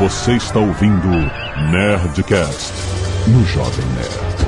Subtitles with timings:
[0.00, 1.08] Você está ouvindo
[1.70, 2.72] Nerdcast
[3.28, 4.40] no Jovem Nerd.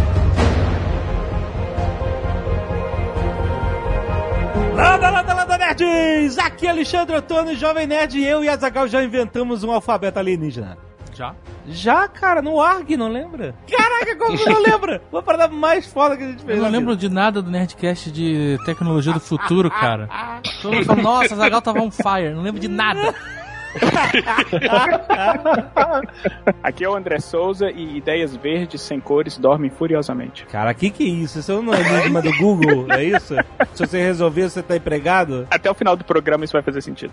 [4.74, 6.38] Landa, landa, landa, nerds!
[6.38, 10.18] Aqui é Alexandre Antônio, Jovem Nerd, e eu e a Zagal já inventamos um alfabeto
[10.18, 10.78] alienígena.
[11.12, 11.34] Já?
[11.68, 13.54] Já, cara, no ARG, não lembra?
[13.70, 15.02] Caraca, como você não lembra?
[15.12, 16.56] Uma parada mais foda que a gente fez.
[16.56, 20.08] Eu não lembro de nada do Nerdcast de tecnologia do futuro, cara.
[20.62, 22.32] Todo mundo fala, nossa, Zagal tava on fire.
[22.32, 23.14] Não lembro de nada.
[26.62, 30.44] Aqui é o André Souza e ideias verdes sem cores dormem furiosamente.
[30.46, 31.38] Cara, que que é isso?
[31.38, 33.34] Isso não é enigma do Google, é isso?
[33.74, 35.46] Se você resolver, você tá empregado?
[35.50, 37.12] Até o final do programa isso vai fazer sentido.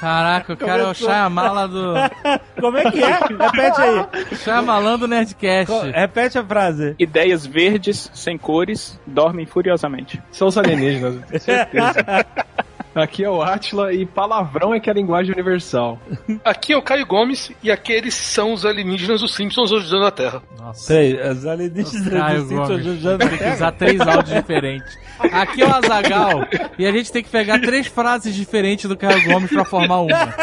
[0.00, 1.94] Caraca, o cara é o Shyamala do...
[2.60, 3.12] Como é que é?
[3.12, 4.06] Repete aí.
[4.36, 5.66] Shyamalan do Nerdcast.
[5.72, 6.94] Co- Repete a frase.
[6.98, 10.22] Ideias verdes sem cores dormem furiosamente.
[10.30, 12.26] São os alienígenas, certeza.
[12.94, 15.98] Aqui é o Atila e palavrão é que é a linguagem universal.
[16.44, 20.42] Aqui é o Caio Gomes e aqueles são os alienígenas dos Simpsons ajudando a Terra.
[20.58, 20.80] Nossa.
[20.84, 24.98] Sei, as alienígenas Caio do Simpsons ajudando Tem que usar três áudios diferentes.
[25.18, 26.46] Aqui é o Azagal
[26.78, 30.34] e a gente tem que pegar três frases diferentes do Caio Gomes pra formar uma.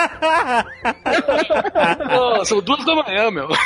[2.09, 3.49] Pô, são duas da manhã, meu.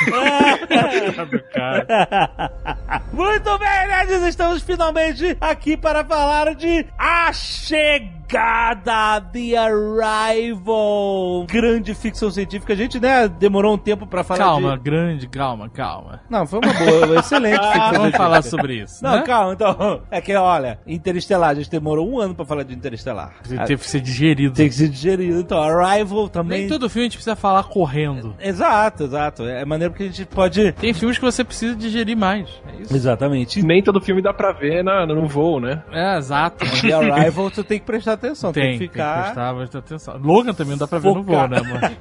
[3.12, 11.46] Muito bem, nerds, estamos finalmente aqui para falar de A Chegada, The Arrival.
[11.48, 12.72] Grande ficção científica.
[12.72, 14.82] A gente, né, demorou um tempo para falar Calma, de...
[14.82, 16.20] grande, calma, calma.
[16.28, 18.18] Não, foi uma boa, excelente ficção Vamos científica.
[18.18, 19.02] falar sobre isso.
[19.02, 19.22] Não, né?
[19.22, 20.02] calma, então.
[20.10, 23.34] É que, olha, Interestelar, a gente demorou um ano pra falar de Interestelar.
[23.42, 24.54] Você Teve que ser digerido.
[24.54, 25.40] Tem que ser digerido.
[25.40, 26.60] Então, Arrival também.
[26.60, 28.34] Nem todo filme a gente precisa falar correndo.
[28.40, 29.44] Exato, exato.
[29.44, 30.72] É maneiro porque a gente pode.
[30.72, 32.48] Tem filmes que você precisa digerir mais.
[32.66, 32.94] É isso.
[32.94, 33.62] Exatamente.
[33.62, 35.82] Nem todo filme dá pra ver na, no voo, né?
[35.92, 36.64] É, exato.
[36.80, 38.52] The Arrival, tu tem que prestar atenção.
[38.52, 39.22] Tem, Tem, que tem que ficar.
[39.24, 40.18] prestar bastante atenção.
[40.22, 41.48] Logan também não dá pra ver no voo, Focar.
[41.48, 41.96] né, mano?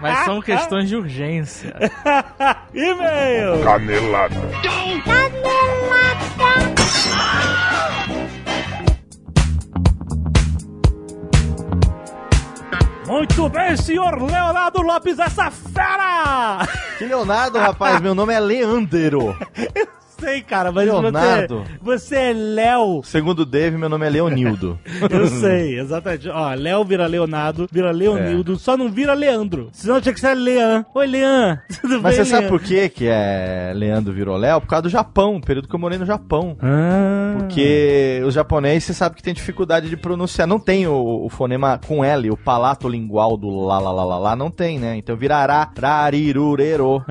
[0.00, 1.74] Mas são questões de urgência.
[2.74, 3.62] E-mail!
[3.62, 4.36] Canelada.
[13.06, 16.66] Muito bem, senhor Leonardo Lopes, essa fera!
[16.96, 19.36] Que Leonardo, rapaz, meu nome é Leandro.
[20.20, 21.64] Sei, cara, mas Leonardo.
[21.80, 23.00] você, você é Léo.
[23.04, 24.78] Segundo o Dave, meu nome é Leonildo.
[25.10, 26.28] Eu sei, exatamente.
[26.28, 29.68] Ó, Léo vira Leonardo, vira Leonildo, só não vira Leandro.
[29.72, 30.84] Senão tinha que ser Lean.
[30.94, 31.60] Oi, Lean.
[31.80, 32.50] Tudo Mas bem, você sabe Lean?
[32.50, 34.60] por que que é Leandro virou Léo?
[34.60, 36.56] Por causa do Japão, o período que eu morei no Japão.
[36.62, 37.34] Ah.
[37.38, 40.46] Porque os japoneses, você sabe que tem dificuldade de pronunciar.
[40.46, 44.18] Não tem o, o fonema com L, o palato lingual do lá, lá, lá, lá,
[44.18, 44.96] lá, não tem, né?
[44.96, 47.02] Então vira Ara, Rarirurero.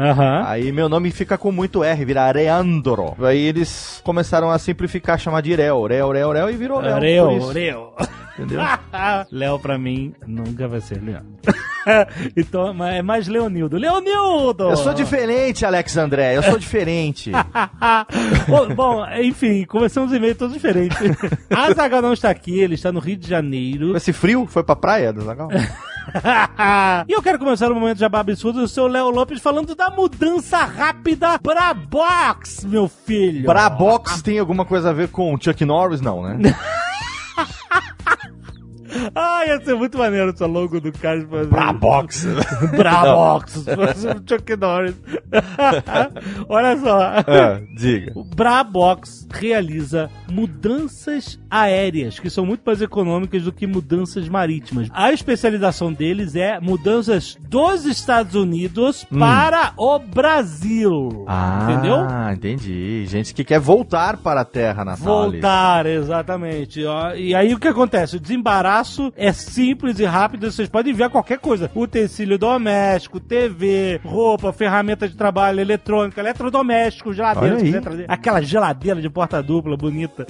[0.46, 2.22] Aí meu nome fica com muito R, vira
[3.20, 7.32] Aí eles começaram a simplificar, chamar de Reo, Reo, Reo, Reo e virou Léo.
[7.38, 7.94] isso, Oreo.
[8.40, 8.62] Entendeu?
[9.32, 11.28] Léo pra mim nunca vai ser Leandro.
[12.36, 13.78] então é mais Leonildo.
[13.78, 14.70] Leonildo!
[14.70, 17.32] Eu sou diferente, Alex André, eu sou diferente.
[18.48, 20.98] Bom, Bom, enfim, começamos e-mail todos diferentes.
[21.50, 23.96] A Zagal não está aqui, ele está no Rio de Janeiro.
[23.96, 25.50] Esse frio, foi pra praia do Zagal?
[27.08, 30.58] e eu quero começar o momento de absurdo do seu Léo Lopes falando da mudança
[30.60, 33.46] rápida pra box, meu filho.
[33.46, 36.02] Pra box tem alguma coisa a ver com Chuck Norris?
[36.02, 36.38] Não, né?
[39.16, 41.50] Ah, ia ser muito maneiro esse logo do cara fazer.
[41.50, 42.28] Pra box.
[42.76, 43.66] Pra box.
[44.28, 44.96] Chuck Norris.
[46.50, 47.00] Olha só.
[47.02, 48.12] Ah, diga.
[48.16, 54.88] O Brabox realiza mudanças aéreas, que são muito mais econômicas do que mudanças marítimas.
[54.94, 61.26] A especialização deles é mudanças dos Estados Unidos para o Brasil.
[61.28, 61.98] Ah, Entendeu?
[62.34, 63.06] entendi.
[63.08, 65.04] Gente que quer voltar para a Terra natal.
[65.32, 66.82] Voltar, exatamente.
[67.18, 68.16] E aí o que acontece?
[68.18, 68.79] O desembaraço
[69.16, 71.70] é simples e rápido, vocês podem enviar qualquer coisa.
[71.76, 77.58] Utensílio doméstico, TV, roupa, ferramenta de trabalho, eletrônica, eletrodoméstico, geladeira.
[78.08, 80.26] Aquela geladeira de porta dupla, bonita.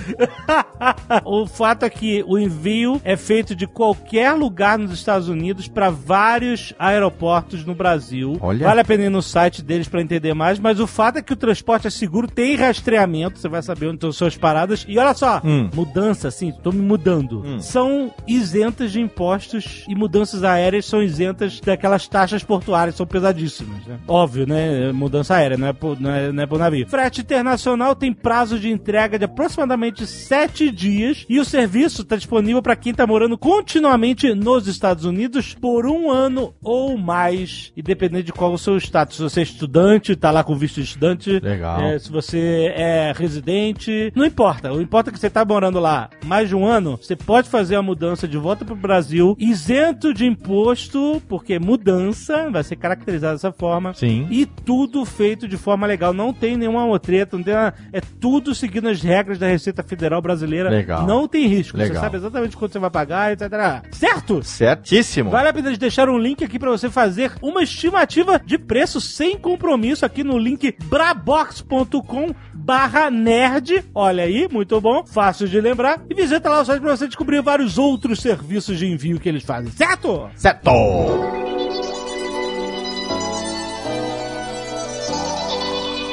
[1.26, 5.90] o fato é que o envio é feito de qualquer lugar nos Estados Unidos para
[5.90, 8.38] vários aeroportos no Brasil.
[8.42, 8.68] Olha.
[8.68, 11.34] Vale a pena ir no site deles para entender mais, mas o fato é que
[11.34, 14.86] o transporte é seguro, tem rastreamento, você vai saber onde estão suas paradas.
[14.88, 15.70] E olha só, Hum.
[15.74, 17.44] mudança, assim, tô me mudando.
[17.62, 24.00] São isentas de impostos e mudanças aéreas são isentas daquelas taxas portuárias, são pesadíssimas, né?
[24.08, 24.92] Óbvio, né?
[24.92, 26.88] Mudança aérea, não é por, não é, não é por navio.
[26.88, 32.62] Frete internacional tem prazo de entrega de aproximadamente sete dias e o serviço está disponível
[32.62, 38.34] para quem está morando continuamente nos Estados Unidos por um ano ou mais, independente de
[38.34, 39.18] qual o seu status.
[39.18, 41.40] Se você é estudante, tá lá com visto de estudante.
[41.40, 41.82] Legal.
[41.82, 44.72] É, se você é residente, não importa.
[44.72, 47.76] O importa é que você tá morando lá mais de um ano, você pode fazer
[47.76, 53.52] a mudança de volta pro Brasil, isento de imposto, porque mudança, vai ser caracterizado dessa
[53.52, 53.94] forma.
[53.94, 54.28] Sim.
[54.30, 56.14] E tudo feito de forma legal.
[56.14, 57.76] Não tem nenhuma treta, não tem nada.
[57.92, 60.70] É tudo seguindo as regras da Receita Federal Brasileira.
[60.70, 61.06] Legal.
[61.06, 61.78] Não tem risco.
[61.78, 61.96] Legal.
[61.96, 63.50] Você sabe exatamente quanto você vai pagar, etc.
[63.92, 64.44] Certo?
[64.44, 65.30] Certíssimo.
[65.30, 69.02] Vale a pena eles deixaram um link aqui pra você fazer uma estimativa de preço
[69.02, 73.84] sem compromisso aqui no link brabox.com barra nerd.
[73.96, 76.02] Olha aí, muito bom, fácil de lembrar.
[76.10, 79.44] E visita lá o site pra você descobrir vários outros serviços de envio que eles
[79.44, 80.30] fazem, certo?
[80.36, 80.70] Certo.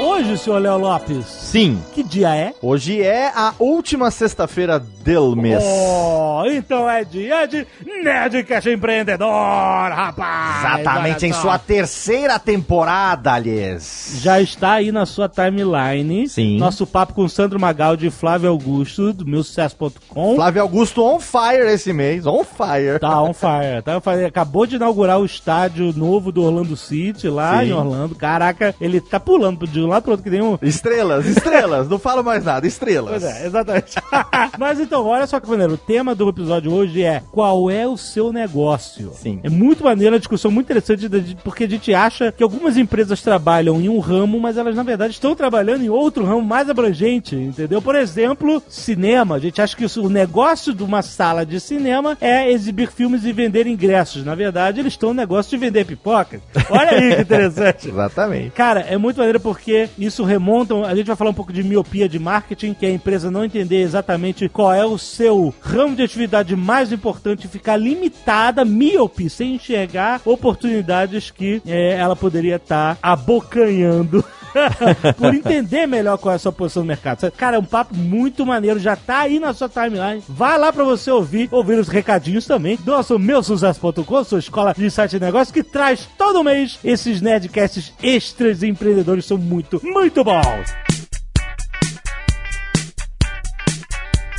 [0.01, 1.81] Hoje, senhor Léo Lopes, Sim.
[1.95, 2.53] que dia é?
[2.61, 5.63] Hoje é a última sexta-feira del mês.
[5.65, 7.65] Oh, então é dia de
[8.03, 10.59] Nerdcast Empreendedor, rapaz!
[10.59, 14.19] Exatamente, em sua terceira temporada, aliás.
[14.21, 16.29] Já está aí na sua timeline.
[16.29, 16.59] Sim.
[16.59, 20.35] Nosso papo com Sandro Magaldi e Flávio Augusto, do meusucesso.com.
[20.35, 22.99] Flávio Augusto on fire esse mês, on fire.
[23.01, 24.25] Tá on fire, tá on fire.
[24.25, 27.67] Acabou de inaugurar o estádio novo do Orlando City, lá Sim.
[27.69, 28.15] em Orlando.
[28.17, 30.59] Caraca, ele tá pulando de um lado pro outro que nem um...
[30.61, 33.23] Estrelas, estrelas, não falo mais nada, estrelas.
[33.23, 33.95] Pois é, exatamente.
[34.59, 35.75] Mas então, olha só que maneiro.
[35.75, 39.13] O tema do episódio hoje é qual é o seu negócio?
[39.15, 39.41] Sim.
[39.43, 41.09] É muito maneiro, uma discussão muito interessante,
[41.43, 45.13] porque a gente acha que algumas empresas trabalham em um ramo, mas elas na verdade
[45.13, 47.81] estão trabalhando em outro ramo mais abrangente, entendeu?
[47.83, 49.37] Por exemplo, cinema.
[49.37, 53.33] A gente acha que o negócio de uma sala de cinema é exibir filmes e
[53.33, 54.25] vender ingressos.
[54.25, 56.41] Na verdade, eles estão no negócio de vender pipocas.
[56.71, 57.89] Olha aí que interessante.
[57.97, 58.51] Exatamente.
[58.51, 60.75] Cara, é muito maneiro porque isso remonta.
[60.87, 63.45] A gente vai falar um pouco de miopia de marketing, que é a empresa não
[63.45, 69.29] entender exatamente qual é o seu ramo de atividade mais importante e ficar limitada, míope,
[69.31, 74.25] sem enxergar oportunidades que é, ela poderia estar abocanhando.
[75.17, 77.31] por entender melhor qual é a sua posição no mercado.
[77.33, 80.23] Cara, é um papo muito maneiro, já tá aí na sua timeline.
[80.29, 84.91] Vai lá pra você ouvir, ouvir os recadinhos também do nosso meusucesso.com, sua escola de
[84.91, 90.86] site de negócio, que traz todo mês esses nerdcasts extras empreendedores são muito, muito bons.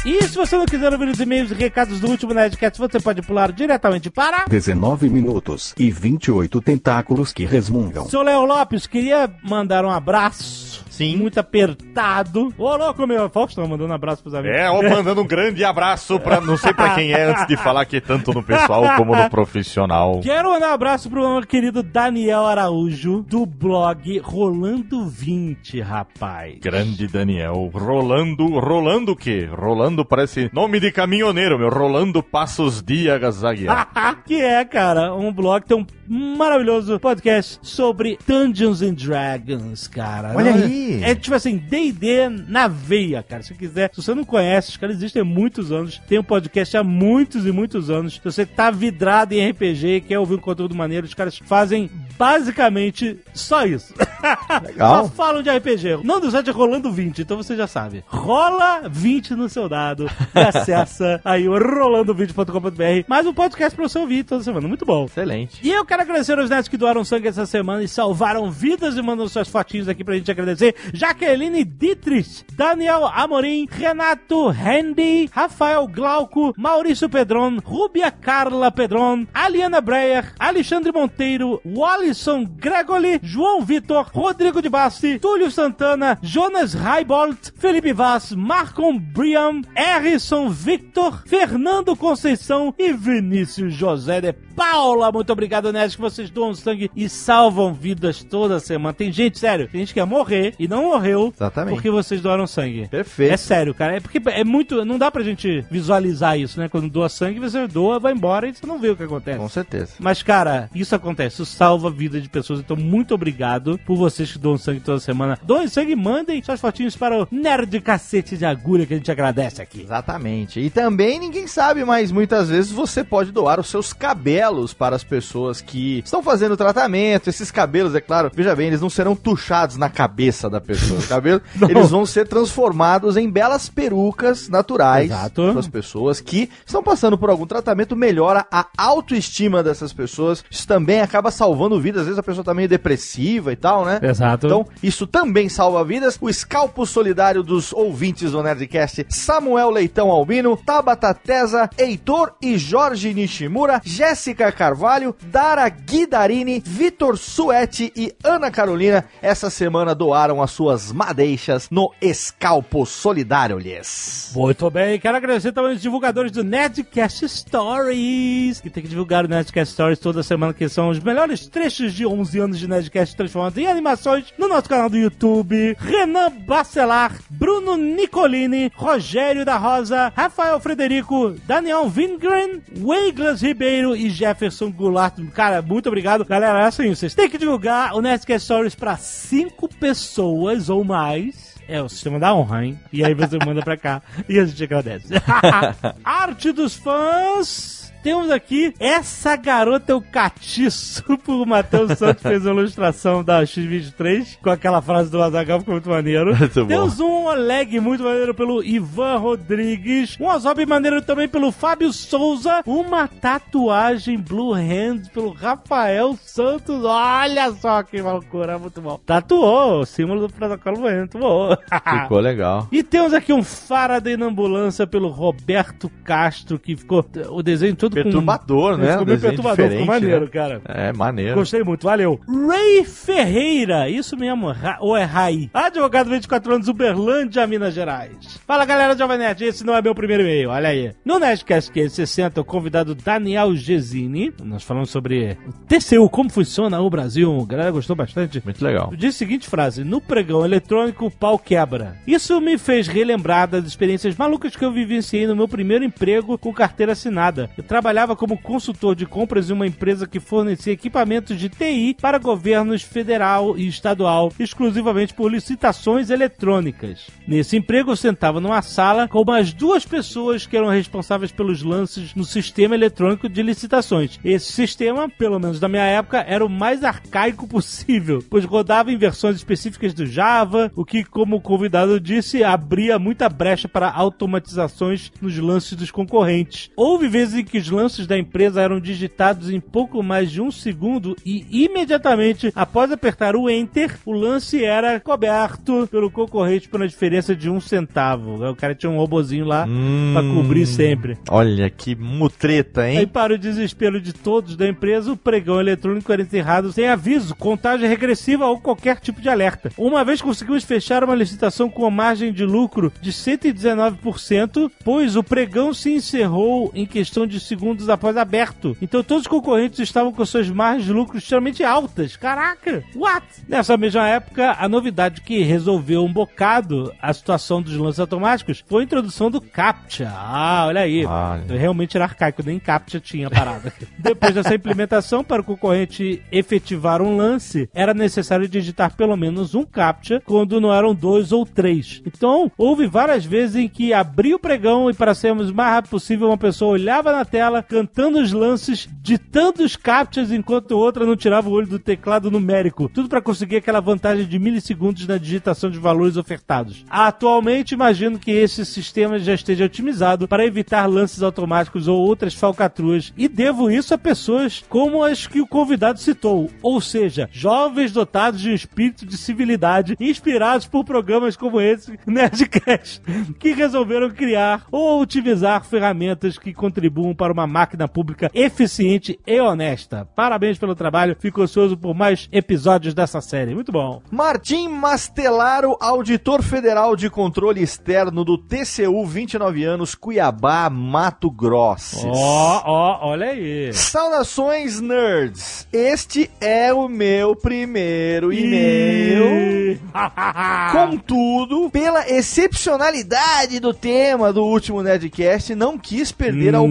[0.07, 3.21] E se você não quiser ouvir os e-mails e recados do último Nerdcast, você pode
[3.21, 4.45] pular diretamente para...
[4.47, 8.07] 19 minutos e 28 tentáculos que resmungam.
[8.07, 10.85] Seu Léo Lopes, queria mandar um abraço.
[10.97, 11.15] Sim.
[11.17, 12.51] Muito apertado.
[12.57, 13.29] Ô, louco, meu.
[13.29, 14.57] Faustão mandando um abraço pros amigos.
[14.57, 17.85] É, ó, mandando um grande abraço pra não sei pra quem é, antes de falar
[17.85, 20.19] que tanto no pessoal como no profissional.
[20.23, 26.57] Quero mandar um abraço pro meu querido Daniel Araújo, do blog Rolando 20, rapaz.
[26.59, 27.69] Grande Daniel.
[27.71, 28.47] Rolando.
[28.59, 29.47] Rolando o quê?
[29.51, 31.69] Rolando parece nome de caminhoneiro, meu.
[31.69, 33.87] Rolando Passos Dias Aguiar.
[34.25, 40.33] que é, cara, um blog tem um maravilhoso podcast sobre Dungeons and Dragons, cara.
[40.35, 41.03] Olha Não é- aí.
[41.03, 43.43] É tipo assim, D&D na veia, cara.
[43.43, 46.77] Se quiser, se você não conhece, os caras existem há muitos anos, tem um podcast
[46.77, 48.15] há muitos e muitos anos.
[48.15, 51.89] Se você tá vidrado em RPG e quer ouvir um conteúdo maneiro, os caras fazem
[52.17, 53.93] basicamente só isso.
[54.63, 55.05] Legal.
[55.05, 55.99] Só falam de RPG.
[56.03, 58.03] Não do site é Rolando 20, então você já sabe.
[58.07, 63.05] Rola 20 no seu dado e acessa aí o rolando20.com.br.
[63.07, 64.67] Mais um podcast pra você ouvir toda semana.
[64.67, 65.05] Muito bom.
[65.05, 65.59] Excelente.
[65.63, 69.01] E eu quero agradecer aos netos que doaram sangue essa semana e salvaram vidas e
[69.01, 70.75] mandam suas fotinhos aqui pra gente agradecer.
[70.93, 80.33] Jaqueline Dietrich, Daniel Amorim, Renato Handy, Rafael Glauco, Maurício Pedron, Rúbia Carla Pedron, Aliana Breyer,
[80.39, 88.31] Alexandre Monteiro, Wallison Gregoli, João Vitor, Rodrigo de Bassi, Túlio Santana, Jonas Reibold, Felipe Vaz,
[88.33, 95.11] Marcon Briam, Harrison Victor, Fernando Conceição e Vinícius José de Paula.
[95.11, 98.91] Muito obrigado, Nerd, que vocês doam sangue e salvam vidas toda semana.
[98.91, 101.75] Tem gente, sério, tem gente que ia morrer e não morreu Exatamente.
[101.75, 102.87] porque vocês doaram sangue.
[102.87, 103.33] Perfeito.
[103.33, 103.97] É sério, cara.
[103.97, 104.83] É porque é muito.
[104.83, 106.67] Não dá pra gente visualizar isso, né?
[106.67, 109.37] Quando doa sangue, você doa, vai embora e você não vê o que acontece.
[109.37, 109.93] Com certeza.
[109.99, 111.35] Mas, cara, isso acontece.
[111.35, 112.59] Isso salva a vida de pessoas.
[112.59, 115.37] Então, muito obrigado por vocês que doam sangue toda semana.
[115.43, 119.11] Doem sangue e mandem suas fotinhos para o Nerd Cacete de Agulha, que a gente
[119.11, 119.81] agradece aqui.
[119.81, 120.59] Exatamente.
[120.59, 125.03] E também ninguém sabe, mas muitas vezes você pode doar os seus cabelos para as
[125.03, 127.29] pessoas que estão fazendo tratamento.
[127.29, 130.99] Esses cabelos, é claro, veja bem, eles não serão tuchados na cabeça da pessoa.
[130.99, 135.49] Os cabelos, eles vão ser transformados em belas perucas naturais Exato.
[135.51, 137.95] para as pessoas que estão passando por algum tratamento.
[137.95, 140.43] Melhora a autoestima dessas pessoas.
[140.49, 142.01] Isso também acaba salvando vidas.
[142.01, 143.99] Às vezes a pessoa tá meio depressiva e tal, né?
[144.01, 144.47] Exato.
[144.47, 146.17] Então, isso também salva vidas.
[146.21, 153.13] O escalpo solidário dos ouvintes do Nerdcast, Samuel Leitão Albino, Tabata Tesa, Heitor e Jorge
[153.13, 160.51] Nishimura, Jéssica Mônica Carvalho, Dara Guidarini, Vitor Suete e Ana Carolina essa semana doaram as
[160.51, 164.31] suas madeixas no Escalpo Solidário lhes.
[164.35, 169.27] Muito bem, quero agradecer também os divulgadores do Nerdcast Stories, que tem que divulgar o
[169.27, 173.57] Nerdcast Stories toda semana, que são os melhores trechos de 11 anos de Nerdcast transformados
[173.57, 175.75] em animações no nosso canal do YouTube.
[175.79, 184.71] Renan Bacelar, Bruno Nicolini, Rogério da Rosa, Rafael Frederico, Daniel Vingren, Weiglas Ribeiro e Jefferson
[184.71, 185.15] Goulart.
[185.33, 186.25] Cara, muito obrigado.
[186.25, 191.55] Galera, é assim, vocês têm que divulgar o Nerdcast Stories para cinco pessoas ou mais.
[191.67, 192.79] É o sistema da honra, hein?
[192.91, 195.13] E aí você manda pra cá e a gente agradece.
[196.03, 197.76] Arte dos fãs.
[198.03, 201.03] Temos aqui essa garota é o catiço.
[201.27, 205.89] O Matheus Santos fez a ilustração da X23 com aquela frase do Azaghal, ficou muito
[205.89, 206.35] maneiro.
[206.37, 206.65] Muito.
[206.65, 210.17] Temos um Oleg muito maneiro pelo Ivan Rodrigues.
[210.19, 212.61] Um Ozob maneiro também pelo Fábio Souza.
[212.65, 216.83] Uma tatuagem Blue Hands pelo Rafael Santos.
[216.83, 218.99] Olha só que loucura, muito bom.
[219.05, 221.55] Tatuou o símbolo do protocolo muito bom.
[222.03, 222.67] Ficou legal.
[222.71, 227.86] E temos aqui um Faraday na ambulância pelo Roberto Castro, que ficou o desenho todo
[227.89, 228.81] Perturbador, com...
[228.81, 228.91] né?
[228.91, 230.31] Ficou meio perturbador, ficou diferente, maneiro, né?
[230.31, 230.61] cara.
[230.65, 231.35] É, maneiro.
[231.35, 232.19] Gostei muito, valeu.
[232.47, 235.49] Ray Ferreira, isso mesmo, Ra- ou é Rai?
[235.53, 238.39] Advogado 24 anos, Uberlândia, Minas Gerais.
[238.45, 240.91] Fala galera do Jovem Nerd, esse não é meu primeiro e-mail, olha aí.
[241.03, 246.89] No Nerdcast 560, o convidado Daniel Gesini, nós falamos sobre o TCU, como funciona o
[246.89, 247.37] Brasil.
[247.41, 248.41] A galera gostou bastante.
[248.43, 248.91] Muito legal.
[248.95, 251.95] Diz a seguinte frase: No pregão eletrônico, o pau quebra.
[252.05, 256.53] Isso me fez relembrar das experiências malucas que eu vivenciei no meu primeiro emprego com
[256.53, 257.49] carteira assinada.
[257.57, 262.17] Eu trabalhava como consultor de compras em uma empresa que fornecia equipamentos de TI para
[262.17, 267.05] governos federal e estadual, exclusivamente por licitações eletrônicas.
[267.27, 272.15] Nesse emprego, eu sentava numa sala com mais duas pessoas que eram responsáveis pelos lances
[272.15, 274.19] no sistema eletrônico de licitações.
[274.25, 278.97] Esse sistema, pelo menos na minha época, era o mais arcaico possível, pois rodava em
[278.97, 285.11] versões específicas do Java, o que, como o convidado disse, abria muita brecha para automatizações
[285.21, 286.71] nos lances dos concorrentes.
[286.75, 290.49] Houve vezes em que os lances da empresa eram digitados em pouco mais de um
[290.49, 296.87] segundo e imediatamente após apertar o Enter, o lance era coberto pelo concorrente por uma
[296.87, 298.49] diferença de um centavo.
[298.49, 299.67] O cara tinha um robozinho lá
[300.13, 301.17] pra cobrir sempre.
[301.29, 303.07] Olha que mutreta, Aí, hein?
[303.07, 307.87] para o desespero de todos da empresa, o pregão eletrônico era encerrado sem aviso, contagem
[307.87, 309.71] regressiva ou qualquer tipo de alerta.
[309.77, 315.23] Uma vez conseguimos fechar uma licitação com uma margem de lucro de 119%, pois o
[315.23, 317.56] pregão se encerrou em questão de segundos
[317.89, 318.75] após aberto.
[318.81, 322.15] Então todos os concorrentes estavam com suas margens de lucro extremamente altas.
[322.15, 322.83] Caraca!
[322.95, 323.25] What?
[323.47, 328.81] Nessa mesma época, a novidade que resolveu um bocado a situação dos lances automáticos foi
[328.81, 330.11] a introdução do CAPTCHA.
[330.13, 331.05] Ah, olha aí.
[331.05, 331.57] Olha.
[331.57, 333.73] Realmente era arcaico, nem CAPTCHA tinha parada.
[333.97, 339.63] Depois dessa implementação, para o concorrente efetivar um lance, era necessário digitar pelo menos um
[339.63, 342.01] CAPTCHA, quando não eram dois ou três.
[342.05, 345.91] Então, houve várias vezes em que abria o pregão e, para sermos o mais rápido
[345.91, 351.15] possível, uma pessoa olhava na tela, cantando os lances, ditando os CAPTCHAs, enquanto outra não
[351.15, 352.89] tirava o olho do teclado numérico.
[352.93, 356.85] Tudo para conseguir aquela vantagem de milissegundos na digitação de valores ofertados.
[356.89, 363.13] Atualmente, imagino que esse sistema já esteja otimizado para evitar lances automáticos ou outras falcatruas,
[363.17, 368.41] e devo isso a pessoas como as que o convidado citou, ou seja, jovens dotados
[368.41, 373.01] de um espírito de civilidade, inspirados por programas como esse, Nerdcast,
[373.39, 380.07] que resolveram criar ou otimizar ferramentas que contribuam para uma máquina pública eficiente e honesta.
[380.15, 383.53] Parabéns pelo trabalho, fico ansioso por mais episódios dessa série.
[383.53, 384.01] Muito bom.
[384.09, 392.07] Martim Mastelaro, auditor federal de controle externo do TCU, 29 anos, Cuiabá, Mato Grosso.
[392.07, 393.71] Ó, ó, olha aí.
[393.73, 395.67] Saudações, nerds!
[395.71, 399.79] Este é o meu primeiro e-mail.
[400.71, 406.63] Contudo, pela excepcionalidade do tema do último Nerdcast, não quis perder a Hum.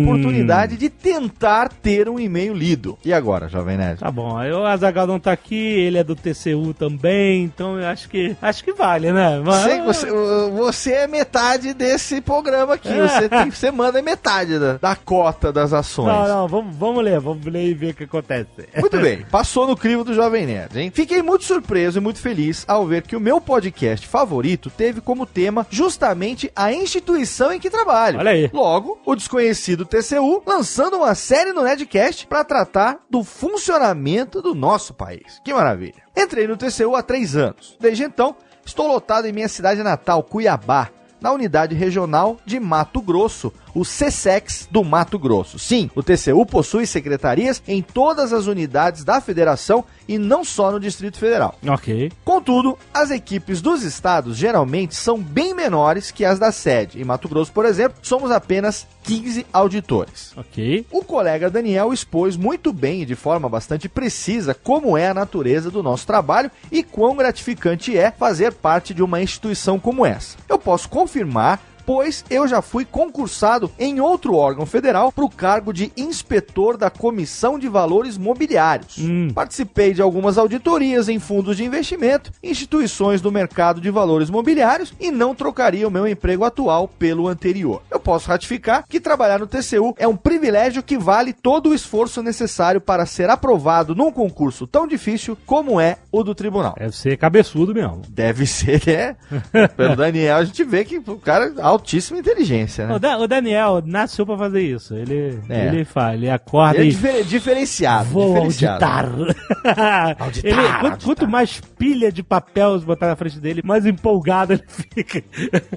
[0.56, 2.98] Oportunidade de tentar ter um e-mail lido.
[3.04, 4.00] E agora, Jovem Nerd?
[4.00, 7.86] Tá bom, aí o Azagal não tá aqui, ele é do TCU também, então eu
[7.86, 9.40] acho que acho que vale, né?
[9.44, 10.10] Mas- você,
[10.50, 12.88] você é metade desse programa aqui.
[12.88, 13.06] É.
[13.08, 16.06] Você, tem- você manda metade da, da cota das ações.
[16.06, 18.46] Não, não, vamos, vamos ler, vamos ler e ver o que acontece.
[18.78, 20.90] Muito bem, passou no crivo do Jovem Nerd, hein?
[20.92, 25.26] Fiquei muito surpreso e muito feliz ao ver que o meu podcast favorito teve como
[25.26, 28.18] tema justamente a instituição em que trabalho.
[28.18, 28.50] Olha aí.
[28.52, 34.94] Logo, o desconhecido TCU lançando uma série no Nerdcast para tratar do funcionamento do nosso
[34.94, 35.40] país.
[35.44, 36.04] Que maravilha.
[36.16, 37.76] Entrei no TCU há três anos.
[37.80, 43.52] Desde então, estou lotado em minha cidade natal, Cuiabá, na unidade regional de Mato Grosso,
[43.76, 45.58] o CSEX do Mato Grosso.
[45.58, 50.80] Sim, o TCU possui secretarias em todas as unidades da federação e não só no
[50.80, 51.58] Distrito Federal.
[51.68, 52.10] Ok.
[52.24, 56.98] Contudo, as equipes dos estados geralmente são bem menores que as da sede.
[56.98, 60.32] Em Mato Grosso, por exemplo, somos apenas 15 auditores.
[60.34, 60.86] Ok.
[60.90, 65.70] O colega Daniel expôs muito bem e de forma bastante precisa como é a natureza
[65.70, 70.38] do nosso trabalho e quão gratificante é fazer parte de uma instituição como essa.
[70.48, 75.72] Eu posso confirmar pois eu já fui concursado em outro órgão federal para o cargo
[75.72, 78.98] de inspetor da Comissão de Valores Mobiliários.
[78.98, 79.28] Hum.
[79.32, 85.10] Participei de algumas auditorias em fundos de investimento, instituições do mercado de valores mobiliários e
[85.10, 87.82] não trocaria o meu emprego atual pelo anterior.
[87.90, 92.22] Eu posso ratificar que trabalhar no TCU é um privilégio que vale todo o esforço
[92.22, 96.74] necessário para ser aprovado num concurso tão difícil como é o do tribunal.
[96.76, 98.02] Deve ser cabeçudo mesmo.
[98.08, 99.68] Deve ser, né?
[99.76, 102.94] Pelo Daniel, a gente vê que o cara altíssima inteligência, né?
[102.94, 104.94] O, Da- o Daniel nasceu pra fazer isso.
[104.94, 105.66] Ele, É.
[105.68, 108.08] ele faz, ele acorda Ele é difer- diferenciado.
[108.10, 108.84] vou diferenciado.
[108.84, 109.36] auditar.
[110.18, 110.98] Auditar, ele, quanto, auditar.
[111.04, 115.22] quanto mais pilha de papel botar na frente dele, mais empolgado ele fica.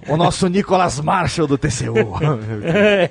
[0.07, 1.93] O nosso Nicolas Marshall do TCU.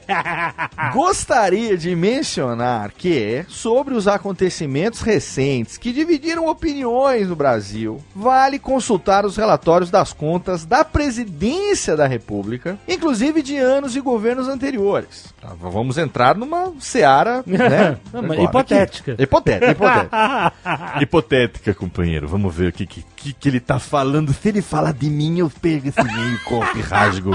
[0.92, 9.24] Gostaria de mencionar que, sobre os acontecimentos recentes que dividiram opiniões no Brasil, vale consultar
[9.24, 15.34] os relatórios das contas da presidência da República, inclusive de anos e governos anteriores.
[15.40, 17.98] Tá, vamos entrar numa seara, né?
[18.12, 19.16] Não, agora, hipotética.
[19.18, 20.52] Hipotética, hipotética.
[21.00, 22.28] Hipotética, companheiro.
[22.28, 24.32] Vamos ver o que, que, que, ele tá falando.
[24.32, 27.32] Se ele falar de mim, eu pego esse e-mail, corto e rasgo.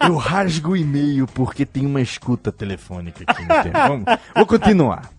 [0.00, 3.78] Eu rasgo o e-mail porque tem uma escuta telefônica aqui no tempo.
[3.78, 4.04] Vamos,
[4.34, 5.15] vou continuar.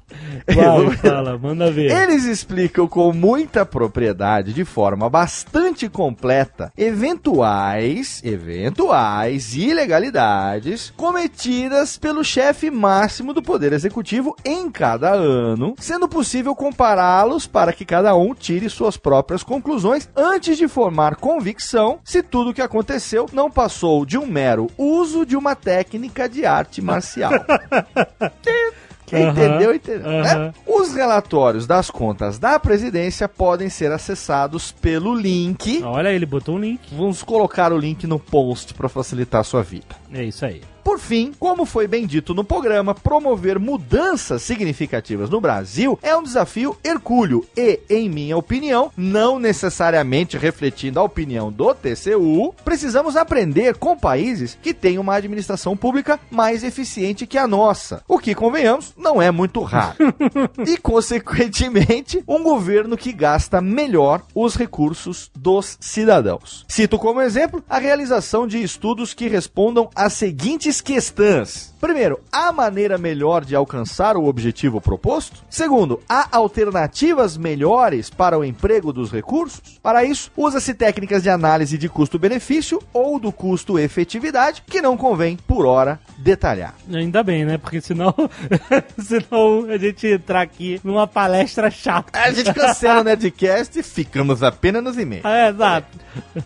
[0.47, 1.91] Vai, fala, manda ver.
[1.91, 12.71] Eles explicam com muita propriedade, de forma bastante completa, eventuais, eventuais ilegalidades cometidas pelo chefe
[12.71, 18.69] máximo do Poder Executivo em cada ano, sendo possível compará-los para que cada um tire
[18.69, 24.17] suas próprias conclusões antes de formar convicção se tudo o que aconteceu não passou de
[24.17, 27.31] um mero uso de uma técnica de arte marcial.
[29.07, 30.05] Quem entendeu, entendeu.
[30.05, 30.53] né?
[30.65, 35.81] Os relatórios das contas da presidência podem ser acessados pelo link.
[35.81, 36.93] Olha, ele botou um link.
[36.93, 39.95] Vamos colocar o link no post para facilitar a sua vida.
[40.13, 40.61] É isso aí.
[40.87, 46.23] Por fim, como foi bem dito no programa, promover mudanças significativas no Brasil é um
[46.23, 53.75] desafio hercúleo e, em minha opinião, não necessariamente refletindo a opinião do TCU, precisamos aprender
[53.75, 58.93] com países que têm uma administração pública mais eficiente que a nossa, o que, convenhamos,
[58.97, 59.97] não é muito raro.
[60.65, 66.65] e, consequentemente, um governo que gasta melhor os recursos dos cidadãos.
[66.69, 71.75] Cito como exemplo a realização de estudos que respondam às seguintes questões.
[71.79, 75.43] Primeiro, há maneira melhor de alcançar o objetivo proposto?
[75.49, 79.79] Segundo, há alternativas melhores para o emprego dos recursos?
[79.81, 85.67] Para isso, usa-se técnicas de análise de custo-benefício ou do custo-efetividade, que não convém, por
[85.67, 86.73] hora, detalhar.
[86.91, 87.59] Ainda bem, né?
[87.59, 88.13] Porque senão,
[88.97, 92.19] senão a gente entrar aqui numa palestra chata.
[92.19, 95.25] A gente cancela o Nerdcast e ficamos apenas nos e-mails.
[95.25, 95.87] É, exato.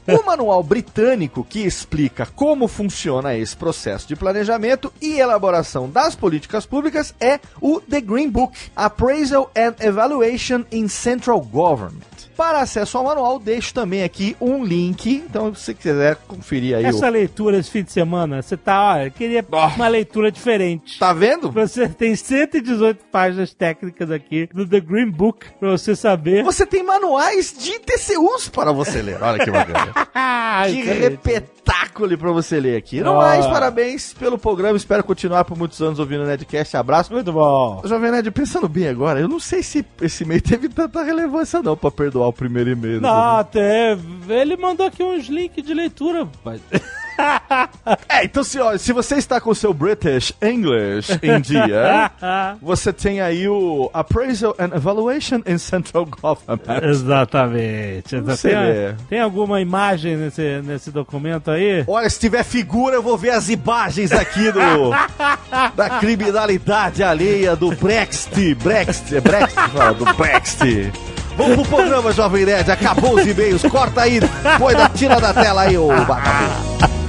[0.07, 6.63] O manual britânico que explica como funciona esse processo de planejamento e elaboração das políticas
[6.63, 12.11] públicas é o The Green Book Appraisal and Evaluation in Central Government.
[12.37, 15.11] Para acesso ao manual, deixo também aqui um link.
[15.27, 17.09] Então, se você quiser conferir aí Essa o.
[17.09, 20.97] leitura esse fim de semana, você tá, ó, eu queria uma leitura diferente.
[20.97, 21.51] Tá vendo?
[21.51, 26.43] Você tem 118 páginas técnicas aqui do The Green Book pra você saber.
[26.43, 29.21] Você tem manuais de TCUs para você ler.
[29.21, 29.93] Olha que bacana.
[30.65, 31.19] Que gente.
[31.65, 33.01] Repetáculo pra você ler aqui.
[33.01, 33.25] Não Ah.
[33.27, 34.75] mais, parabéns pelo programa.
[34.77, 36.75] Espero continuar por muitos anos ouvindo o Nerdcast.
[36.77, 37.13] Abraço.
[37.13, 37.81] Muito bom.
[37.85, 41.77] Jovem Nerd, pensando bem agora, eu não sei se esse e-mail teve tanta relevância não
[41.77, 43.01] pra perdoar o primeiro e-mail.
[43.01, 44.01] Não, teve.
[44.33, 46.61] Ele mandou aqui uns links de leitura, rapaz.
[48.07, 52.11] É, então se, ó, se você está com o seu British English em dia,
[52.61, 56.83] você tem aí o Appraisal and Evaluation in Central Government.
[56.83, 58.21] Exatamente.
[58.41, 61.83] Tem, tem alguma imagem nesse, nesse documento aí?
[61.87, 64.61] Olha, se tiver figura, eu vou ver as imagens aqui do
[65.75, 68.55] da criminalidade alheia do Brexit.
[68.55, 69.73] Brexit, é Brexit?
[69.73, 70.91] Não, do Brexit.
[71.37, 72.69] Vamos pro programa, Jovem Nerd.
[72.71, 73.61] Acabou os e-mails.
[73.63, 74.19] Corta aí.
[74.57, 77.00] Põe da, tira da tela aí, ô vagabundo.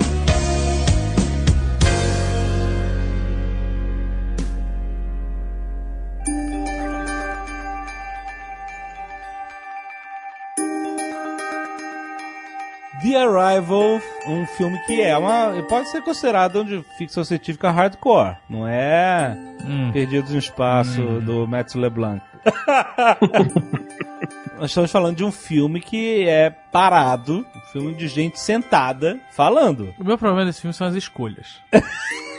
[13.13, 15.63] The Arrival, um filme que é uma.
[15.69, 18.37] pode ser considerado de ficção científica hardcore.
[18.49, 19.93] Não é Hum.
[19.93, 22.23] Perdidos no Espaço do Matt LeBlanc.
[24.59, 29.93] Nós estamos falando de um filme que é parado, um filme de gente sentada falando.
[29.99, 31.61] O meu problema desse filme são as escolhas.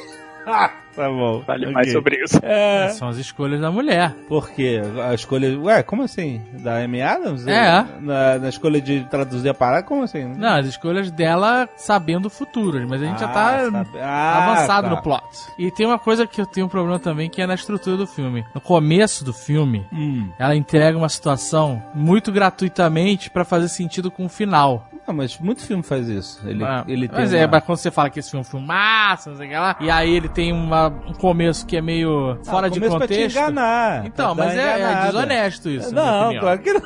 [0.46, 1.42] Tá bom.
[1.44, 1.74] Fale ok.
[1.74, 2.40] mais sobre isso.
[2.44, 4.14] É, São as escolhas da mulher.
[4.28, 4.80] por quê?
[5.10, 5.60] A escolha.
[5.60, 6.40] Ué, como assim?
[6.60, 7.48] Da Amy Adams?
[7.48, 7.84] É.
[8.00, 9.82] Na, na escolha de traduzir a parada?
[9.84, 10.24] Como assim?
[10.38, 14.44] Não, as escolhas dela sabendo o futuro, mas a gente já Ah, tá sabe- Ah,
[14.54, 14.96] avançado tá.
[14.96, 15.24] no plot.
[15.58, 18.06] E tem uma coisa que eu tenho um problema também, que é na estrutura do
[18.06, 18.46] filme.
[18.54, 20.30] No começo do filme, Hum.
[20.38, 24.88] ela entrega uma situação muito gratuitamente pra fazer sentido com o final.
[25.08, 26.39] Não, mas muito filme faz isso.
[26.48, 27.20] Ele, Ah, ele tem.
[27.20, 29.38] mas é, uma- mas quando você fala que esse filme é um filme massa, não
[29.38, 32.68] sei o que lá, e aí ele tem uma, um começo que é meio fora
[32.68, 33.34] Ah, de começo contexto.
[33.34, 34.06] Pra te enganar.
[34.06, 35.94] Então, pra mas é, é desonesto isso.
[35.94, 36.82] Não, claro que não.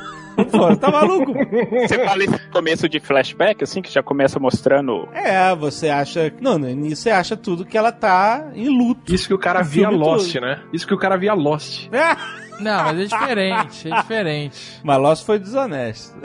[0.52, 1.34] Pô, tá maluco?
[1.34, 5.10] Você fala esse começo de flashback, assim, que já começa mostrando.
[5.12, 6.32] É, você acha.
[6.40, 9.12] Não, no início você acha tudo que ela tá em luto.
[9.14, 10.42] Isso que o cara via Lost, todo.
[10.44, 10.60] né?
[10.72, 11.88] Isso que o cara via Lost.
[11.92, 12.16] É,
[12.60, 14.80] Não, mas é diferente, é diferente.
[14.84, 16.18] mas Lost foi desonesto.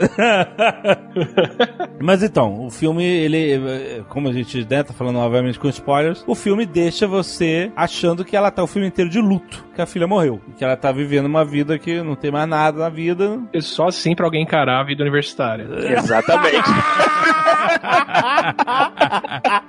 [2.01, 4.03] mas então, o filme, ele.
[4.09, 8.35] Como a gente né, tá falando obviamente com spoilers, o filme deixa você achando que
[8.35, 10.41] ela tá o filme inteiro de luto, que a filha morreu.
[10.57, 13.39] Que ela tá vivendo uma vida que não tem mais nada na vida.
[13.53, 15.67] É só assim pra alguém encarar a vida universitária.
[15.97, 16.69] Exatamente.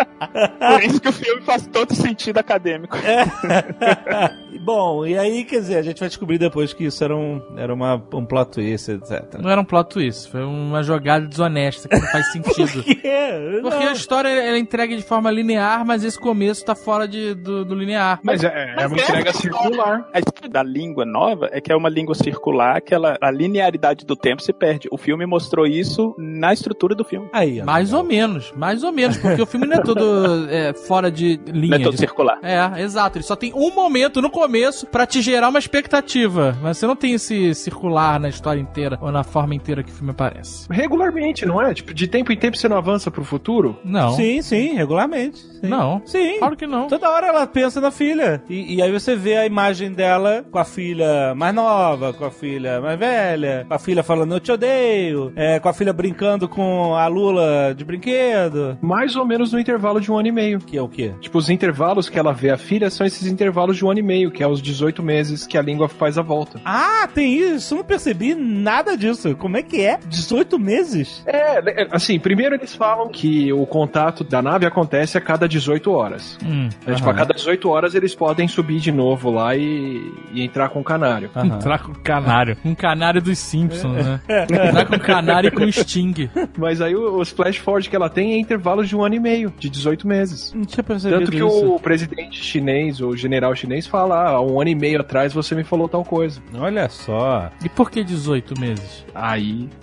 [0.35, 2.97] Por isso que o filme faz todo sentido acadêmico.
[4.61, 7.73] Bom, e aí, quer dizer, a gente vai descobrir depois que isso era um, era
[7.73, 9.35] uma, um plot twist, etc.
[9.39, 12.83] Não era um plot twist, foi uma jogada desonesta que não faz sentido.
[12.83, 13.61] quê?
[13.63, 13.89] Porque Não.
[13.91, 17.65] a história ela é entregue de forma linear, mas esse começo tá fora de, do,
[17.65, 18.21] do linear.
[18.23, 20.09] Mas é, é uma entrega circular.
[20.13, 24.05] A história da língua nova é que é uma língua circular, que ela, a linearidade
[24.07, 24.89] do tempo se perde.
[24.91, 27.29] O filme mostrou isso na estrutura do filme.
[27.33, 27.65] Aí, ó.
[27.65, 31.39] Mais ou menos, mais ou menos, porque o filme não é todo é, fora de
[31.47, 31.71] linha.
[31.71, 32.39] Não é todo de- circular.
[32.43, 33.19] É, exato.
[33.19, 36.57] Ele só tem um momento no começo pra te gerar uma expectativa.
[36.63, 39.95] Mas você não tem esse circular na história inteira ou na forma inteira que o
[39.95, 40.67] filme aparece.
[40.71, 41.73] Regularmente, não é?
[41.75, 43.79] Tipo, de tempo em tempo você não avança pro futuro?
[43.85, 44.13] Não.
[44.13, 45.39] Sim, sim, regularmente.
[45.39, 45.69] Sim.
[45.69, 46.03] Não.
[46.05, 46.39] Sim.
[46.39, 46.87] Claro que não.
[46.89, 48.43] Toda hora ela pensa na filha.
[48.49, 52.31] E, e aí você vê a imagem dela com a filha mais nova, com a
[52.31, 56.49] filha mais velha, com a filha falando eu te odeio, é, com a filha brincando
[56.49, 58.77] com a Lula de brinquedo.
[58.81, 60.59] Mais ou menos no intervalo de um ano e meio.
[60.61, 61.13] Que é o quê?
[61.21, 64.03] Tipo, os intervalos que ela vê a filha são esses intervalos de um ano e
[64.03, 66.61] meio, que é os 18 meses que a língua faz a volta.
[66.65, 67.75] Ah, tem isso.
[67.75, 69.35] Eu não percebi nada disso.
[69.37, 69.99] Como é que é?
[70.07, 71.23] 18 meses?
[71.27, 75.91] É, é, assim, primeiro eles falam que o contato da nave acontece a cada 18
[75.91, 76.39] horas.
[76.45, 76.69] Hum.
[76.87, 80.69] É, Tipo, a cada 18 horas eles podem subir de novo lá e, e entrar
[80.69, 81.31] com o canário.
[81.35, 81.47] Aham.
[81.57, 82.57] Entrar com o canário.
[82.65, 84.21] Um canário dos Simpsons, né?
[84.49, 86.31] Entrar com o canário e com o Sting.
[86.57, 89.21] Mas aí o- os flash forward que ela tem é intervalos de um ano e
[89.21, 90.53] meio, de 18 meses.
[90.55, 91.75] Não tinha percebido Tanto que isso.
[91.75, 95.55] o presidente chinês, o general chinês, fala: ah, há um ano e meio atrás você
[95.55, 96.41] me falou tal coisa.
[96.55, 97.51] Olha só.
[97.65, 99.05] E por que 18 meses?
[99.15, 99.69] Aí.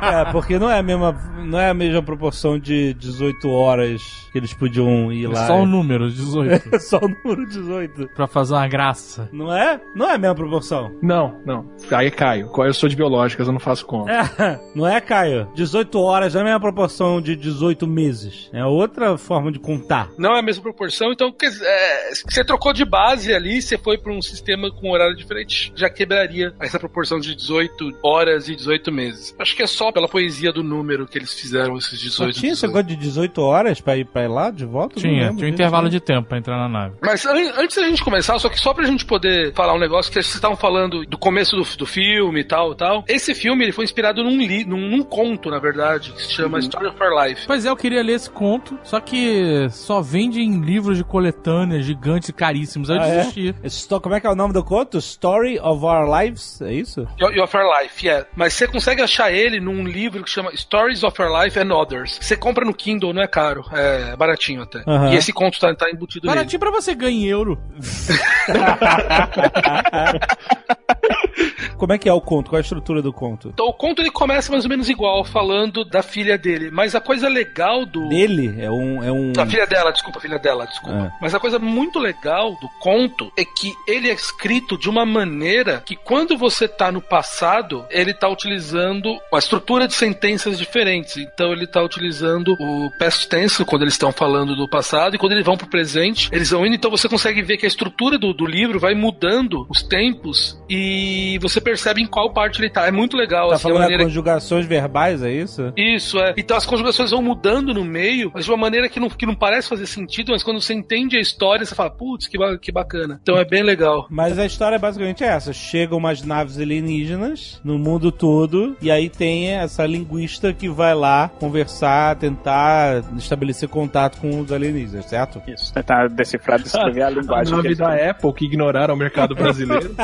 [0.00, 1.12] É, porque não é a mesma,
[1.44, 4.00] não é a mesma proporção de 18 horas
[4.32, 5.46] que eles podiam ir lá.
[5.46, 6.80] Só o número, 18.
[6.80, 8.08] Só o número 18.
[8.14, 9.28] pra fazer uma graça.
[9.32, 9.80] Não é?
[9.94, 10.92] Não é a mesma proporção.
[11.02, 11.66] Não, não.
[11.90, 12.50] Aí é Caio.
[12.56, 14.12] Eu sou de biológicas, eu não faço conta.
[14.12, 15.48] É, não é, Caio?
[15.54, 18.50] 18 horas não é a mesma proporção de 18 meses.
[18.52, 20.08] É outra forma de contar.
[20.18, 24.12] Não é a mesma proporção, então é, você trocou de base ali, você foi para
[24.12, 29.34] um sistema com horário diferente, já quebraria essa proporção de 18 horas e 18 meses.
[29.38, 32.40] Acho que é só pela poesia do número que eles fizeram esses Só 18.
[32.40, 32.66] tinha esse 18.
[32.76, 34.98] negócio de 18 horas pra ir pra ir lá de volta?
[34.98, 35.90] Tinha, lembro tinha um intervalo né?
[35.90, 36.96] de tempo pra entrar na nave.
[37.00, 40.10] Mas an- antes da gente começar, só que só pra gente poder falar um negócio
[40.10, 43.04] que vocês estavam falando do começo do, do filme e tal, tal.
[43.06, 46.58] Esse filme ele foi inspirado num, li, num, num conto, na verdade, que se chama
[46.58, 47.46] Story of Our Life.
[47.46, 49.29] Pois é, eu queria ler esse conto, só que
[49.70, 52.90] só vende em livros de coletâneas gigantes e caríssimos.
[52.90, 53.16] Aí eu Ah, é?
[53.18, 53.54] desisti.
[53.64, 54.98] Sto- Como é que é o nome do conto?
[54.98, 56.60] Story of Our Lives?
[56.62, 57.06] É isso?
[57.42, 58.26] Of Our Life, yeah.
[58.36, 62.18] Mas você consegue achar ele num livro que chama Stories of Our Life and Others.
[62.20, 64.82] Você compra no Kindle, não é caro, é baratinho até.
[65.12, 66.36] E esse conto tá, tá embutido nele.
[66.38, 67.58] Baratinho pra você ganhar em euro.
[71.76, 72.50] Como é que é o conto?
[72.50, 73.48] Qual é a estrutura do conto?
[73.48, 76.70] Então o conto ele começa mais ou menos igual, falando da filha dele.
[76.70, 78.08] Mas a coisa legal do.
[78.08, 78.54] Dele?
[78.58, 79.02] É um.
[79.02, 79.32] É um...
[79.38, 81.06] A filha dela, desculpa, a filha dela, desculpa.
[81.06, 81.12] É.
[81.20, 85.82] Mas a coisa muito legal do conto é que ele é escrito de uma maneira
[85.84, 91.16] que quando você tá no passado, ele tá utilizando uma estrutura de sentenças diferentes.
[91.16, 95.32] Então ele tá utilizando o past tense quando eles estão falando do passado e quando
[95.32, 96.74] eles vão pro presente, eles vão indo.
[96.74, 101.38] Então você consegue ver que a estrutura do, do livro vai mudando os tempos e
[101.40, 102.86] você percebe em qual parte ele tá.
[102.86, 103.48] É muito legal.
[103.48, 104.04] Tá assim, falando maneira...
[104.04, 105.72] de conjugações verbais, é isso?
[105.76, 106.34] Isso, é.
[106.36, 109.34] Então as conjugações vão mudando no meio, mas de uma maneira que não, que não
[109.34, 112.72] parece fazer sentido, mas quando você entende a história, você fala, putz, que, ba- que
[112.72, 113.18] bacana.
[113.22, 114.06] Então é bem legal.
[114.10, 119.08] Mas a história é basicamente essa: chegam umas naves alienígenas no mundo todo, e aí
[119.08, 125.42] tem essa linguista que vai lá conversar, tentar estabelecer contato com os alienígenas, certo?
[125.46, 129.94] Isso, tentar decifrar, descrever a linguagem nave eles da Apple que ignoraram o mercado brasileiro.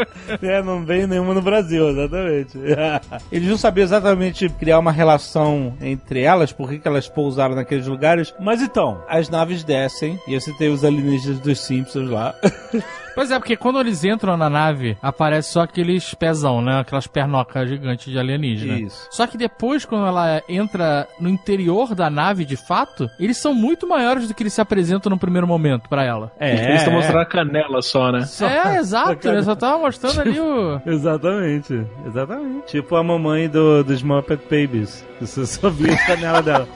[0.42, 2.58] é, não veio nenhuma no Brasil, exatamente.
[3.30, 7.86] Eles não sabiam exatamente criar uma relação entre elas, por que que elas pousaram naqueles
[7.86, 8.34] lugares.
[8.40, 12.34] Mas então, as naves descem, e você tem os alienígenas dos Simpsons lá.
[13.14, 16.80] Pois é, porque quando eles entram na nave, aparece só aqueles pezão, né?
[16.80, 18.78] Aquelas pernocas gigantes de alienígena.
[18.78, 19.08] Isso.
[19.10, 23.86] Só que depois, quando ela entra no interior da nave, de fato, eles são muito
[23.86, 26.32] maiores do que eles se apresentam no primeiro momento pra ela.
[26.38, 28.26] É, Eles estão mostrando a canela só, né?
[28.40, 29.28] É, exato.
[29.28, 30.80] Ele só tava mostrando ali o...
[30.86, 32.66] Exatamente, exatamente.
[32.66, 35.04] Tipo a mamãe do, dos Muppet Babies.
[35.20, 36.68] Você só via a canela dela.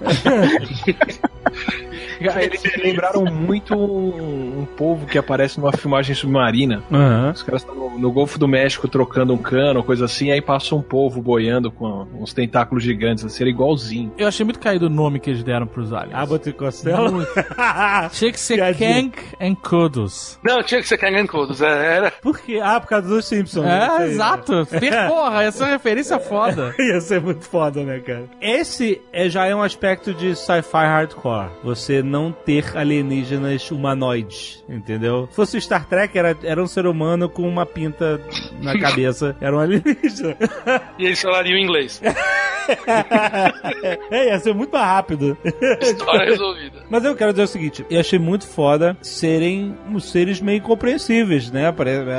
[2.20, 6.82] Eles me lembraram muito um, um povo que aparece numa filmagem submarina.
[6.92, 7.32] Aham.
[7.34, 10.74] Os caras estão no, no Golfo do México trocando um cano, coisa assim, aí passa
[10.74, 14.12] um povo boiando com uns tentáculos gigantes, assim, era igualzinho.
[14.18, 16.14] Eu achei muito caído o nome que eles deram pros aliens.
[16.14, 17.26] Abbott e Costello.
[18.12, 18.94] Tinha que ser Piadinha.
[19.02, 20.38] Kank and Kudos.
[20.42, 21.60] Não, tinha que ser Kangan Kodos.
[21.62, 22.10] É, era.
[22.10, 22.60] Por quê?
[22.62, 23.64] Ah, por causa dos Simpsons.
[23.64, 23.86] né?
[23.86, 24.66] É, aí, exato.
[24.66, 26.74] Per- Porra, essa referência é foda.
[26.78, 28.24] Ia ser muito foda, né, cara?
[28.40, 31.48] Esse é, já é um aspecto de sci-fi hardcore.
[31.62, 35.28] Você não ter alienígenas humanoides, entendeu?
[35.30, 38.20] Se fosse Star Trek, era, era um ser humano com uma pinta
[38.60, 39.36] na cabeça.
[39.40, 40.36] Era um alienígena.
[40.98, 42.02] E eles falariam inglês.
[44.10, 45.36] é, ia ser muito mais rápido.
[45.80, 46.80] História resolvida.
[46.88, 51.50] Mas eu quero dizer o seguinte, eu achei muito foda serem uns seres meio incompreensíveis,
[51.50, 51.72] né?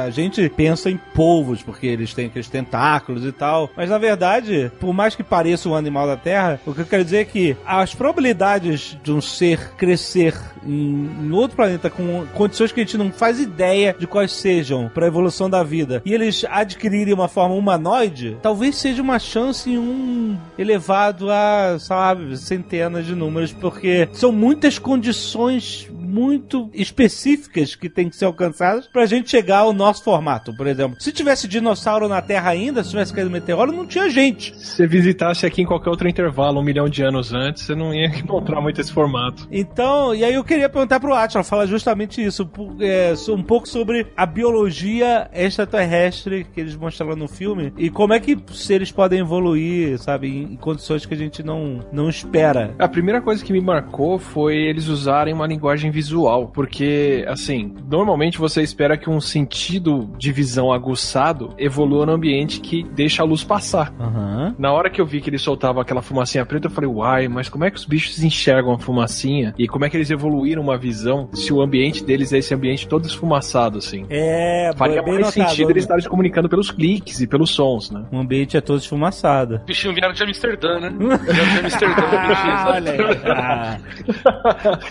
[0.06, 3.70] A gente pensa em polvos, porque eles têm aqueles tentáculos e tal.
[3.76, 7.04] Mas na verdade, por mais que pareça um animal da Terra, o que eu quero
[7.04, 10.36] dizer é que as probabilidades de um ser crescer
[10.66, 14.90] em, em outro planeta com condições que a gente não faz ideia de quais sejam
[14.94, 19.70] para a evolução da vida e eles adquirirem uma forma humanoide, talvez seja uma chance
[19.70, 27.90] em um elevado a, sabe, centenas de números, porque são muitas condições muito específicas que
[27.90, 30.98] tem que ser alcançadas pra gente chegar ao nosso formato, por exemplo.
[31.00, 34.56] Se tivesse dinossauro na Terra ainda, se tivesse caído meteoro, não tinha gente.
[34.58, 37.94] Se você visitasse aqui em qualquer outro intervalo, um milhão de anos antes, você não
[37.94, 39.48] ia encontrar muito esse formato.
[39.52, 44.08] Então, e aí eu queria perguntar pro Atila, falar justamente isso, é, um pouco sobre
[44.16, 49.98] a biologia extraterrestre que eles mostraram no filme e como é que seres podem evoluir,
[50.00, 52.74] sabe, em, em condições que a gente não, não espera.
[52.78, 56.01] A primeira coisa que me marcou foi eles usarem uma linguagem visual,
[56.48, 62.84] porque, assim, normalmente você espera que um sentido de visão aguçado evolua no ambiente que
[62.84, 63.94] deixa a luz passar.
[64.00, 64.56] Aham.
[64.58, 67.50] Na hora que eu vi que eles soltavam aquela fumacinha preta, eu falei, uai, mas
[67.50, 69.54] como é que os bichos enxergam a fumacinha?
[69.58, 72.88] E como é que eles evoluíram uma visão se o ambiente deles é esse ambiente
[72.88, 74.06] todo esfumaçado, assim?
[74.10, 75.74] É, Faria bem mais notado, sentido né?
[75.74, 78.06] eles estarem se comunicando pelos cliques e pelos sons, né?
[78.12, 79.60] O ambiente é todo esfumaçado.
[79.66, 80.90] Bichinho vieram de Amsterdã, né?
[81.00, 82.58] Vieram de Amsterdã, bichinho.
[82.58, 82.72] sabe?
[82.72, 83.22] Olha aí.
[83.42, 83.78] Ah.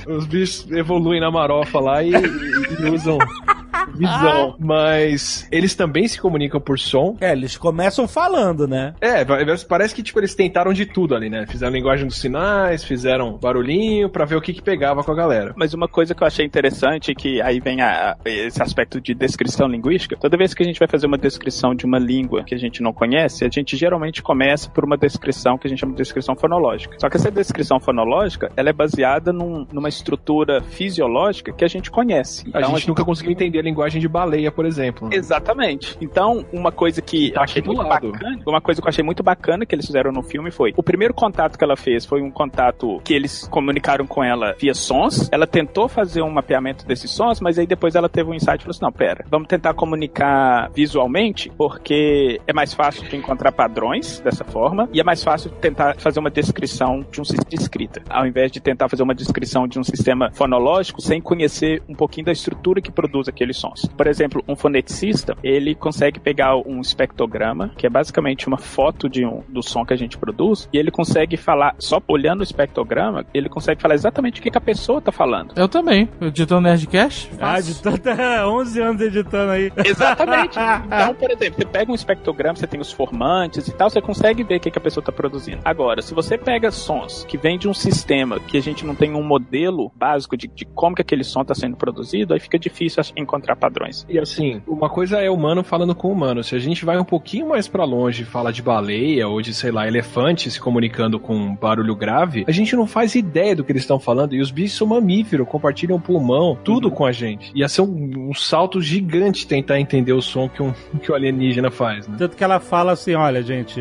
[0.09, 0.67] Os bichos
[1.01, 3.19] evoluem na marofa lá e, e- e usam
[3.87, 4.55] visão.
[4.61, 7.17] Mas eles também se comunicam por som.
[7.21, 8.95] É, eles começam falando, né?
[9.01, 11.47] É, vai- parece que tipo, eles tentaram de tudo ali, né?
[11.47, 15.53] Fizeram linguagem dos sinais, fizeram barulhinho pra ver o que, que pegava com a galera.
[15.57, 19.67] Mas uma coisa que eu achei interessante, que aí vem a- esse aspecto de descrição
[19.69, 22.59] linguística, toda vez que a gente vai fazer uma descrição de uma língua que a
[22.59, 25.99] gente não conhece, a gente geralmente começa por uma descrição que a gente chama de
[25.99, 26.97] descrição fonológica.
[26.99, 31.91] Só que essa descrição fonológica, ela é baseada num- numa estrutura fisiológica que a gente
[31.91, 32.45] conhece.
[32.53, 35.09] A Então, gente nunca conseguiu entender a linguagem de baleia, por exemplo.
[35.09, 35.17] né?
[35.17, 35.97] Exatamente.
[36.01, 38.11] Então, uma coisa que Tá eu achei muito lado.
[38.13, 40.83] bacana, uma coisa que eu achei muito bacana que eles fizeram no filme foi, o
[40.83, 45.29] primeiro contato que ela fez foi um contato que eles comunicaram com ela via sons.
[45.33, 48.63] Ela tentou fazer um mapeamento desses sons, mas aí depois ela teve um insight e
[48.63, 54.21] falou assim: "Não, pera, vamos tentar comunicar visualmente, porque é mais fácil de encontrar padrões
[54.21, 58.03] dessa forma e é mais fácil tentar fazer uma descrição de um sistema de escrita,
[58.09, 62.27] ao invés de tentar fazer uma descrição de um sistema fonológico sem conhecer um pouquinho
[62.27, 63.87] da estrutura que produz aqueles sons.
[63.97, 69.25] Por exemplo, um foneticista, ele consegue pegar um espectrograma, que é basicamente uma foto de
[69.25, 73.25] um, do som que a gente produz, e ele consegue falar, só olhando o espectrograma,
[73.35, 75.53] ele consegue falar exatamente o que, que a pessoa tá falando.
[75.57, 76.09] Eu também.
[76.21, 77.31] Eu editando Nerdcast?
[77.35, 77.75] Ah, faço.
[77.75, 79.73] de tanta 11 anos editando aí.
[79.85, 80.59] Exatamente.
[80.91, 84.43] Então, por exemplo, você pega um espectrograma, você tem os formantes e tal, você consegue
[84.43, 85.59] ver o que, que a pessoa está produzindo.
[85.65, 89.15] Agora, se você pega sons que vêm de um sistema que a gente não tem
[89.15, 93.01] um modelo básico de, de como que aquele som está sendo produzido, aí fica difícil
[93.01, 93.13] ach-
[93.51, 94.07] encontrar padrões.
[94.09, 96.43] E assim, uma coisa é humano falando com humano.
[96.43, 99.53] Se a gente vai um pouquinho mais pra longe e fala de baleia ou de,
[99.53, 103.73] sei lá, elefante se comunicando com barulho grave, a gente não faz ideia do que
[103.73, 104.35] eles estão falando.
[104.35, 107.51] E os bichos são mamíferos, compartilham pulmão, tudo com a gente.
[107.55, 111.71] Ia ser um, um salto gigante tentar entender o som que, um, que o alienígena
[111.71, 112.17] faz, né?
[112.19, 113.81] Tanto que ela fala assim, olha, gente,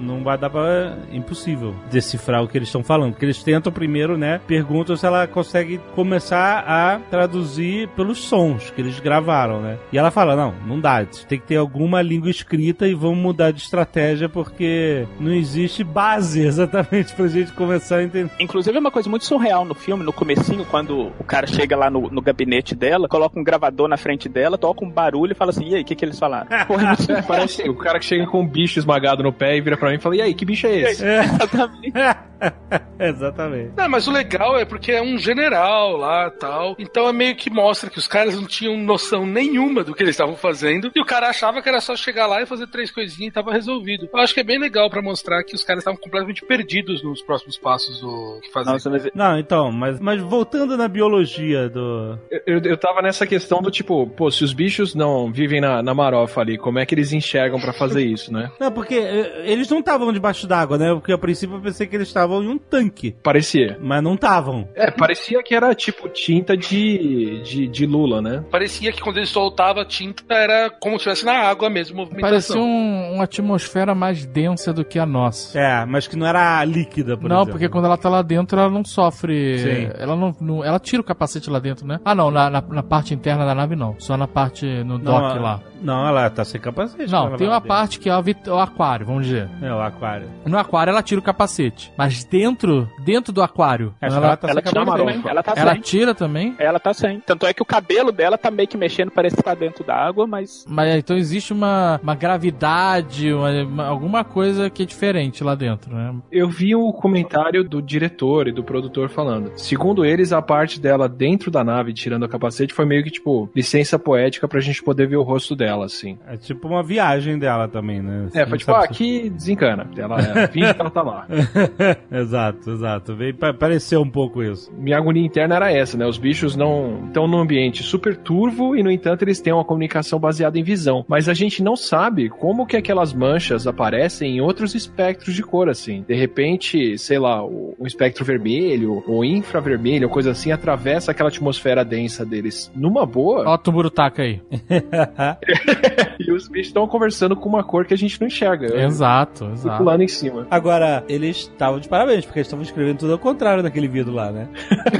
[0.00, 0.96] não vai dar pra...
[1.12, 3.12] Impossível decifrar o que eles estão falando.
[3.12, 8.80] Porque eles tentam primeiro, né, perguntam se ela consegue começar a traduzir pelos sons que
[8.80, 9.78] eles gravaram, né?
[9.92, 13.52] E ela fala, não, não dá, tem que ter alguma língua escrita e vamos mudar
[13.52, 18.30] de estratégia porque não existe base exatamente pra gente começar a entender.
[18.40, 21.88] Inclusive é uma coisa muito surreal no filme, no comecinho, quando o cara chega lá
[21.88, 25.50] no, no gabinete dela, coloca um gravador na frente dela, toca um barulho e fala
[25.50, 26.46] assim, e aí, o que, que eles falaram?
[26.66, 29.60] Porra, é É, parece o cara que chega com um bicho esmagado no pé e
[29.60, 31.04] vira pra mim e fala: E aí, que bicho é esse?
[31.04, 31.92] Exatamente.
[32.98, 33.72] Exatamente.
[33.76, 36.74] Não, mas o legal é porque é um general lá tal.
[36.78, 38.95] Então é meio que mostra que os caras não tinham noção
[39.26, 40.90] nenhuma do que eles estavam fazendo.
[40.94, 43.52] E o cara achava que era só chegar lá e fazer três coisinhas e tava
[43.52, 44.08] resolvido.
[44.12, 47.22] Eu acho que é bem legal pra mostrar que os caras estavam completamente perdidos nos
[47.22, 48.70] próximos passos do que fazer.
[48.70, 52.18] Nossa, mas Não, então, mas, mas voltando na biologia do.
[52.30, 55.82] Eu, eu, eu tava nessa questão do tipo, pô, se os bichos não vivem na,
[55.82, 58.50] na marofa ali, como é que eles enxergam pra fazer isso, né?
[58.58, 60.94] Não, porque eh, eles não estavam debaixo d'água, né?
[60.94, 63.14] Porque a princípio eu pensei que eles estavam em um tanque.
[63.22, 63.78] Parecia.
[63.80, 64.68] Mas não estavam.
[64.74, 68.44] É, parecia que era tipo tinta de, de, de lula, né?
[68.50, 72.06] Parecia que quando ele soltava a tinta era como se estivesse na água mesmo.
[72.20, 75.58] Parecia um- uma atmosfera mais densa do que a nossa.
[75.58, 77.52] É, mas que não era líquida, por não, exemplo.
[77.52, 79.58] porque quando ela tá lá dentro, ela não sofre.
[79.58, 79.90] Sim.
[79.98, 81.98] Ela não, não- Ela tira o capacete lá dentro, né?
[82.04, 83.94] Ah, não, na, na, na parte interna da nave não.
[83.98, 85.60] Só na parte no Não, dock a- lá.
[85.80, 87.10] Não, ela tá sem capacete.
[87.12, 89.48] Não, tem uma vai parte que é o, vit- o aquário, vamos dizer.
[89.62, 90.28] É, o aquário.
[90.46, 91.92] No aquário ela tira o capacete.
[91.96, 95.28] Mas dentro, dentro do aquário, ela, ela tá ela sem tira capacete.
[95.28, 95.80] Ela tá ela sem.
[95.82, 96.54] tira também.
[96.58, 97.20] Ela tá sem.
[97.20, 99.94] Tanto é que o cabelo dela tá meio que mexendo, parece que tá dentro da
[99.94, 105.42] água, mas Mas então existe uma, uma gravidade, uma- uma- alguma coisa que é diferente
[105.44, 106.14] lá dentro, né?
[106.30, 109.52] Eu vi o comentário do diretor e do produtor falando.
[109.56, 113.48] Segundo eles, a parte dela dentro da nave, tirando o capacete, foi meio que tipo
[113.54, 116.18] licença poética pra gente poder ver o rosto dela, assim.
[116.26, 118.28] É tipo uma viagem dela também, né?
[118.34, 119.88] É, foi tipo, ah, aqui desencana.
[119.96, 121.26] Ela é, finge que ela tá lá.
[122.10, 123.14] exato, exato.
[123.14, 124.72] Veio, pa- pareceu um pouco isso.
[124.76, 126.06] Minha agonia interna era essa, né?
[126.06, 130.18] Os bichos não estão num ambiente super turvo e, no entanto, eles têm uma comunicação
[130.18, 131.04] baseada em visão.
[131.06, 135.68] Mas a gente não sabe como que aquelas manchas aparecem em outros espectros de cor,
[135.68, 136.04] assim.
[136.08, 141.28] De repente, sei lá, o- um espectro vermelho ou infravermelho, ou coisa assim, atravessa aquela
[141.28, 142.70] atmosfera densa deles.
[142.74, 144.40] Numa boa, Ó, o Tumburutaca aí.
[146.18, 148.74] e os bichos estão conversando com uma cor que a gente não enxerga.
[148.84, 149.78] Exato, exato.
[149.78, 150.46] Pulando em cima.
[150.50, 154.30] Agora, eles estavam de parabéns, porque eles estavam escrevendo tudo ao contrário naquele vídeo lá,
[154.30, 154.48] né?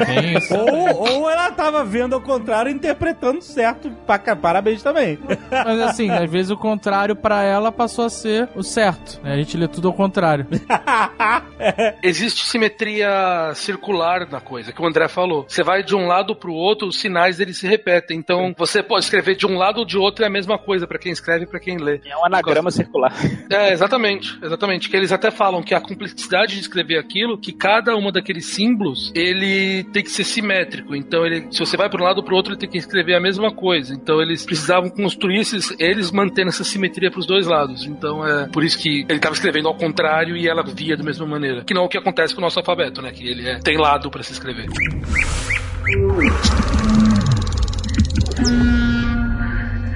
[0.07, 0.55] Tem isso.
[0.55, 3.91] ou, ou ela tava vendo ao contrário e interpretando certo.
[4.07, 5.19] Pa- Parabéns também.
[5.51, 9.21] Mas assim, às vezes o contrário pra ela passou a ser o certo.
[9.23, 9.33] né?
[9.33, 10.47] A gente lê tudo ao contrário.
[12.03, 15.45] Existe simetria circular na coisa, que o André falou.
[15.49, 18.19] Você vai de um lado pro outro, os sinais eles se repetem.
[18.19, 20.99] Então você pode escrever de um lado ou de outro é a mesma coisa pra
[20.99, 22.01] quem escreve e pra quem lê.
[22.05, 23.13] é um anagrama circular.
[23.51, 24.89] É, exatamente, exatamente.
[24.89, 29.13] Que eles até falam que a complexidade de escrever aquilo, que cada uma daqueles símbolos,
[29.15, 30.95] ele tem que ser simétrico.
[30.95, 32.79] Então, ele, se você vai para um lado ou para o outro, ele tem que
[32.79, 33.95] escrever a mesma coisa.
[33.95, 37.87] Então, eles precisavam construir esses, eles mantendo essa simetria para os dois lados.
[37.87, 41.27] Então, é por isso que ele estava escrevendo ao contrário e ela via da mesma
[41.27, 41.65] maneira.
[41.65, 43.13] Que não é o que acontece com o nosso alfabeto, né?
[43.13, 44.67] Que ele é, tem lado para se escrever.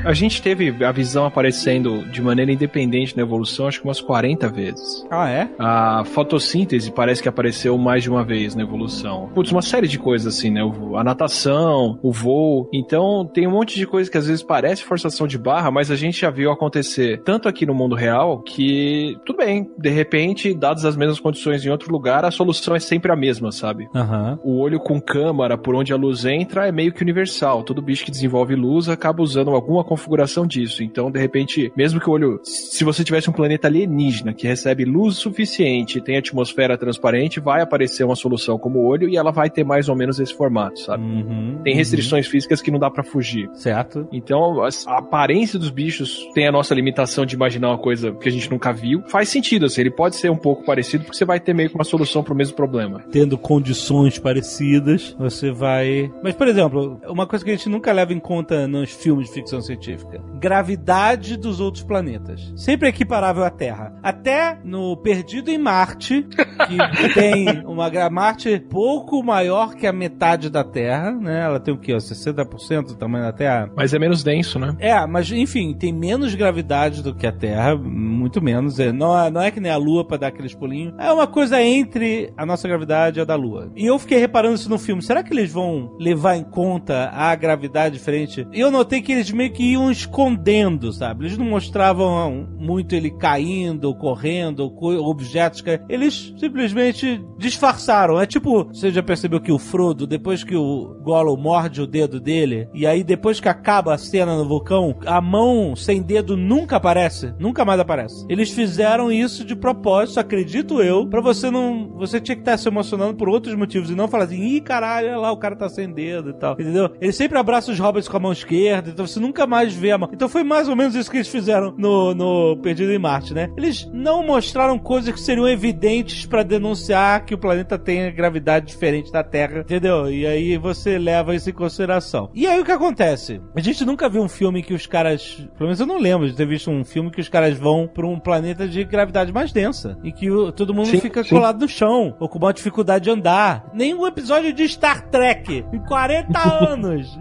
[0.04, 4.48] A gente teve a visão aparecendo de maneira independente na evolução, acho que umas 40
[4.48, 5.06] vezes.
[5.10, 5.48] Ah, é?
[5.58, 9.30] A fotossíntese parece que apareceu mais de uma vez na evolução.
[9.34, 10.60] Putz, uma série de coisas assim, né?
[10.96, 12.68] A natação, o voo.
[12.72, 15.96] Então, tem um monte de coisa que às vezes parece forçação de barra, mas a
[15.96, 20.84] gente já viu acontecer tanto aqui no mundo real que, tudo bem, de repente, dadas
[20.84, 23.88] as mesmas condições em outro lugar, a solução é sempre a mesma, sabe?
[23.94, 24.38] Aham.
[24.42, 27.62] O olho com câmara por onde a luz entra é meio que universal.
[27.62, 30.84] Todo bicho que desenvolve luz acaba usando alguma configuração disso.
[30.84, 32.40] Então, de repente, mesmo que o olho.
[32.44, 37.60] Se você tivesse um planeta alienígena que recebe luz suficiente e tem atmosfera transparente, vai
[37.60, 40.78] aparecer uma solução como o olho e ela vai ter mais ou menos esse formato,
[40.78, 41.02] sabe?
[41.02, 41.58] Uhum.
[41.64, 43.50] Tem restrições físicas que não dá pra fugir.
[43.54, 44.06] Certo.
[44.12, 48.32] Então, a aparência dos bichos tem a nossa limitação de imaginar uma coisa que a
[48.32, 49.02] gente nunca viu.
[49.08, 51.74] Faz sentido, assim, ele pode ser um pouco parecido porque você vai ter meio que
[51.74, 53.02] uma solução pro mesmo problema.
[53.10, 56.12] Tendo condições parecidas, você vai.
[56.22, 59.34] Mas, por exemplo, uma coisa que a gente nunca leva em conta nos filmes de
[59.34, 60.22] ficção científica científica.
[60.38, 62.52] Gravidade dos outros planetas.
[62.54, 63.92] Sempre equiparável à Terra.
[64.02, 70.62] Até no Perdido em Marte, que tem uma Marte pouco maior que a metade da
[70.62, 71.44] Terra, né?
[71.44, 71.94] Ela tem o quê?
[71.94, 73.70] ó, 60% do tamanho da Terra?
[73.74, 74.76] Mas é menos denso, né?
[74.78, 78.78] É, mas enfim, tem menos gravidade do que a Terra, muito menos.
[78.78, 80.94] É, não, é, não é que nem a Lua pra dar aqueles pulinhos.
[80.98, 83.70] É uma coisa entre a nossa gravidade e a da Lua.
[83.74, 85.02] E eu fiquei reparando isso no filme.
[85.02, 88.46] Será que eles vão levar em conta a gravidade diferente?
[88.52, 91.24] E eu notei que eles meio que iam escondendo, sabe?
[91.26, 95.84] Eles não mostravam muito ele caindo, correndo, co- objetos caindo.
[95.88, 98.20] Eles simplesmente disfarçaram.
[98.20, 102.20] É tipo, você já percebeu que o Frodo, depois que o Gollum morde o dedo
[102.20, 106.76] dele, e aí depois que acaba a cena no vulcão, a mão sem dedo nunca
[106.76, 107.34] aparece.
[107.38, 108.24] Nunca mais aparece.
[108.28, 111.90] Eles fizeram isso de propósito, acredito eu, pra você não.
[111.98, 115.08] Você tinha que estar se emocionando por outros motivos e não falar assim, ih, caralho,
[115.08, 116.52] olha lá, o cara tá sem dedo e tal.
[116.54, 116.90] Entendeu?
[117.00, 119.59] Eles sempre abraçam os hobbits com a mão esquerda, então você nunca mais
[119.92, 120.10] a mão.
[120.12, 123.50] Então foi mais ou menos isso que eles fizeram no, no Perdido em Marte, né?
[123.56, 129.10] Eles não mostraram coisas que seriam evidentes pra denunciar que o planeta tem gravidade diferente
[129.12, 130.10] da Terra, entendeu?
[130.10, 132.30] E aí você leva isso em consideração.
[132.34, 133.40] E aí o que acontece?
[133.54, 136.34] A gente nunca viu um filme que os caras, pelo menos eu não lembro de
[136.36, 139.98] ter visto um filme que os caras vão pra um planeta de gravidade mais densa
[140.02, 141.30] e que o- todo mundo Sim, fica sim.
[141.30, 143.64] colado no chão ou com uma dificuldade de andar.
[143.72, 146.38] Nenhum episódio de Star Trek em 40
[146.70, 147.18] anos.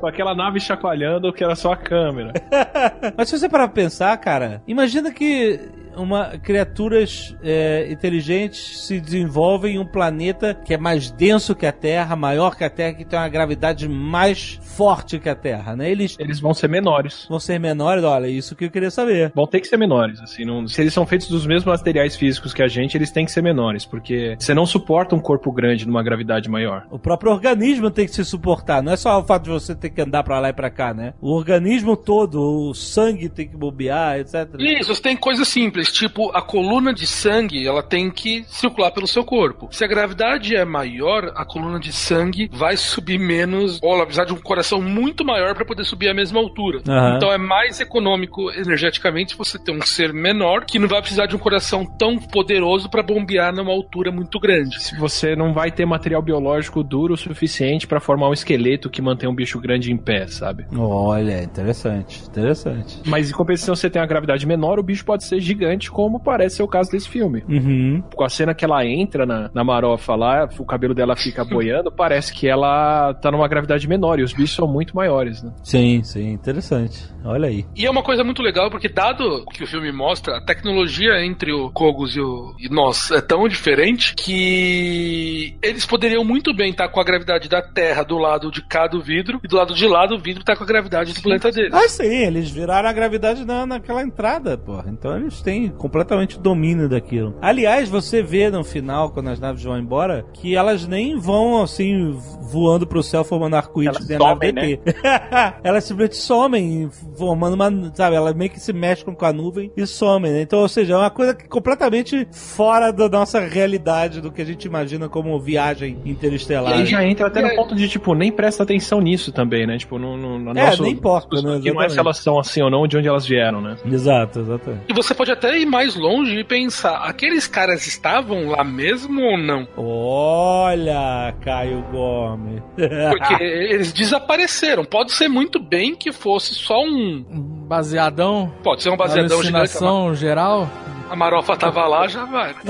[0.00, 2.32] Com aquela nave chacoalhando que era só a câmera.
[3.16, 5.60] Mas se você parar pra pensar, cara, imagina que
[5.96, 11.72] uma criaturas é, inteligentes se desenvolvem em um planeta que é mais denso que a
[11.72, 15.90] Terra, maior que a Terra, que tem uma gravidade mais forte que a Terra, né?
[15.90, 17.26] Eles Eles vão ser menores.
[17.28, 19.32] vão ser menores, olha, isso que eu queria saber.
[19.34, 22.54] Vão ter que ser menores, assim, não- se eles são feitos dos mesmos materiais físicos
[22.54, 25.84] que a gente, eles têm que ser menores, porque você não suporta um corpo grande
[25.84, 26.86] numa gravidade maior.
[26.92, 29.90] O próprio organismo tem que se suportar, não é só o fato de você ter
[29.90, 31.12] que andar pra lá e pra cá, né?
[31.20, 34.48] O organismo todo, o sangue tem que bobear, etc.
[34.60, 39.08] Isso, você tem coisas simples, tipo a coluna de sangue, ela tem que circular pelo
[39.08, 39.68] seu corpo.
[39.72, 44.32] Se a gravidade é maior, a coluna de sangue vai subir menos, ou precisar de
[44.32, 46.80] um coração muito maior para poder subir a mesma altura.
[46.86, 47.16] Aham.
[47.16, 51.34] Então é mais econômico energeticamente você ter um ser menor que não vai precisar de
[51.34, 54.82] um coração tão poderoso para bombear numa altura muito grande.
[54.82, 59.00] Se você não vai ter material biológico duro o suficiente pra formar um esqueleto que
[59.00, 60.66] mantém um bicho grande em pé, sabe?
[60.76, 63.00] Olha, interessante, interessante.
[63.06, 66.56] Mas em compensação, você tem uma gravidade menor, o bicho pode ser gigante, como parece
[66.56, 67.44] ser o caso desse filme.
[67.48, 68.02] Uhum.
[68.14, 71.90] Com a cena que ela entra na, na marofa lá, o cabelo dela fica boiando,
[71.92, 75.52] parece que ela tá numa gravidade menor e os bichos são muito maiores, né?
[75.62, 77.08] Sim, sim, interessante.
[77.24, 77.64] Olha aí.
[77.76, 81.24] E é uma coisa muito legal, porque dado o que o filme mostra, a tecnologia
[81.24, 86.70] entre o Kogos e, o, e nós é tão diferente que eles poderiam muito bem
[86.70, 89.74] estar com a gravidade da Terra do lado de cá do vidro, e do lado
[89.74, 91.72] de lá do vidro tá com a gravidade do planeta deles.
[91.72, 94.86] Ah, sim, eles viraram a gravidade na, naquela entrada, porra.
[94.88, 97.36] Então eles têm completamente domínio daquilo.
[97.40, 102.18] Aliás, você vê no final, quando as naves vão embora, que elas nem vão assim
[102.50, 105.54] voando pro céu formando arco-íris Elas que tem a nave somem, né?
[105.62, 107.68] Elas simplesmente somem, formando uma.
[107.94, 110.42] Sabe, elas meio que se mesclam com a nuvem e somem, né?
[110.42, 114.44] Então, ou seja, é uma coisa que completamente fora da nossa realidade, do que a
[114.44, 116.72] gente imagina como viagem E interestelar.
[116.72, 119.76] aí já entra até E no ponto de, tipo, nem presta atenção nisso também, né?
[119.78, 120.82] Tipo, no, no, no É, nosso...
[120.82, 121.60] nem importa, né?
[121.84, 123.76] É se elas são assim ou não, de onde elas vieram, né?
[123.84, 124.82] Exato, exatamente.
[124.88, 129.38] E você pode até ir mais longe e pensar, aqueles caras estavam lá mesmo ou
[129.38, 129.66] não?
[129.76, 132.62] Olha, Caio Gomes.
[133.10, 134.37] Porque eles desapareceram.
[134.84, 137.24] Pode ser muito bem que fosse só um.
[137.68, 139.68] Baseadão, Pode ser um baseadão gigante.
[140.14, 140.70] geral.
[141.08, 142.54] A marofa tava lá, já vai.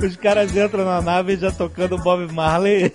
[0.00, 2.90] Os caras entram na nave já tocando Bob Marley.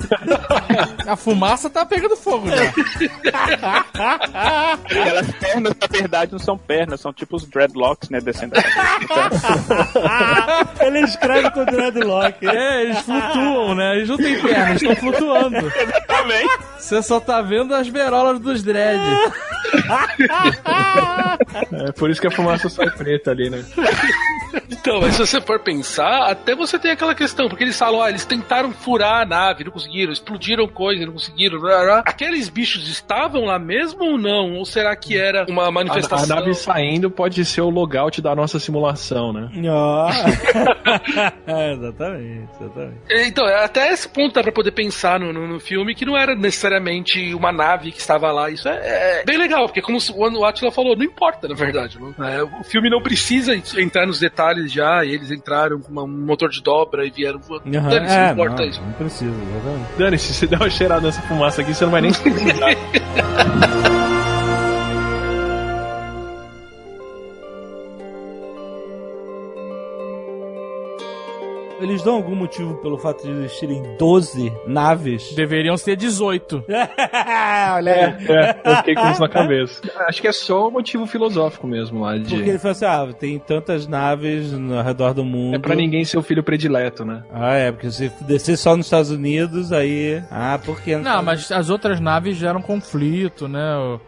[1.08, 2.74] A fumaça tá pegando fogo já.
[4.86, 8.20] Aquelas pernas, na verdade, não são pernas, são tipo os dreadlocks, né?
[8.20, 8.56] Descendo.
[10.82, 12.48] Ele escreve com dreadlock.
[12.48, 13.98] É, eles flutuam, né?
[13.98, 15.72] Eles não têm pernas, estão flutuando.
[16.08, 16.48] Também.
[16.78, 19.00] Você só tá vendo as berolas dos dread.
[21.72, 23.66] É por isso que a fumaça sai preta ali, né?
[24.72, 28.10] Então, mas se você for pensar, até você tem aquela questão, porque eles falam, ah,
[28.10, 31.60] eles tentaram furar a nave, não conseguiram, explodiram coisa, não conseguiram.
[31.60, 32.04] blá, blá.
[32.06, 34.56] Aqueles bichos estavam lá mesmo ou não?
[34.56, 36.36] Ou será que era uma A, a manifestação?
[36.36, 39.50] nave saindo pode ser o logout da nossa simulação, né?
[39.70, 40.10] Ó.
[41.48, 42.98] É, exatamente, exatamente.
[43.10, 46.36] Então, até esse ponto dá pra poder pensar no, no, no filme que não era
[46.36, 48.50] necessariamente uma nave que estava lá.
[48.50, 49.98] Isso é, é bem legal, porque como
[50.38, 51.98] o Atila falou, não importa, na verdade.
[52.00, 56.04] não- é, o filme não precisa entrar nos detalhes já, e eles entraram com uma-
[56.04, 57.64] um motor de dobra e vieram voando.
[57.76, 58.82] Aham, Dane-se, é, não importa não, isso.
[58.82, 59.90] não precisa, exatamente.
[59.98, 62.22] Dani, se você der uma cheirada nessa fumaça aqui, você não vai nem se
[71.82, 75.34] Eles dão algum motivo pelo fato de existirem 12 naves?
[75.36, 76.64] Deveriam ser 18.
[77.76, 78.28] Olha aí.
[78.28, 79.82] É, eu fiquei com isso na cabeça.
[80.08, 82.34] Acho que é só o motivo filosófico mesmo lá de.
[82.36, 85.56] Porque ele falou assim: ah, tem tantas naves no- ao redor do mundo.
[85.56, 87.24] É pra ninguém ser o filho predileto, né?
[87.34, 90.22] Ah, é, porque se descer só nos Estados Unidos, aí.
[90.30, 90.96] Ah, por que?
[90.96, 93.60] Não, mas as outras naves geram conflito, né?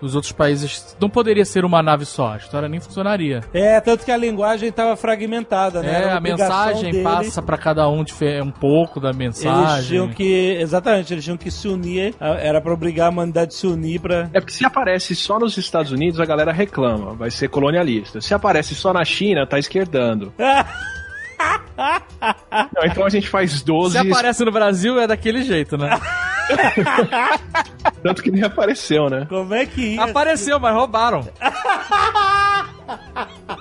[0.02, 0.96] Os outros países.
[1.00, 3.42] Não poderia ser uma nave só, a história nem funcionaria.
[3.54, 6.04] É, tanto que a linguagem estava fragmentada, né?
[6.06, 7.04] É, a mensagem deles.
[7.04, 8.03] passa pra cada um
[8.43, 9.88] um pouco da Eles mensagem.
[9.88, 10.57] tinham que.
[10.59, 12.14] Exatamente, eles tinham que se unir.
[12.20, 14.30] Era pra obrigar a humanidade a se unir pra.
[14.34, 18.20] É porque se aparece só nos Estados Unidos, a galera reclama, vai ser colonialista.
[18.20, 20.34] Se aparece só na China, tá esquerdando.
[22.76, 25.89] Não, então a gente faz 12, Se aparece no Brasil é daquele jeito, né?
[28.03, 29.26] tanto que nem apareceu, né?
[29.28, 30.03] Como é que ia?
[30.03, 31.28] Apareceu, mas roubaram.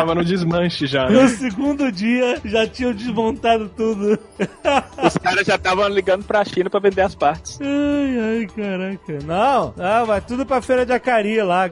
[0.00, 1.08] Tava no desmanche já.
[1.08, 1.22] né?
[1.22, 4.18] No segundo dia já tinham desmontado tudo.
[5.02, 7.58] Os caras já estavam ligando pra China pra vender as partes.
[7.60, 9.18] Ai, ai, caraca.
[9.26, 11.70] Não, não, vai tudo pra feira de Acari lá.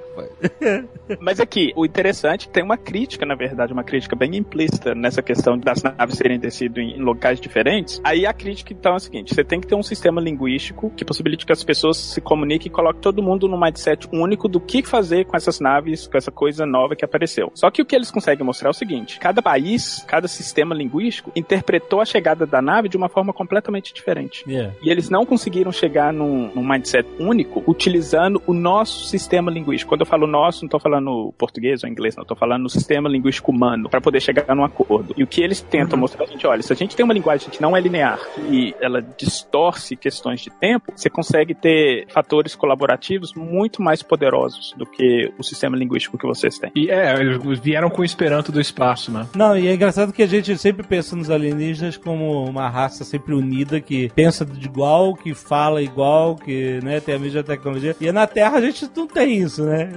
[1.20, 5.56] Mas aqui, o interessante tem uma crítica, na verdade, uma crítica bem implícita nessa questão
[5.58, 8.00] das naves serem descido em, em locais diferentes.
[8.04, 11.04] Aí a crítica, então, é a seguinte: você tem que ter um sistema linguístico que
[11.04, 14.82] possibilite que as pessoas se comuniquem e coloque todo mundo num mindset único do que
[14.82, 17.50] fazer com essas naves, com essa coisa nova que apareceu.
[17.54, 21.30] Só que o que eles conseguem mostrar é o seguinte: cada país, cada sistema linguístico
[21.36, 24.42] interpretou a chegada da nave de uma forma completamente diferente.
[24.48, 24.74] Yeah.
[24.82, 29.90] E eles não conseguiram chegar num, num mindset único utilizando o nosso sistema linguístico.
[29.90, 33.08] Quando eu falo nosso, não estou falando português ou inglês, não estou falando no sistema
[33.08, 35.12] linguístico humano, para poder chegar num acordo.
[35.16, 37.12] E o que eles tentam mostrar é a gente, olha, se a gente tem uma
[37.12, 38.18] linguagem que não é linear
[38.50, 44.86] e ela distorce questões de tempo, você consegue ter fatores colaborativos muito mais poderosos do
[44.86, 46.70] que o sistema linguístico que vocês têm.
[46.74, 49.26] E é, eles vieram com Esperanto do espaço, né?
[49.34, 53.34] Não, e é engraçado que a gente sempre pensa nos alienígenas como uma raça sempre
[53.34, 57.96] unida, que pensa de igual, que fala igual, que né, tem a mesma tecnologia.
[58.00, 59.90] E na Terra a gente não tem isso, né?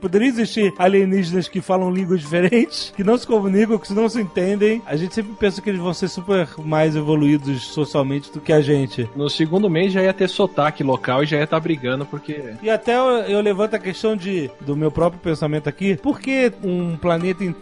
[0.00, 4.80] Poderia existir alienígenas que falam línguas diferentes, que não se comunicam, que não se entendem.
[4.86, 8.60] A gente sempre pensa que eles vão ser super mais evoluídos socialmente do que a
[8.60, 9.08] gente.
[9.16, 12.54] No segundo mês já ia ter sotaque local e já ia estar brigando, porque.
[12.62, 16.52] E até eu, eu levanto a questão de do meu próprio pensamento aqui, por que
[16.62, 17.55] um planeta inteiro,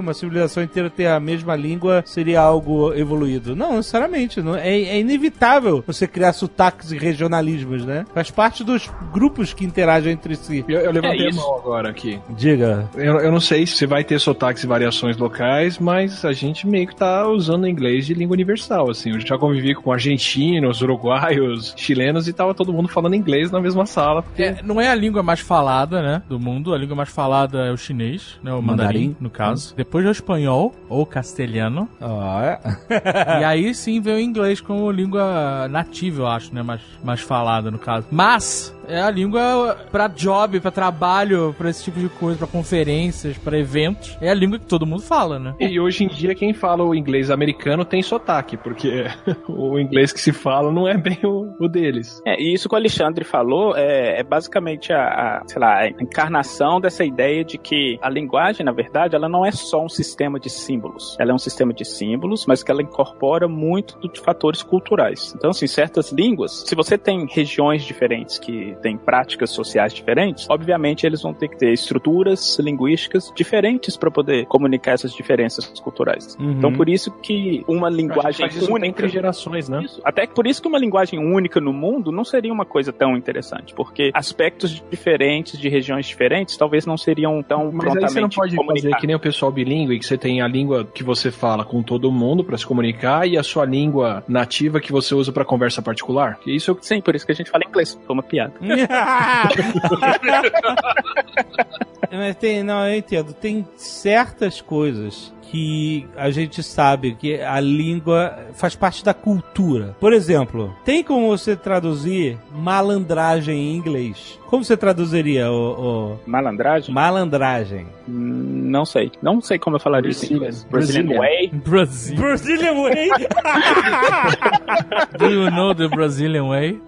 [0.00, 3.56] uma civilização inteira ter a mesma língua seria algo evoluído?
[3.56, 4.40] Não, necessariamente.
[4.40, 8.04] Não, é, é inevitável você criar sotaques e regionalismos, né?
[8.14, 10.64] Faz parte dos grupos que interagem entre si.
[10.68, 12.20] Eu, eu levantei É a mão agora aqui.
[12.30, 12.88] Diga.
[12.94, 16.86] Eu, eu não sei se vai ter sotaques e variações locais, mas a gente meio
[16.86, 19.10] que tá usando o inglês de língua universal, assim.
[19.10, 23.86] Eu já convivi com argentinos, uruguaios, chilenos e tava todo mundo falando inglês na mesma
[23.86, 24.22] sala.
[24.22, 24.42] Porque...
[24.42, 26.74] É, não é a língua mais falada, né, do mundo.
[26.74, 29.16] A língua mais falada é o chinês, né, o mandarim, Mandarim.
[29.20, 29.74] no caso.
[29.76, 31.88] Depois é o espanhol ou castelhano.
[32.00, 32.60] Ó, é.
[33.40, 37.70] e aí sim vem o inglês como língua nativa, eu acho, né, mais, mais falada
[37.70, 38.06] no caso.
[38.10, 43.36] Mas é a língua pra job, pra trabalho, pra esse tipo de coisa, pra conferências,
[43.38, 44.16] pra eventos.
[44.20, 45.54] É a língua que todo mundo fala, né?
[45.60, 49.04] E hoje em dia quem fala o inglês americano tem sotaque, porque
[49.48, 52.20] o inglês que se fala não é bem o, o deles.
[52.26, 55.88] É, e isso que o Alexandre falou é, é basicamente a, a, sei lá, a
[55.88, 60.40] encarnação dessa ideia de que a linguagem, na verdade, ela não é só um sistema
[60.40, 61.16] de símbolos.
[61.18, 65.34] Ela é um sistema de símbolos, mas que ela incorpora muito de fatores culturais.
[65.36, 71.06] Então, assim, certas línguas, se você tem regiões diferentes que têm práticas sociais diferentes, obviamente
[71.06, 76.36] eles vão ter que ter estruturas linguísticas diferentes para poder comunicar essas diferenças culturais.
[76.38, 76.52] Uhum.
[76.52, 79.82] Então, por isso que uma A gente linguagem única entre gerações, né?
[79.82, 80.00] isso.
[80.04, 83.16] Até que por isso que uma linguagem única no mundo não seria uma coisa tão
[83.16, 88.20] interessante, porque aspectos diferentes de regiões diferentes talvez não seriam tão Mas aí prontamente você
[88.20, 89.00] não pode fazer comunicados.
[89.00, 92.10] que nem o pessoal bilíngue, que você tem a língua que você fala com todo
[92.10, 96.38] mundo pra se comunicar e a sua língua nativa que você usa pra conversa particular.
[96.40, 97.98] Que isso Sim, por isso que a gente fala inglês.
[98.06, 98.52] Foi uma piada.
[102.10, 103.34] Mas tem, não, eu entendo.
[103.34, 109.96] Tem certas coisas que a gente sabe que a língua faz parte da cultura.
[110.00, 114.38] Por exemplo, tem como você traduzir malandragem em inglês?
[114.48, 116.94] Como você traduziria o, Malandragem?
[116.94, 117.86] malandragem?
[118.08, 119.10] Hum, Não sei.
[119.20, 120.66] Não sei como eu falaria isso em inglês.
[120.70, 121.48] Brazilian Way.
[121.66, 122.16] Brasil.
[122.16, 123.08] Brazilian Way.
[125.18, 126.80] Do you know the Brazilian way?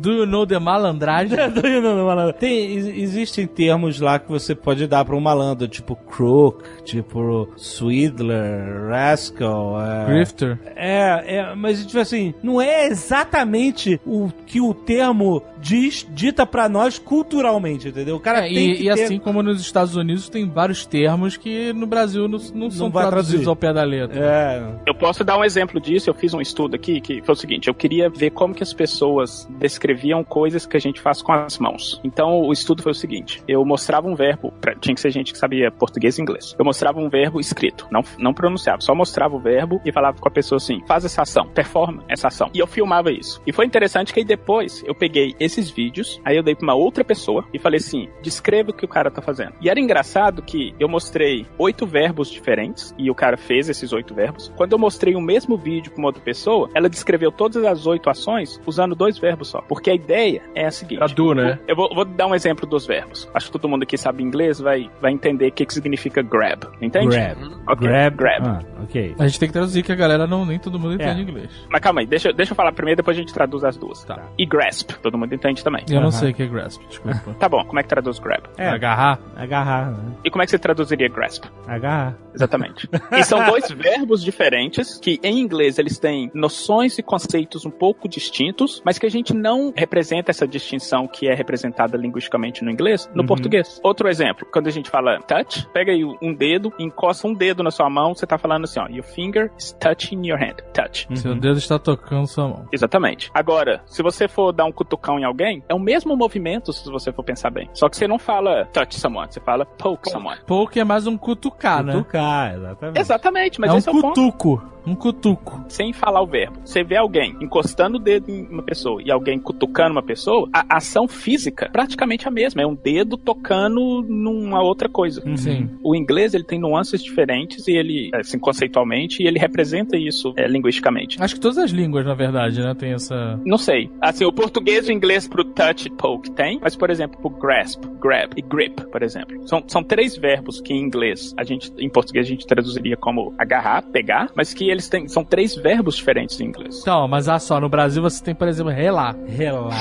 [0.00, 1.36] Do you know the malandragem?
[1.52, 2.32] Do you know the malandro?
[2.38, 7.48] Tem, ex- existem termos lá que você pode dar pra um malandro, tipo crook, tipo
[7.56, 9.80] swindler, rascal.
[9.80, 10.58] É, Grifter.
[10.74, 16.68] é, é, mas tipo assim, não é exatamente o que o termo diz, dita pra
[16.68, 18.16] nós culturalmente, entendeu?
[18.16, 20.86] O cara É, tem e, que e ter- assim como nos Estados Unidos tem vários
[20.86, 23.48] termos que no Brasil não, não são vai traduzidos traduzir.
[23.48, 24.18] ao pé da letra.
[24.20, 26.08] É, Eu posso dar um exemplo disso.
[26.10, 28.72] Eu fiz um estudo aqui que foi o seguinte: eu queria ver como que as
[28.72, 32.00] pessoas descreviam coisas que a gente faz com as mãos.
[32.02, 35.32] Então, o estudo foi o seguinte: eu mostrava um verbo, pra- tinha que ser gente
[35.32, 36.54] que sabia português e inglês.
[36.58, 40.28] Eu mostrava um verbo escrito, não, não pronunciava, só mostrava o verbo e falava com
[40.28, 42.48] a pessoa assim: faz essa ação, performa essa ação.
[42.54, 43.40] E eu filmava isso.
[43.46, 46.74] E foi interessante que aí depois eu peguei esses vídeos, aí eu dei pra uma
[46.74, 49.52] outra pessoa e falei assim: descreva o que o cara tá fazendo.
[49.60, 54.14] E era engraçado que eu mostrei oito verbos diferentes e o cara fez esses oito
[54.14, 54.52] verbos.
[54.56, 58.08] Quando eu mostrei o mesmo vídeo pra uma outra pessoa, ela descreveu todas as oito
[58.10, 59.60] ações usando dois verbos só.
[59.62, 61.58] Porque a ideia é a seguinte: Tradu, né?
[61.66, 63.28] eu vou, vou dar um exemplo dos verbos.
[63.34, 66.64] Acho que todo mundo aqui sabe inglês, vai, vai entender o que, que significa grab.
[66.80, 67.08] Entende?
[67.08, 67.38] grab.
[67.66, 68.16] Ok, Grab.
[68.16, 68.46] grab.
[68.46, 69.14] Ah, ok.
[69.18, 71.22] A gente tem que traduzir que a galera não, nem todo mundo entende É.
[71.22, 71.50] inglês.
[71.70, 74.04] Mas calma aí, deixa, deixa eu falar primeiro, depois a gente traduz as duas.
[74.04, 74.22] Tá.
[74.38, 75.84] E grasp, todo mundo entende também.
[75.88, 76.10] Eu não Aham.
[76.10, 77.34] sei o que é grasp, desculpa.
[77.38, 78.42] Tá bom, como é que traduz grab?
[78.56, 78.68] É.
[78.68, 79.18] Agarrar?
[79.36, 80.12] Agarrar, né?
[80.24, 81.44] E como é que você traduziria grasp?
[81.66, 82.14] Agarrar.
[82.38, 82.88] Exatamente.
[83.12, 88.08] e são dois verbos diferentes que em inglês eles têm noções e conceitos um pouco
[88.08, 93.08] distintos, mas que a gente não representa essa distinção que é representada linguisticamente no inglês
[93.14, 93.26] no Uhum.
[93.26, 93.80] português.
[93.82, 97.70] Outro exemplo, quando a gente fala touch, pega aí um dedo, encosta um dedo na
[97.70, 100.56] sua mão, você tá falando assim, ó, your finger is touching your hand.
[100.72, 101.06] Touch.
[101.14, 102.68] Seu dedo está tocando sua mão.
[102.72, 103.30] Exatamente.
[103.34, 107.12] Agora, se você for dar um cutucão em alguém, é o mesmo movimento se você
[107.12, 107.68] for pensar bem.
[107.74, 110.38] Só que você não fala touch someone, você fala poke someone.
[110.46, 111.92] Poke é mais um cutucar, né?
[111.92, 113.00] Cutucar, exatamente.
[113.00, 114.62] Exatamente, mas é um esse é o ponto.
[114.88, 115.64] Um cutuco.
[115.68, 116.58] sem falar o verbo.
[116.64, 120.76] Você vê alguém encostando o dedo em uma pessoa e alguém cutucando uma pessoa, a
[120.76, 122.62] ação física é praticamente a mesma.
[122.62, 125.22] É um dedo tocando numa outra coisa.
[125.26, 125.36] Uhum.
[125.36, 125.70] Sim.
[125.82, 130.46] O inglês ele tem nuances diferentes e ele, assim, conceitualmente, e ele representa isso é,
[130.46, 131.20] linguisticamente.
[131.20, 133.38] Acho que todas as línguas, na verdade, né, tem essa...
[133.44, 133.90] Não sei.
[134.00, 137.30] Assim, o português e o inglês pro touch e poke tem, mas, por exemplo, pro
[137.30, 139.46] grasp, grab e grip, por exemplo.
[139.46, 143.34] São, são três verbos que em inglês, a gente, em português, a gente traduziria como
[143.38, 146.78] agarrar, pegar, mas que eles têm, são três verbos diferentes em inglês.
[146.80, 149.14] Então, mas ah só, no Brasil você tem, por exemplo, relar.
[149.26, 149.72] Relar.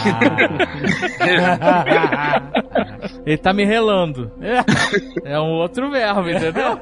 [3.25, 4.31] Ele tá me relando.
[4.41, 6.79] É, é um outro verbo, entendeu?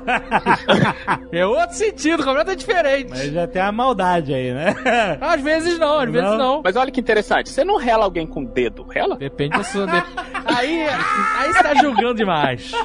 [1.32, 3.09] É outro sentido, completamente diferente.
[3.09, 4.76] Mas já tem a maldade aí, né?
[5.22, 6.38] Às vezes não, às vezes Não.
[6.38, 6.61] não.
[6.63, 9.18] Mas olha que interessante, você não rela alguém com o dedo, rela?
[9.18, 9.86] Depende da sua.
[9.88, 10.03] de-
[10.55, 10.88] Aí,
[11.39, 12.72] aí você tá julgando demais.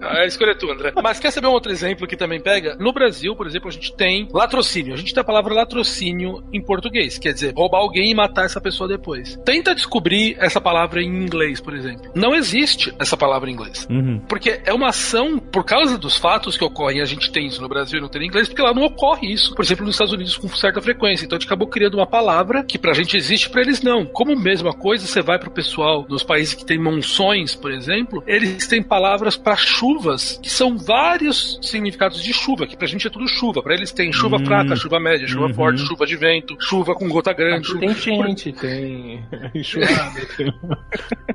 [0.00, 0.92] A escolha é tua, André.
[1.02, 2.76] Mas quer saber um outro exemplo que também pega?
[2.78, 4.94] No Brasil, por exemplo, a gente tem latrocínio.
[4.94, 8.60] A gente tem a palavra latrocínio em português, quer dizer, roubar alguém e matar essa
[8.60, 9.38] pessoa depois.
[9.44, 12.10] Tenta descobrir essa palavra em inglês, por exemplo.
[12.14, 13.86] Não existe essa palavra em inglês.
[13.90, 14.20] Uhum.
[14.28, 17.68] Porque é uma ação, por causa dos fatos que ocorrem, a gente tem isso no
[17.68, 20.12] Brasil e não tem em inglês, porque lá não ocorre isso, por exemplo, nos Estados
[20.12, 21.24] Unidos com certa frequência.
[21.24, 24.06] Então a gente acabou criando uma palavra que pra gente existe, pra eles não.
[24.06, 28.66] Como mesma coisa, você vai pro pessoal dos países que tem monções, por exemplo, eles
[28.66, 29.56] têm palavras pra
[29.94, 33.62] chuvas, que são vários significados de chuva, que pra gente é tudo chuva.
[33.62, 34.44] Pra eles tem chuva Hum.
[34.44, 35.54] fraca, chuva média, chuva Uhum.
[35.54, 37.66] forte, chuva de vento, chuva com gota grande.
[37.66, 39.24] chuva- Tem gente, tem
[39.54, 40.20] enxurrada.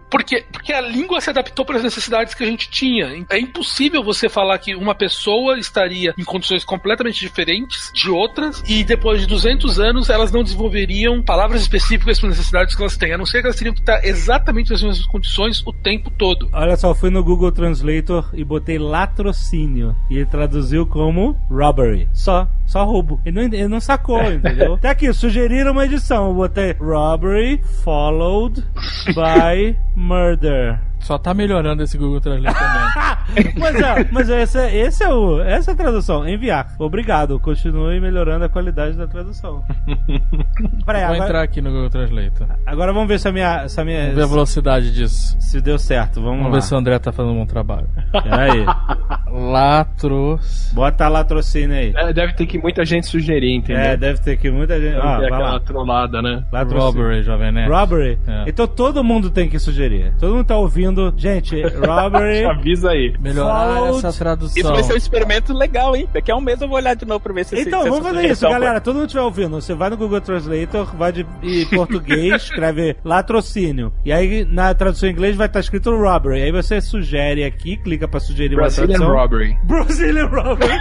[0.10, 3.26] Porque, porque a língua se adaptou para as necessidades que a gente tinha.
[3.30, 8.84] É impossível você falar que uma pessoa estaria em condições completamente diferentes de outras e
[8.84, 13.12] depois de 200 anos elas não desenvolveriam palavras específicas para as necessidades que elas têm.
[13.14, 16.50] A não ser que elas teriam que estar exatamente nas mesmas condições o tempo todo.
[16.54, 19.96] Olha só, fui no Google Translator e botei latrocínio.
[20.10, 22.08] E ele traduziu como robbery.
[22.14, 23.20] Só, só roubo.
[23.26, 24.76] Ele não, ele não sacou, entendeu?
[24.76, 26.28] Até aqui, sugeriram uma edição.
[26.28, 28.64] Eu botei robbery followed
[29.08, 30.80] by murder.
[31.06, 33.54] Só tá melhorando esse Google Translate também.
[33.60, 36.28] Mas, é, mas esse, é- esse é o, essa é a tradução.
[36.30, 36.74] Enviar.
[36.80, 37.40] Obrigado.
[37.40, 39.64] Continue melhorando a qualidade da tradução.
[40.86, 42.32] Peraí, Vou agora, entrar aqui no Google Translate.
[42.66, 43.68] agora vamos ver se a minha.
[43.68, 45.36] Se, a minha, Vamos ver a velocidade disso.
[45.40, 46.22] se deu certo.
[46.22, 46.60] Vamos, Vamos lá.
[46.60, 47.88] ver se o André tá fazendo um bom trabalho.
[48.12, 48.64] Peraí.
[49.32, 50.72] Latros.
[50.74, 51.94] Bota latrocínio aí.
[51.96, 53.82] É, Deve ter que muita gente sugerir, entendeu?
[53.84, 54.96] É, deve ter que muita gente.
[54.98, 55.60] Ah, aquela lá.
[55.60, 56.44] trollada, né?
[56.52, 56.84] Latrocínio.
[56.84, 57.70] Robbery, Jovem Nerd.
[57.72, 58.20] Robbery?
[58.28, 58.44] É.
[58.48, 60.14] Então todo mundo tem que sugerir.
[60.20, 60.95] Todo mundo tá ouvindo.
[61.18, 62.46] Gente, robbery.
[62.50, 63.14] Avisa aí.
[63.20, 64.62] Melhorar essa tradução.
[64.62, 66.08] Isso vai ser um experimento legal, hein?
[66.14, 68.06] Daqui a um mês eu vou olhar de novo pra ver se Então, se vamos
[68.06, 68.82] essa fazer isso, galera.
[68.82, 69.62] Todo mundo estiver ouvindo.
[69.62, 73.94] Você vai no Google Translator, vai de em português, escreve latrocínio.
[74.04, 76.44] E aí, na tradução em inglês, vai estar escrito robbery.
[76.44, 79.22] Aí você sugere aqui, clica pra sugerir Brazilian uma tradução.
[79.22, 79.58] Robbery.
[79.64, 80.80] Brazilian robbery.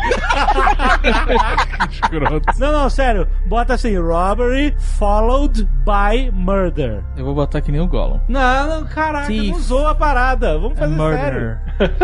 [2.59, 3.27] não, não, sério.
[3.47, 7.03] Bota assim, robbery followed by murder.
[7.17, 8.21] Eu vou botar que nem o Gollum.
[8.29, 9.51] Não, não, caraca, Thief.
[9.51, 10.59] não usou a parada.
[10.59, 11.59] Vamos É fazer sério.
[11.59, 11.61] murder.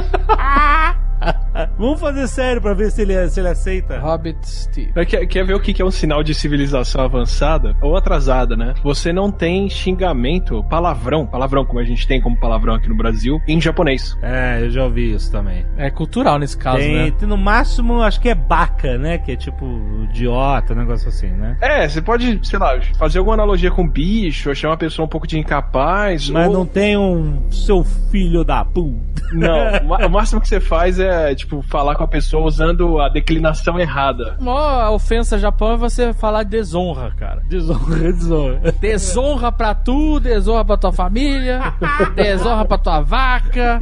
[1.81, 3.99] Vamos fazer sério pra ver se ele, se ele aceita.
[3.99, 4.93] Hobbit Steve.
[4.95, 8.75] Mas Quer, quer ver o que é um sinal de civilização avançada ou atrasada, né?
[8.85, 13.41] Você não tem xingamento, palavrão, palavrão como a gente tem como palavrão aqui no Brasil,
[13.49, 14.15] em japonês.
[14.21, 15.65] É, eu já ouvi isso também.
[15.79, 17.11] É cultural nesse caso, Tem, né?
[17.19, 19.17] tem no máximo, acho que é baca, né?
[19.17, 19.65] Que é tipo
[20.05, 21.57] idiota, um negócio assim, né?
[21.63, 25.27] É, você pode, sei lá, fazer alguma analogia com bicho, achar uma pessoa um pouco
[25.27, 26.29] de incapaz.
[26.29, 29.09] Mas ou- não tem um seu filho da puta.
[29.33, 33.79] Não, o máximo que você faz é, tipo, falar com a pessoa usando a declinação
[33.79, 34.37] errada.
[34.41, 37.43] A maior ofensa ao Japão é você falar desonra, cara.
[37.49, 38.75] Desonra, desonra.
[38.81, 41.73] Desonra pra tu, desonra pra tua família,
[42.17, 43.79] desonra pra tua vaca.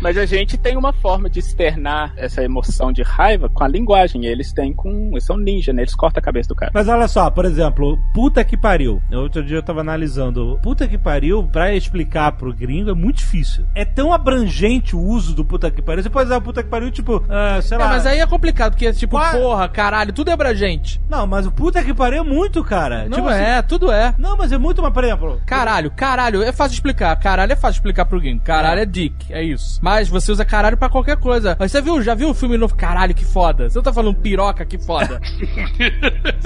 [0.00, 4.24] Mas a gente tem uma forma de externar essa emoção de raiva com a linguagem.
[4.24, 5.10] Eles têm com.
[5.12, 5.82] Eles são ninja, né?
[5.82, 6.72] Eles cortam a cabeça do cara.
[6.74, 9.02] Mas olha só, por exemplo, puta que pariu.
[9.12, 10.58] Outro dia eu tava analisando.
[10.62, 13.66] Puta que pariu, pra explicar pro gringo é muito difícil.
[13.74, 16.02] É tão abrangente o uso do puta que pariu.
[16.02, 17.88] Você pode usar o puta que pariu, tipo, ah, sei É, lá.
[17.88, 21.00] mas aí é complicado, porque tipo, Qual- porra, caralho, tudo é pra gente.
[21.08, 23.04] Não, mas o puta que pariu é muito, cara.
[23.08, 24.06] Não tipo é, tudo é.
[24.08, 25.40] assim- Não, mas é muito, mas por exemplo.
[25.44, 27.16] Caralho, caralho, é fácil de explicar.
[27.16, 28.40] Caralho é fácil de explicar pro gringo.
[28.44, 29.80] Caralho é dick, é isso.
[29.82, 31.56] Mas você usa caralho pra qualquer coisa.
[31.58, 32.76] Mas você viu, já viu o filme novo?
[32.76, 33.68] Caralho, que foda.
[33.68, 35.20] Você não tá falando piroca, que foda.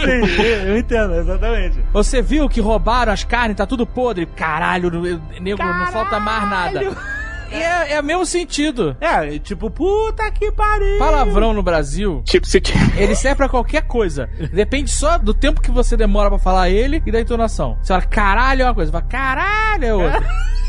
[0.00, 1.78] Sim, eu entendo, exatamente.
[1.92, 4.24] Você viu que roubaram as carnes, tá tudo podre.
[4.26, 4.90] Caralho,
[5.40, 6.80] nego, não falta mais nada.
[7.50, 8.96] E é, é o mesmo sentido.
[9.00, 10.98] É, tipo, puta que pariu.
[10.98, 12.62] Palavrão no Brasil, Tipo, se
[12.96, 14.28] ele serve pra qualquer coisa.
[14.52, 17.76] Depende só do tempo que você demora pra falar ele e da entonação.
[17.82, 20.20] Você fala caralho é uma coisa, você fala caralho é outra.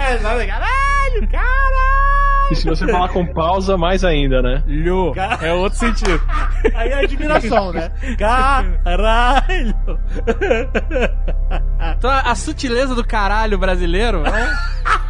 [0.00, 2.52] É, sabe, caralho, caralho.
[2.52, 4.62] E se você falar com pausa, mais ainda, né?
[4.64, 5.12] Lho.
[5.42, 6.22] É outro sentido.
[6.72, 7.90] Aí é admiração, né?
[8.16, 9.74] Caralho.
[11.96, 14.48] Então a sutileza do caralho brasileiro é,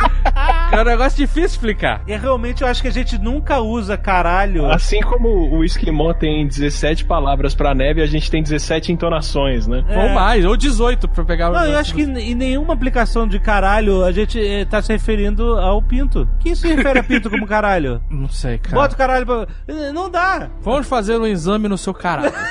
[0.72, 2.02] é um negócio difícil de explicar.
[2.06, 4.66] E realmente eu acho que a gente nunca usa caralho.
[4.70, 9.84] Assim como o Esquimó tem 17 palavras pra neve, a gente tem 17 entonações, né?
[9.88, 11.52] Ou mais, ou 18 pra pegar o.
[11.52, 15.58] Não, eu acho que em nenhuma aplicação de caralho a gente eh, tá se referindo
[15.58, 16.28] ao pinto.
[16.40, 18.00] Quem se refere a pinto como caralho?
[18.10, 18.76] Não sei, cara.
[18.76, 19.46] Bota o caralho pra.
[19.68, 20.48] Eh, Não dá.
[20.60, 22.32] Vamos fazer um exame no seu caralho.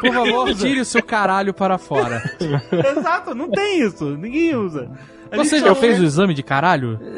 [0.00, 2.22] Por favor, tire o seu caralho para fora.
[2.96, 4.16] Exato, não tem isso.
[4.16, 4.90] Ninguém usa.
[5.36, 6.98] Você já fez o exame de caralho?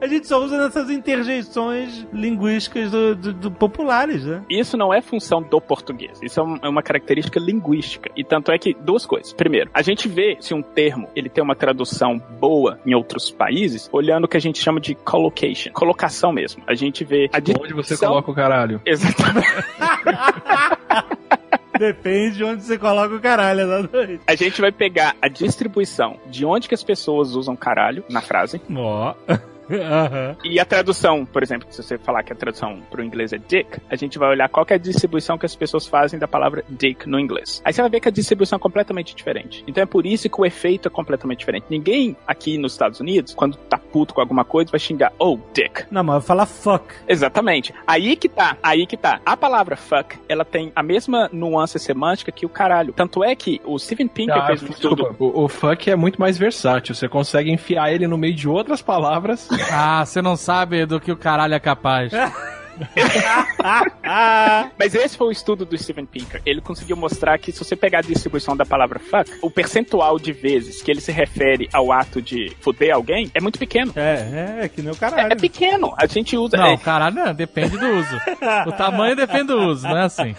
[0.00, 4.42] A gente só usa nessas interjeições linguísticas do, do- do populares, né?
[4.48, 6.20] Isso não é função do português.
[6.22, 8.08] Isso é é uma característica linguística.
[8.16, 9.32] E tanto é que duas coisas.
[9.32, 13.88] Primeiro, a gente vê se um termo ele tem uma tradução boa em outros países,
[13.92, 16.62] olhando o que a gente chama de collocation, colocação mesmo.
[16.66, 18.80] A gente vê a Onde você coloca o caralho?
[18.86, 19.48] Exatamente.
[21.78, 24.20] Depende de onde você coloca o caralho, exatamente.
[24.26, 28.60] A gente vai pegar a distribuição de onde que as pessoas usam caralho na frase
[28.74, 29.14] Ó.
[29.70, 30.36] Aham.
[30.44, 33.80] e a tradução, por exemplo, se você falar que a tradução pro inglês é dick,
[33.90, 36.64] a gente vai olhar qual que é a distribuição que as pessoas fazem da palavra
[36.68, 37.60] dick no inglês.
[37.64, 39.64] Aí você vai ver que a distribuição é completamente diferente.
[39.66, 41.66] Então é por isso que o efeito é completamente diferente.
[41.70, 45.84] Ninguém aqui nos Estados Unidos, quando tá puto com alguma coisa, vai xingar, oh, dick.
[45.90, 46.94] Não, mas vai falar fuck.
[47.06, 47.74] Exatamente.
[47.86, 49.20] Aí que tá, aí que tá.
[49.24, 52.92] A palavra fuck, ela tem a mesma nuance semântica que o caralho.
[52.92, 54.96] Tanto é que o Steven Pinker Ah, fez um estudo.
[55.08, 56.94] desculpa, o, o fuck é muito mais versátil.
[56.94, 59.48] Você consegue enfiar ele no meio de outras palavras.
[59.70, 62.12] Ah, você não sabe do que o caralho é capaz.
[64.78, 66.40] Mas esse foi o estudo do Steven Pinker.
[66.44, 70.32] Ele conseguiu mostrar que se você pegar a distribuição da palavra fuck, o percentual de
[70.32, 73.92] vezes que ele se refere ao ato de foder alguém é muito pequeno.
[73.96, 75.32] É, é, que nem o É, caralho.
[75.32, 75.92] é pequeno.
[75.96, 76.56] A gente usa.
[76.56, 78.16] Não, é, caralho não, depende do uso.
[78.66, 80.34] O tamanho depende do uso, não é assim.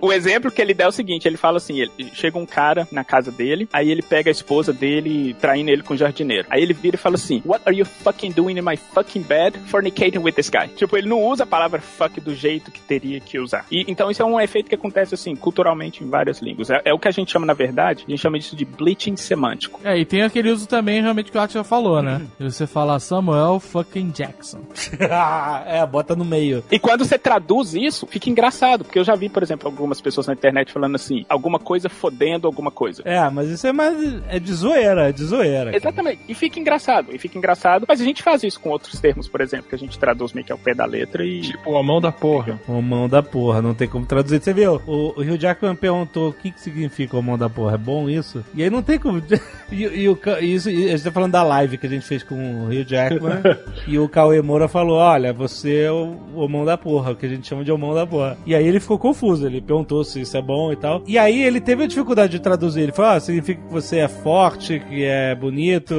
[0.00, 2.86] o exemplo que ele dá é o seguinte: ele fala assim: ele, chega um cara
[2.90, 6.46] na casa dele, aí ele pega a esposa dele, traindo ele com o jardineiro.
[6.50, 9.58] Aí ele vira e fala assim: What are you fucking doing in my fucking bed
[9.66, 10.68] fornicating with this guy?
[10.76, 13.64] Tipo, ele não usa palavra fuck do jeito que teria que usar.
[13.70, 16.70] E, então isso é um efeito que acontece assim, culturalmente em várias línguas.
[16.70, 19.16] É, é o que a gente chama, na verdade, a gente chama isso de bleaching
[19.16, 19.80] semântico.
[19.82, 22.22] É, e tem aquele uso também, realmente, que o Art já falou, né?
[22.38, 24.60] De você falar Samuel fucking Jackson.
[25.66, 26.62] é, bota no meio.
[26.70, 30.26] E quando você traduz isso, fica engraçado, porque eu já vi, por exemplo, algumas pessoas
[30.26, 33.02] na internet falando assim, alguma coisa fodendo alguma coisa.
[33.04, 33.96] É, mas isso é mais.
[34.28, 35.70] É de zoeira, é de zoeira.
[35.70, 35.76] cara.
[35.76, 36.20] Exatamente.
[36.28, 37.84] E fica engraçado, e fica engraçado.
[37.88, 40.44] Mas a gente faz isso com outros termos, por exemplo, que a gente traduz meio
[40.44, 41.39] que ao pé da letra e.
[41.40, 42.60] Tipo, a mão da porra.
[42.68, 44.40] O mão da porra, não tem como traduzir.
[44.42, 44.80] Você viu?
[44.86, 47.74] O, o Hugh Jackman perguntou o que, que significa o mão da porra.
[47.74, 48.44] É bom isso?
[48.54, 49.20] E aí não tem como.
[49.72, 52.04] E, e o, Ca- isso, e a gente tá falando da live que a gente
[52.04, 53.40] fez com o Hugh Jackman.
[53.86, 57.24] e o Cauê Moura falou: Olha, você é o, o mão da porra, o que
[57.24, 58.36] a gente chama de o mão da porra.
[58.44, 59.46] E aí ele ficou confuso.
[59.46, 61.04] Ele perguntou se isso é bom e tal.
[61.06, 62.80] E aí ele teve a dificuldade de traduzir.
[62.80, 65.94] Ele falou: Ah, significa que você é forte, que é bonito,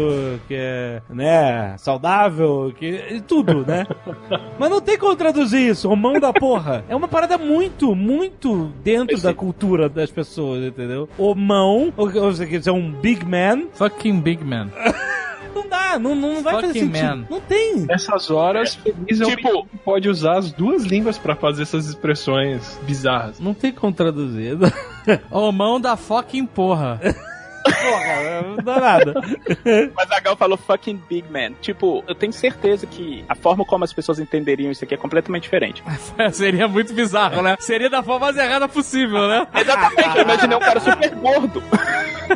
[0.49, 2.85] que é, né, saudável, que.
[3.09, 3.87] e tudo, né?
[4.59, 6.83] Mas não tem como traduzir isso, o mão da porra.
[6.89, 11.07] É uma parada muito, muito dentro da cultura das pessoas, entendeu?
[11.17, 14.69] O mão, ou ou você quer dizer um big man, Fucking Big Man.
[15.55, 17.07] não dá, não, não vai fazer Fucking sentido.
[17.17, 17.25] man.
[17.29, 17.75] Não tem.
[17.81, 23.39] Nessas horas, feliz é tipo- pode usar as duas línguas pra fazer essas expressões bizarras.
[23.39, 24.57] Não tem como traduzir.
[25.31, 26.99] Ô, mão da fucking porra.
[27.63, 29.13] Porra, não dá nada.
[29.95, 31.53] Mas a Gal falou fucking big man.
[31.61, 35.43] Tipo, eu tenho certeza que a forma como as pessoas entenderiam isso aqui é completamente
[35.43, 35.83] diferente.
[36.33, 37.55] Seria muito bizarro, né?
[37.59, 39.47] Seria da forma mais errada possível, né?
[39.55, 41.63] Exatamente, eu imaginei um cara super gordo.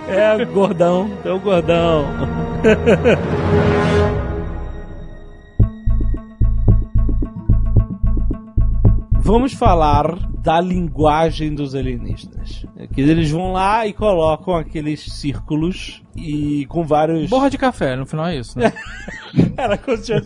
[0.08, 2.06] É, gordão, é o gordão.
[9.22, 12.68] Vamos falar da linguagem dos alienígenas.
[12.78, 17.28] É que eles vão lá e colocam aqueles círculos e com vários.
[17.30, 18.72] Borra de café, no final é isso, né?
[19.58, 19.80] Era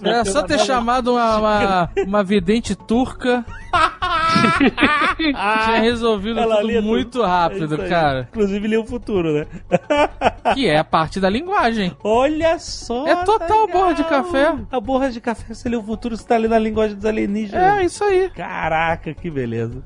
[0.03, 3.45] Era só ter chamado uma, uma, uma vidente turca.
[5.17, 7.89] Tinha resolvido Ela tudo muito É rápido, aí.
[7.89, 8.27] cara.
[8.31, 9.45] Inclusive lia o futuro, né?
[10.53, 11.95] Que é a parte da linguagem.
[12.03, 13.07] Olha só!
[13.07, 14.55] É total borra de café.
[14.71, 17.79] A borra de café, você lê o futuro, você tá lendo a linguagem dos alienígenas.
[17.79, 18.29] É, isso aí.
[18.31, 19.81] Caraca, que beleza.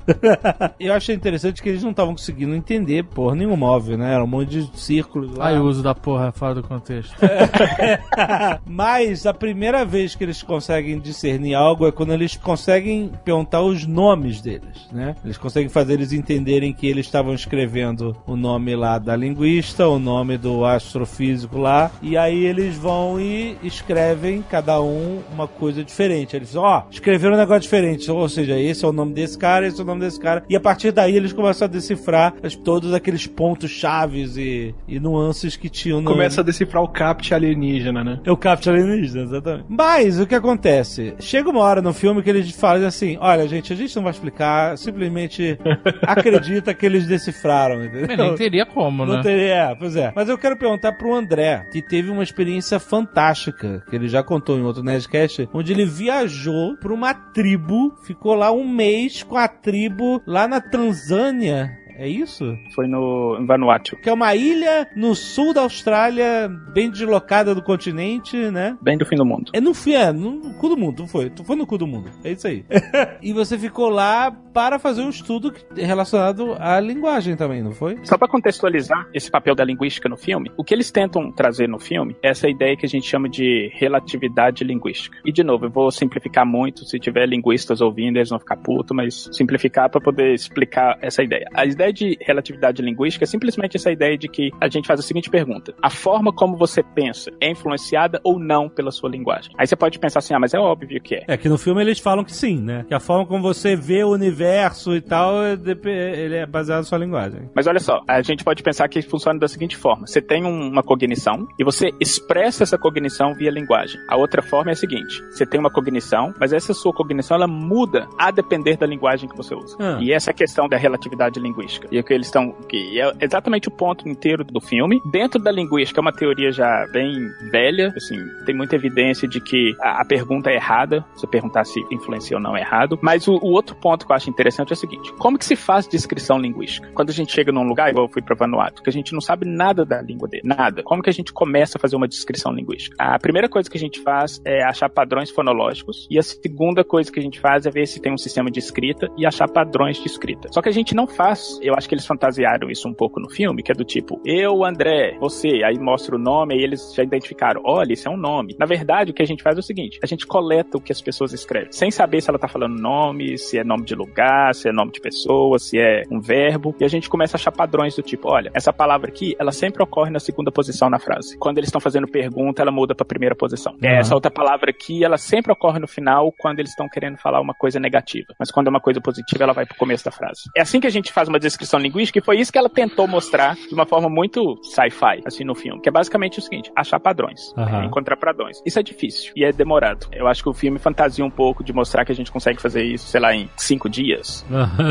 [0.78, 4.14] Eu achei interessante que eles não estavam conseguindo entender porra nenhuma, óbvio, né?
[4.14, 5.48] Era um monte de círculos lá.
[5.48, 7.14] Aí o uso da porra fora do contexto.
[8.66, 13.86] Mas a primeira vez que eles conseguem discernir algo é quando eles conseguem perguntar os
[13.86, 15.14] nomes deles, né?
[15.24, 19.98] Eles conseguem fazer eles entenderem que eles estavam escrevendo o nome lá da linguista, o
[19.98, 26.36] nome do astrofísico lá, e aí eles vão e escrevem cada um uma coisa diferente.
[26.36, 29.80] Eles, ó, escreveram um negócio diferente, ou seja, esse é o nome desse cara, esse
[29.80, 32.92] é o nome desse cara, e a partir daí eles começam a decifrar as- todos
[32.94, 38.02] aqueles pontos chaves e, e nuances que tinham no, Começa a decifrar o capt alienígena,
[38.04, 38.20] né?
[38.24, 39.66] é o Capture Alienígena, exatamente.
[39.68, 41.14] Mas o que acontece?
[41.20, 44.12] Chega uma hora no filme que eles falam assim: olha, gente, a gente não vai
[44.12, 45.58] explicar, simplesmente
[46.02, 48.06] acredita que eles decifraram, entendeu?
[48.08, 49.22] Mas nem teria como, Não né?
[49.22, 50.12] teria, é, pois é.
[50.14, 54.58] Mas eu quero perguntar pro André, que teve uma experiência fantástica, que ele já contou
[54.58, 59.46] em outro Nerdcast, onde ele viajou pra uma tribo, ficou lá um mês com a
[59.48, 61.83] tribo lá na Tanzânia.
[61.96, 62.58] É isso?
[62.74, 63.96] Foi no Vanuatu.
[63.96, 68.76] Que é uma ilha no sul da Austrália, bem deslocada do continente, né?
[68.82, 69.50] Bem do fim do mundo.
[69.54, 71.30] É no fim, é, no cu do mundo, tu foi.
[71.30, 72.10] Tu foi no cu do mundo.
[72.22, 72.64] É isso aí.
[73.22, 77.98] e você ficou lá para fazer um estudo relacionado à linguagem também, não foi?
[78.04, 81.78] Só pra contextualizar esse papel da linguística no filme, o que eles tentam trazer no
[81.78, 85.18] filme é essa ideia que a gente chama de relatividade linguística.
[85.24, 88.96] E de novo, eu vou simplificar muito, se tiver linguistas ouvindo, eles vão ficar putos,
[88.96, 91.48] mas simplificar pra poder explicar essa ideia.
[91.52, 95.02] A ideia de relatividade linguística é simplesmente essa ideia de que a gente faz a
[95.02, 99.52] seguinte pergunta: a forma como você pensa é influenciada ou não pela sua linguagem?
[99.58, 101.24] Aí você pode pensar assim: ah, mas é óbvio que é.
[101.28, 102.84] É que no filme eles falam que sim, né?
[102.88, 105.54] Que a forma como você vê o universo e tal, é
[105.94, 107.48] ele é baseado na sua linguagem.
[107.54, 110.68] Mas olha só, a gente pode pensar que funciona da seguinte forma: você tem um-
[110.68, 114.00] uma cognição e você expressa essa cognição via linguagem.
[114.08, 117.46] A outra forma é a seguinte: você tem uma cognição, mas essa sua cognição ela
[117.48, 119.76] muda a depender da linguagem que você usa.
[119.80, 119.98] Ah.
[120.00, 121.73] E essa é a questão da relatividade linguística.
[121.90, 125.00] E o que eles estão, que é exatamente o ponto inteiro do filme.
[125.10, 127.14] Dentro da linguística é uma teoria já bem
[127.50, 131.04] velha, assim, tem muita evidência de que a, a pergunta é errada.
[131.16, 132.98] Se perguntar se influencia ou não é errado.
[133.02, 135.56] Mas o, o outro ponto que eu acho interessante é o seguinte: como que se
[135.56, 136.88] faz descrição linguística?
[136.94, 139.20] Quando a gente chega num lugar, igual eu fui para Vanuatu, que a gente não
[139.20, 140.82] sabe nada da língua dele, nada.
[140.82, 142.96] Como que a gente começa a fazer uma descrição linguística?
[142.98, 147.10] A primeira coisa que a gente faz é achar padrões fonológicos e a segunda coisa
[147.10, 149.98] que a gente faz é ver se tem um sistema de escrita e achar padrões
[149.98, 150.48] de escrita.
[150.52, 153.30] Só que a gente não faz eu acho que eles fantasiaram isso um pouco no
[153.30, 157.02] filme, que é do tipo, eu, André, você, aí mostra o nome, aí eles já
[157.02, 158.54] identificaram, olha, isso é um nome.
[158.58, 160.92] Na verdade, o que a gente faz é o seguinte, a gente coleta o que
[160.92, 164.54] as pessoas escrevem, sem saber se ela tá falando nome, se é nome de lugar,
[164.54, 167.52] se é nome de pessoa, se é um verbo, e a gente começa a achar
[167.52, 171.38] padrões do tipo, olha, essa palavra aqui, ela sempre ocorre na segunda posição na frase.
[171.38, 173.72] Quando eles estão fazendo pergunta, ela muda pra primeira posição.
[173.74, 173.88] Uhum.
[173.88, 177.54] Essa outra palavra aqui, ela sempre ocorre no final quando eles estão querendo falar uma
[177.54, 178.34] coisa negativa.
[178.38, 180.42] Mas quando é uma coisa positiva, ela vai pro começo da frase.
[180.56, 183.06] É assim que a gente faz uma descrição linguística, e foi isso que ela tentou
[183.06, 185.80] mostrar de uma forma muito sci-fi, assim, no filme.
[185.80, 187.52] Que é basicamente o seguinte, achar padrões.
[187.56, 187.80] Aham.
[187.80, 188.60] né, encontrar padrões.
[188.66, 190.06] Isso é difícil e é demorado.
[190.12, 192.82] Eu acho que o filme fantasia um pouco de mostrar que a gente consegue fazer
[192.84, 194.44] isso, sei lá, em cinco dias.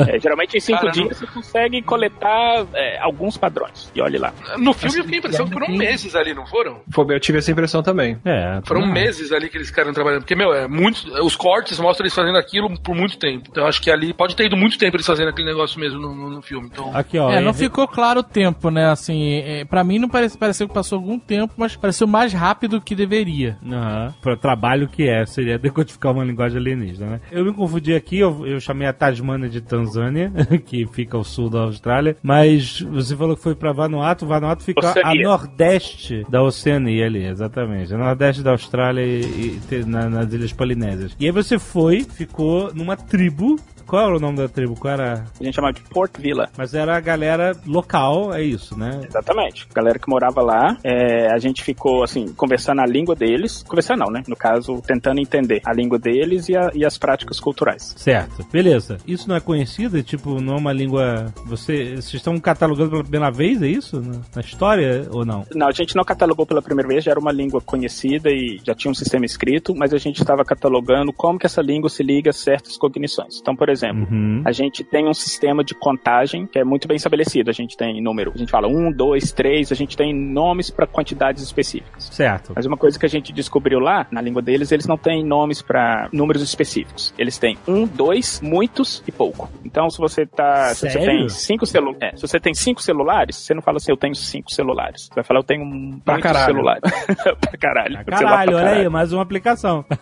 [0.07, 0.93] É, geralmente em cinco Caramba.
[1.07, 3.91] dias você consegue coletar é, alguns padrões.
[3.95, 4.33] E olhe lá.
[4.57, 6.81] No filme eu fiquei a impressão que foram meses ali, não foram?
[6.91, 8.17] Foi, eu tive essa impressão também.
[8.25, 10.21] É, Foram meses ali que eles ficaram trabalhando.
[10.21, 11.07] Porque, meu, é muito.
[11.23, 13.47] Os cortes mostram eles fazendo aquilo por muito tempo.
[13.49, 15.99] Então eu acho que ali pode ter ido muito tempo eles fazendo aquele negócio mesmo
[15.99, 16.52] no, no- no filme.
[16.59, 16.95] Então.
[16.95, 17.31] Aqui, ó.
[17.31, 18.85] É, não é- ficou claro o tempo, né?
[18.89, 22.81] Assim, é, pra mim não parece, pareceu que passou algum tempo, mas pareceu mais rápido
[22.81, 23.57] que deveria.
[23.65, 24.13] Aham.
[24.21, 27.21] Para trabalho que é, seria decodificar uma linguagem alienígena, né?
[27.31, 30.31] Eu me confundi aqui, eu, eu chamei a Tasmânia de Tanzânia,
[30.65, 34.87] que fica ao sul da Austrália, mas você falou que foi pra Vanuatu, Vanuatu fica
[34.89, 35.27] Oceania.
[35.27, 37.93] a nordeste da Oceania ali, exatamente.
[37.93, 41.15] A nordeste da Austrália e, e na- nas Ilhas Polinésias.
[41.19, 43.57] E aí você foi, ficou numa tribo.
[43.85, 44.75] Qual era o nome da tribo?
[44.75, 45.25] Qual era?
[45.39, 46.49] A gente chama de Port Villa.
[46.57, 49.01] Mas era a galera local, é isso, né?
[49.07, 49.67] Exatamente.
[49.73, 53.63] Galera que morava lá, é, a gente ficou, assim, conversando a língua deles.
[53.67, 54.23] Conversando não, né?
[54.27, 57.93] No caso, tentando entender a língua deles e, a- e as práticas culturais.
[57.97, 58.45] Certo.
[58.51, 58.97] Beleza.
[59.07, 60.01] Isso não é conhecido?
[60.03, 61.33] Tipo, não é uma língua.
[61.45, 63.99] Você, vocês estão catalogando pela primeira vez, é isso?
[64.01, 65.45] Na, na história ou não?
[65.53, 68.73] Não, a gente não catalogou pela primeira vez, já era uma língua conhecida e já
[68.73, 72.29] tinha um sistema escrito, mas a gente estava catalogando como que essa língua se liga
[72.29, 73.39] a certas cognições.
[73.41, 74.41] Então, por exemplo, Uhum.
[74.45, 77.49] a gente tem um sistema de contagem que é muito bem estabelecido.
[77.49, 80.85] A gente tem número, a gente fala um, dois, três, a gente tem nomes para
[80.85, 82.05] quantidades específicas.
[82.11, 82.53] Certo.
[82.55, 85.61] Mas uma coisa que a gente descobriu lá, na língua deles, eles não têm nomes
[85.61, 87.13] para números específicos.
[87.17, 89.49] Eles têm um, dois, muitos e pouco.
[89.65, 90.73] Então, se você tá.
[90.73, 91.05] Se você Sério?
[91.19, 92.01] tem cinco celulares.
[92.01, 95.03] É, se você tem cinco celulares, você não fala assim, eu tenho cinco celulares.
[95.07, 96.45] Você vai falar, eu tenho um Pra caralho.
[96.45, 96.81] celulares.
[97.41, 97.93] pra caralho.
[97.93, 99.85] Celular Caralho, pra olha aí, mais uma aplicação.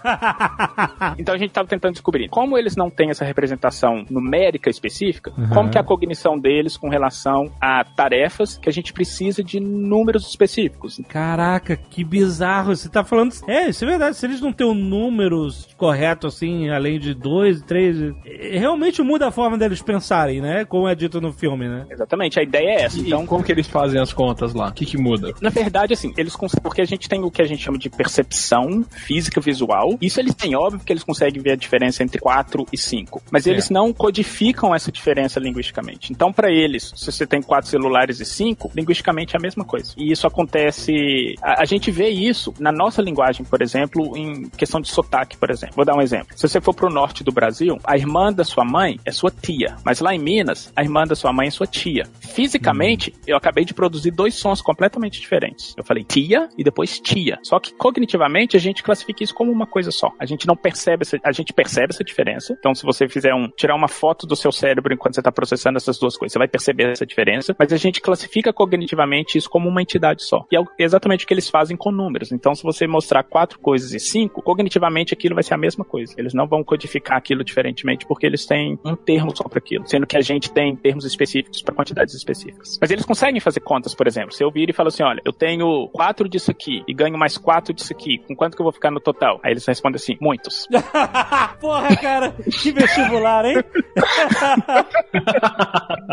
[1.17, 3.60] Então a gente estava tentando descobrir como eles não têm essa representação
[4.09, 5.49] numérica específica, Uhum.
[5.49, 9.59] como que é a cognição deles com relação a tarefas que a gente precisa de
[9.59, 10.99] números específicos.
[11.07, 12.75] Caraca, que bizarro.
[12.75, 13.33] Você tá falando.
[13.47, 14.15] É, isso é verdade.
[14.17, 15.47] Se eles não têm um número
[15.77, 17.97] correto, assim, além de dois, três.
[18.25, 20.65] é, Realmente muda a forma deles pensarem, né?
[20.65, 21.85] Como é dito no filme, né?
[21.89, 22.97] Exatamente, a ideia é essa.
[22.99, 24.69] E Então, como que eles fazem as contas lá?
[24.69, 25.33] O que que muda?
[25.41, 26.61] Na verdade, assim, eles conseguem.
[26.63, 29.97] Porque a gente tem o que a gente chama de percepção física visual.
[30.01, 33.21] Isso eles têm, óbvio que eles conseguem ver a diferença entre 4 e 5.
[33.31, 36.11] Mas eles não codificam essa diferença linguisticamente.
[36.11, 39.93] Então, para eles, se você tem quatro celulares e cinco, linguisticamente é a mesma coisa.
[39.97, 41.35] E isso acontece.
[41.41, 45.49] A, a gente vê isso na nossa linguagem, por exemplo, em questão de sotaque, por
[45.49, 45.75] exemplo.
[45.75, 46.35] Vou dar um exemplo.
[46.35, 49.75] Se você for pro norte do Brasil, a irmã da sua mãe é sua tia.
[49.83, 52.07] Mas lá em Minas, a irmã da sua mãe é sua tia.
[52.19, 55.73] Fisicamente, eu acabei de produzir dois sons completamente diferentes.
[55.77, 57.39] Eu falei tia e depois tia.
[57.43, 60.11] Só que cognitivamente a gente classifica isso como uma coisa só.
[60.19, 62.55] A gente não percebe essa, a gente percebe essa diferença.
[62.57, 65.77] Então, se você fizer um tirar uma foto do seu cérebro enquanto você está processando
[65.77, 67.55] essas duas coisas, você vai perceber essa diferença.
[67.57, 70.45] Mas a gente classifica cognitivamente isso como uma entidade só.
[70.51, 72.31] E é exatamente o que eles fazem com números.
[72.31, 76.13] Então, se você mostrar quatro coisas e cinco, cognitivamente aquilo vai ser a mesma coisa.
[76.17, 80.05] Eles não vão codificar aquilo diferentemente porque eles têm um termo só para aquilo, sendo
[80.05, 82.77] que a gente tem termos específicos para quantidades específicas.
[82.79, 84.33] Mas eles conseguem fazer contas, por exemplo.
[84.33, 87.37] Se eu vir e falo assim, olha, eu tenho quatro disso aqui e ganho mais
[87.37, 89.39] quatro disso aqui, com quanto que eu vou ficar no total?
[89.43, 90.67] Aí eles respondem assim, muitos.
[91.59, 93.55] Porra, cara, que vestibular, hein?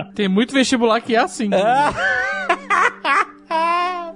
[0.15, 1.51] Tem muito vestibular que é assim.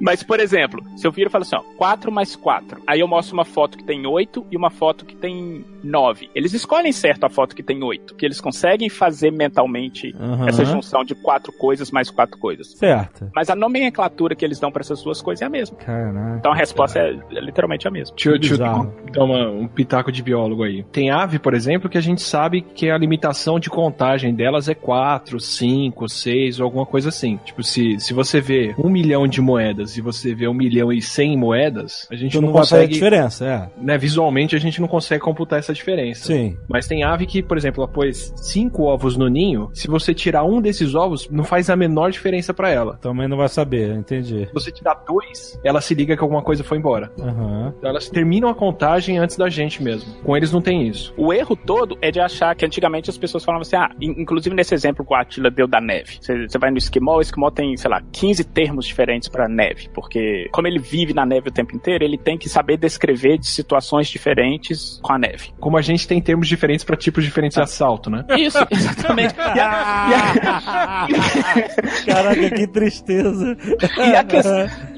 [0.01, 3.07] Mas, por exemplo, se eu vir e falo assim, ó, 4 mais 4, aí eu
[3.09, 6.28] mostro uma foto que tem 8 e uma foto que tem 9.
[6.35, 10.49] Eles escolhem certo a foto que tem 8, que eles conseguem fazer mentalmente Aham.
[10.49, 12.72] essa junção de quatro coisas mais quatro coisas.
[12.72, 13.30] Certo.
[13.35, 15.76] Mas a nomenclatura que eles dão para essas duas coisas é a mesma.
[15.76, 16.37] Caraca.
[16.39, 18.14] Então a resposta é, é literalmente a mesma.
[18.16, 18.74] Deixa deixa eu dar
[19.24, 20.83] uma- um pitaco de biólogo aí.
[20.91, 24.74] Tem ave, por exemplo, que a gente sabe que a limitação de contagem delas é
[24.74, 27.39] 4, 5, 6 ou alguma coisa assim.
[27.45, 31.00] Tipo, se, se você vê um milhão de moedas e você vê um milhão e
[31.02, 32.92] cem moedas, a gente Tu não, consegue.
[32.92, 33.70] diferença, é.
[33.82, 36.26] Né, visualmente a gente não consegue computar essa diferença.
[36.26, 36.56] Sim.
[36.68, 39.70] Mas tem ave que, por exemplo, ela pôs cinco ovos no ninho.
[39.72, 42.96] Se você tirar um desses ovos, não faz a menor diferença pra ela.
[43.00, 44.46] Também não vai saber, entendi.
[44.46, 47.10] Se você tirar dois, ela se liga que alguma coisa foi embora.
[47.20, 47.74] Aham.
[47.78, 50.12] Então elas terminam a contagem antes da gente mesmo.
[50.22, 51.12] Com eles não tem isso.
[51.16, 54.54] O erro todo é de achar que antigamente as pessoas falavam assim, ah, in- inclusive
[54.54, 56.18] nesse exemplo que o Atila deu da neve.
[56.20, 59.88] Você você vai no esquimó, o esquimó tem, sei lá, 15 termos diferentes pra neve,
[59.94, 63.46] porque como ele vive na neve o tempo inteiro, ele tem que saber descrever de
[63.46, 65.52] situações diferentes com a neve.
[65.60, 68.24] Como a gente tem termos diferentes pra tipos diferentes de assalto, né?
[68.38, 69.34] Isso, exatamente.
[69.36, 70.14] E a, e
[70.46, 71.06] a-
[72.06, 73.56] Caraca, que tristeza.
[73.98, 74.46] E a, ques-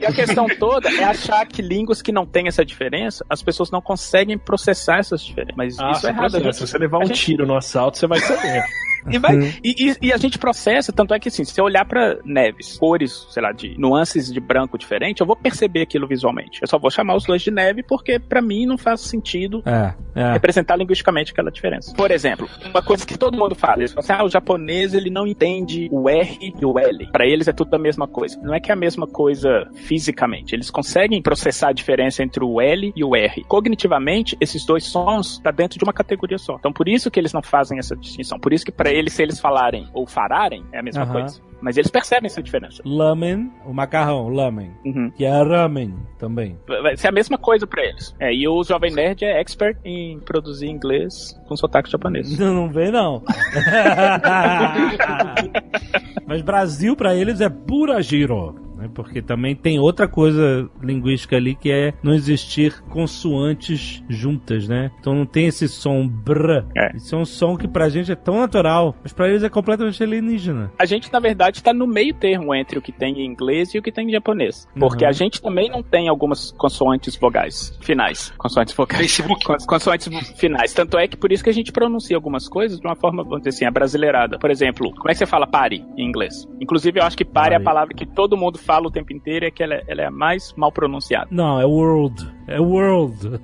[0.00, 3.70] e a questão toda é achar que línguas que não têm essa diferença, as pessoas
[3.70, 5.56] não conseguem processar essas diferenças.
[5.56, 6.38] Mas Ah, isso é errado.
[6.40, 8.62] gente- Se você levar um gente- tiro no assalto, você vai saber.
[9.11, 11.84] E, vai, e, e- e a gente processa, tanto é que assim, se eu olhar
[11.84, 16.61] pra neves, cores, sei lá, de nuances de branco diferente, eu vou perceber aquilo visualmente.
[16.62, 19.94] Eu só vou chamar os dois de neve porque pra mim não faz sentido É,
[20.14, 20.32] é.
[20.32, 21.94] representar linguisticamente aquela diferença.
[21.94, 25.11] Por exemplo, uma coisa que todo mundo fala, eles falam assim, ah, o japonês ele
[25.11, 27.07] não entende o R e o L.
[27.12, 28.38] Pra eles é tudo a mesma coisa.
[28.42, 30.55] Não é que é a mesma coisa fisicamente.
[30.55, 33.44] Eles conseguem processar a diferença entre o L e o R.
[33.44, 36.57] Cognitivamente, esses dois sons tá dentro de uma categoria só.
[36.57, 38.38] Então por isso que eles não fazem essa distinção.
[38.38, 41.40] Por isso que pra eles, se eles falarem ou fararem, é a mesma coisa.
[41.61, 42.82] Mas eles percebem essa diferença.
[42.84, 44.70] Lamen, o macarrão, lamen.
[44.84, 45.11] Uhum.
[45.11, 46.59] Que é ramen também.
[46.66, 48.14] Vai ser a mesma coisa pra eles.
[48.20, 52.38] É, e o Jovem Nerd é expert em produzir inglês com sotaque japonês.
[52.38, 53.22] Não, não vem não.
[56.26, 58.63] Mas Brasil pra eles é pura giro.
[58.85, 58.91] Né?
[58.95, 64.91] Porque também tem outra coisa linguística ali que é não existir consoantes juntas, né?
[65.01, 66.64] Então não tem esse som brr.
[66.76, 66.97] É.
[66.97, 70.03] Isso é um som que pra gente é tão natural, mas pra eles é completamente
[70.03, 70.70] alienígena.
[70.78, 73.78] A gente, na verdade, está no meio termo entre o que tem em inglês e
[73.78, 74.68] o que tem em japonês.
[74.78, 75.11] Porque Uhum.
[75.11, 78.32] a gente também não tem algumas consoantes vogais finais.
[78.37, 79.01] Consoantes vogais.
[79.01, 79.45] Facebook.
[79.45, 80.09] Cons- Consoantes
[80.39, 80.72] finais.
[80.74, 83.39] Tanto é que por isso que a gente pronuncia algumas coisas de uma forma, vamos
[83.39, 84.39] dizer assim, abrasileirada.
[84.39, 86.47] Por exemplo, como é que você fala pare em inglês?
[86.61, 89.46] Inclusive, eu acho que pare é a palavra que todo mundo fala o tempo inteiro
[89.46, 91.28] é que ela é, ela é a mais mal pronunciada.
[91.30, 92.30] Não, é world.
[92.46, 93.40] É world.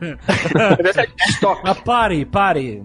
[1.30, 1.60] Stop.
[1.64, 2.82] ah, pare, pare.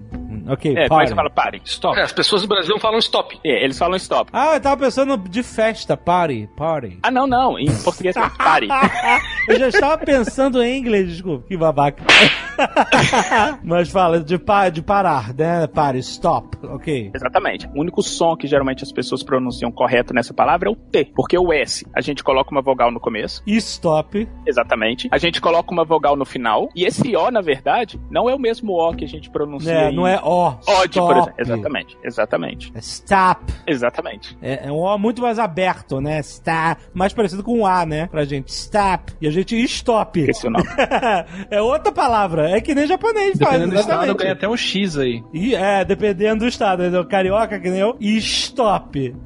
[0.47, 1.07] Ok, É, como é que pare.
[1.09, 1.61] você fala pare?
[1.65, 1.97] Stop.
[1.99, 3.39] É, as pessoas do Brasil falam stop.
[3.45, 4.29] É, eles falam stop.
[4.33, 6.99] Ah, eu tava pensando de festa, party, party.
[7.01, 7.57] Ah, não, não.
[7.57, 8.67] Em português é pare.
[9.49, 12.03] eu já estava pensando em inglês, desculpa, que babaca.
[13.63, 15.67] Mas fala de, pa de parar, né?
[15.67, 17.11] Pare, stop, ok.
[17.13, 17.67] Exatamente.
[17.75, 21.11] O único som que geralmente as pessoas pronunciam correto nessa palavra é o T.
[21.15, 23.41] Porque o S, a gente coloca uma vogal no começo.
[23.45, 24.27] E stop.
[24.45, 25.07] Exatamente.
[25.11, 26.69] A gente coloca uma vogal no final.
[26.75, 29.71] E esse O, na verdade, não é o mesmo O que a gente pronuncia.
[29.71, 30.34] É, em não é O.
[30.35, 31.13] Odd, stop.
[31.13, 31.33] por exemplo.
[31.39, 31.97] Exatamente.
[32.03, 32.71] Exatamente.
[32.75, 33.53] É stop.
[33.67, 34.37] Exatamente.
[34.41, 36.19] É, é um O muito mais aberto, né?
[36.19, 36.81] Stop.
[36.93, 38.07] Mais parecido com um A, né?
[38.07, 38.49] Pra gente.
[38.49, 39.13] Stop.
[39.21, 40.19] E a gente stop.
[40.19, 40.65] Esqueci o nome.
[41.49, 42.49] é outra palavra.
[42.49, 45.23] É que nem japonês faz, Dependendo do estado, ganha até um X aí.
[45.33, 46.89] E, é, dependendo do estado.
[46.89, 46.99] né?
[46.99, 47.95] O carioca, que nem eu.
[47.99, 49.15] E stop.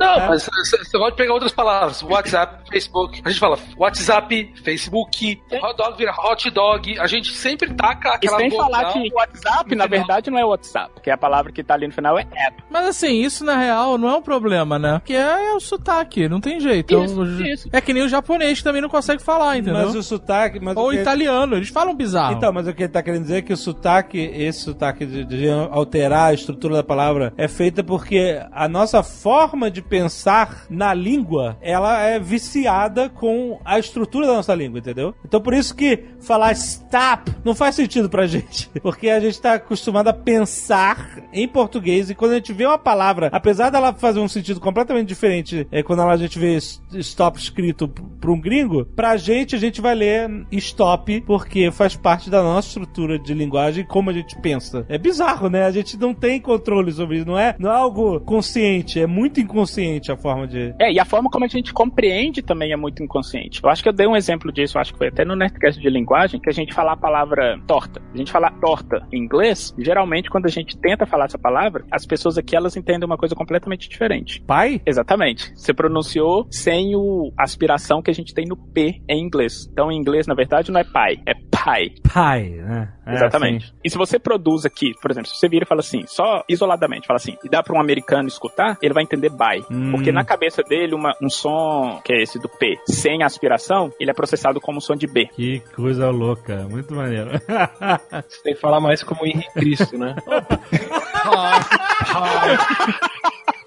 [0.00, 2.02] Não, mas você pode pegar outras palavras.
[2.02, 3.22] WhatsApp, Facebook.
[3.24, 5.40] A gente fala WhatsApp, Facebook.
[5.62, 6.98] Hot dog vira hot dog.
[6.98, 11.00] A gente sempre taca E aquela sem falar que WhatsApp, na verdade, não é WhatsApp.
[11.02, 12.62] Que a palavra que tá ali no final é app.
[12.70, 14.98] Mas assim, isso na real não é um problema, né?
[14.98, 16.92] Porque é, é o sotaque, não tem jeito.
[17.04, 17.68] Isso, É o- isso.
[17.72, 19.84] É que nem o japonês que também não consegue falar, entendeu?
[19.86, 20.58] Mas o sotaque.
[20.60, 20.96] Mas Ou o que...
[20.98, 22.34] italiano, eles falam bizarro.
[22.36, 25.24] Então, mas o que ele tá querendo dizer é que o sotaque, esse sotaque de,
[25.24, 30.94] de alterar a estrutura da palavra, é feita porque a nossa forma de pensar na
[30.94, 35.14] língua, ela é viciada com a estrutura da nossa língua, entendeu?
[35.24, 38.68] Então por isso que falar stop não faz sentido pra gente.
[38.82, 42.78] Porque a gente tá acostumado a pensar em português e quando a gente vê uma
[42.78, 47.88] palavra, apesar dela fazer um sentido completamente diferente, é, quando a gente vê stop escrito
[47.88, 52.42] p- pra um gringo, pra gente a gente vai ler stop porque faz parte da
[52.42, 54.84] nossa estrutura de linguagem como a gente pensa.
[54.88, 55.64] É bizarro, né?
[55.64, 59.40] A gente não tem controle sobre isso, não é, não é algo consciente, é muito
[59.40, 60.74] inconsciente a forma de.
[60.80, 63.60] É, e a forma como a gente compreende também é muito inconsciente.
[63.62, 65.88] Eu acho que eu dei um exemplo disso, acho que foi até no Nerdcast de
[65.90, 68.00] linguagem, que a gente fala a palavra torta.
[68.12, 72.04] A gente fala torta em inglês, geralmente quando a gente tenta falar essa palavra, as
[72.06, 74.40] pessoas aqui elas entendem uma coisa completamente diferente.
[74.42, 74.80] Pai?
[74.86, 75.52] Exatamente.
[75.56, 79.66] Você pronunciou sem o a aspiração que a gente tem no P em inglês.
[79.72, 81.90] Então, em inglês, na verdade, não é pai, é pai.
[82.12, 82.92] Pai, né?
[83.06, 83.64] É, Exatamente.
[83.66, 83.74] assim.
[83.84, 87.06] E se você produz aqui, por exemplo, se você vira e fala assim, só isoladamente,
[87.06, 89.64] fala assim, e dá para um americano escutar, ele vai entender by.
[89.70, 89.90] Hum.
[89.92, 94.10] Porque na cabeça dele, uma- um som, que é esse do P, sem aspiração, ele
[94.10, 95.26] é processado como um som de B.
[95.34, 97.30] Que coisa louca, muito maneiro.
[98.28, 100.01] Você tem que falar mais como Henrique Cristo, né?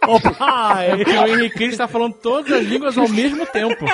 [0.07, 0.91] Ô pai!
[0.91, 3.85] É porque o Henrique Cristo tá falando todas as línguas ao mesmo tempo.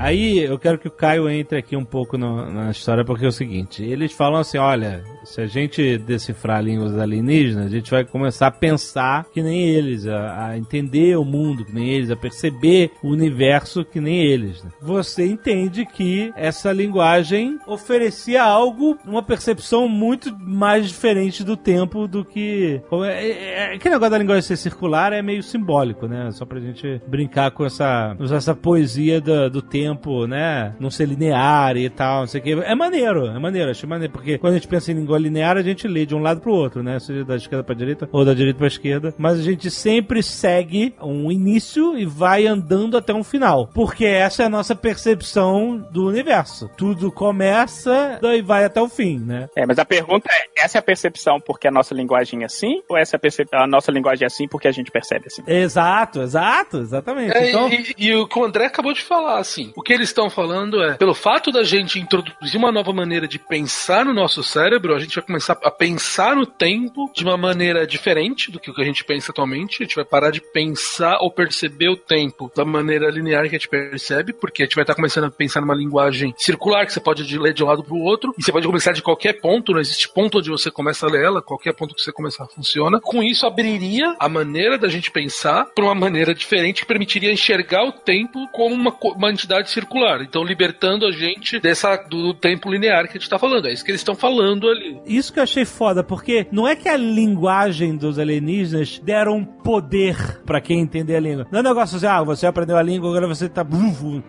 [0.00, 3.28] Aí eu quero que o Caio entre aqui um pouco no- na história, porque é
[3.28, 8.04] o seguinte: eles falam assim, olha, se a gente decifrar línguas alienígenas, a gente vai
[8.04, 12.16] começar a pensar que nem eles, a, a entender o mundo que nem eles, a
[12.16, 14.62] perceber o universo que nem eles.
[14.62, 14.70] né?
[14.80, 22.24] Você entende que essa linguagem oferecia algo, uma percepção muito mais diferente do tempo do
[22.24, 22.80] que.
[23.04, 26.30] é- é- é- Aquele negócio da linguagem ser circular é meio simbólico, né?
[26.32, 30.74] Só pra gente brincar com essa, usar essa poesia do, do tempo, né?
[30.78, 32.52] Não ser linear e tal, não sei o que.
[32.52, 35.62] É maneiro, é maneiro, achei maneiro, porque quando a gente pensa em língua linear, a
[35.62, 36.98] gente lê de um lado pro outro, né?
[36.98, 40.94] Seja da esquerda pra direita ou da direita pra esquerda, mas a gente sempre segue
[41.00, 46.06] um início e vai andando até um final, porque essa é a nossa percepção do
[46.06, 46.70] universo.
[46.76, 49.48] Tudo começa e vai até o fim, né?
[49.56, 52.82] É, mas a pergunta é, essa é a percepção porque a nossa linguagem é assim?
[52.88, 53.20] Ou essa é
[53.52, 55.42] a, a nossa linguagem é assim porque a gente percebe assim?
[55.46, 57.36] Exato, exato, exatamente.
[57.36, 60.08] É, então, e, e o que o André acabou de falar, assim, o que eles
[60.08, 64.42] estão falando é, pelo fato da gente introduzir uma nova maneira de pensar no nosso
[64.42, 68.70] cérebro, a gente vai começar a pensar no tempo de uma maneira diferente do que
[68.70, 71.96] o que a gente pensa atualmente, a gente vai parar de pensar ou perceber o
[71.96, 75.30] tempo da maneira linear que a gente percebe, porque a gente vai estar começando a
[75.30, 78.34] pensar numa linguagem circular, que você pode de- ler de um lado para o outro,
[78.38, 81.24] e você pode começar de qualquer ponto, não existe ponto onde você começa a ler
[81.24, 83.00] ela, qualquer ponto que você começar funciona.
[83.00, 87.84] Com isso, abriria a maneira da gente pensar para uma maneira diferente que permitiria enxergar
[87.84, 90.22] o tempo como uma, uma entidade circular.
[90.22, 93.68] Então, libertando a gente dessa do tempo linear que a gente está falando.
[93.68, 94.93] É isso que eles estão falando ali.
[95.06, 100.42] Isso que eu achei foda, porque não é que a linguagem dos alienígenas deram poder
[100.44, 101.46] pra quem entender a língua.
[101.50, 103.64] Não é um negócio assim, ah, você aprendeu a língua, agora você tá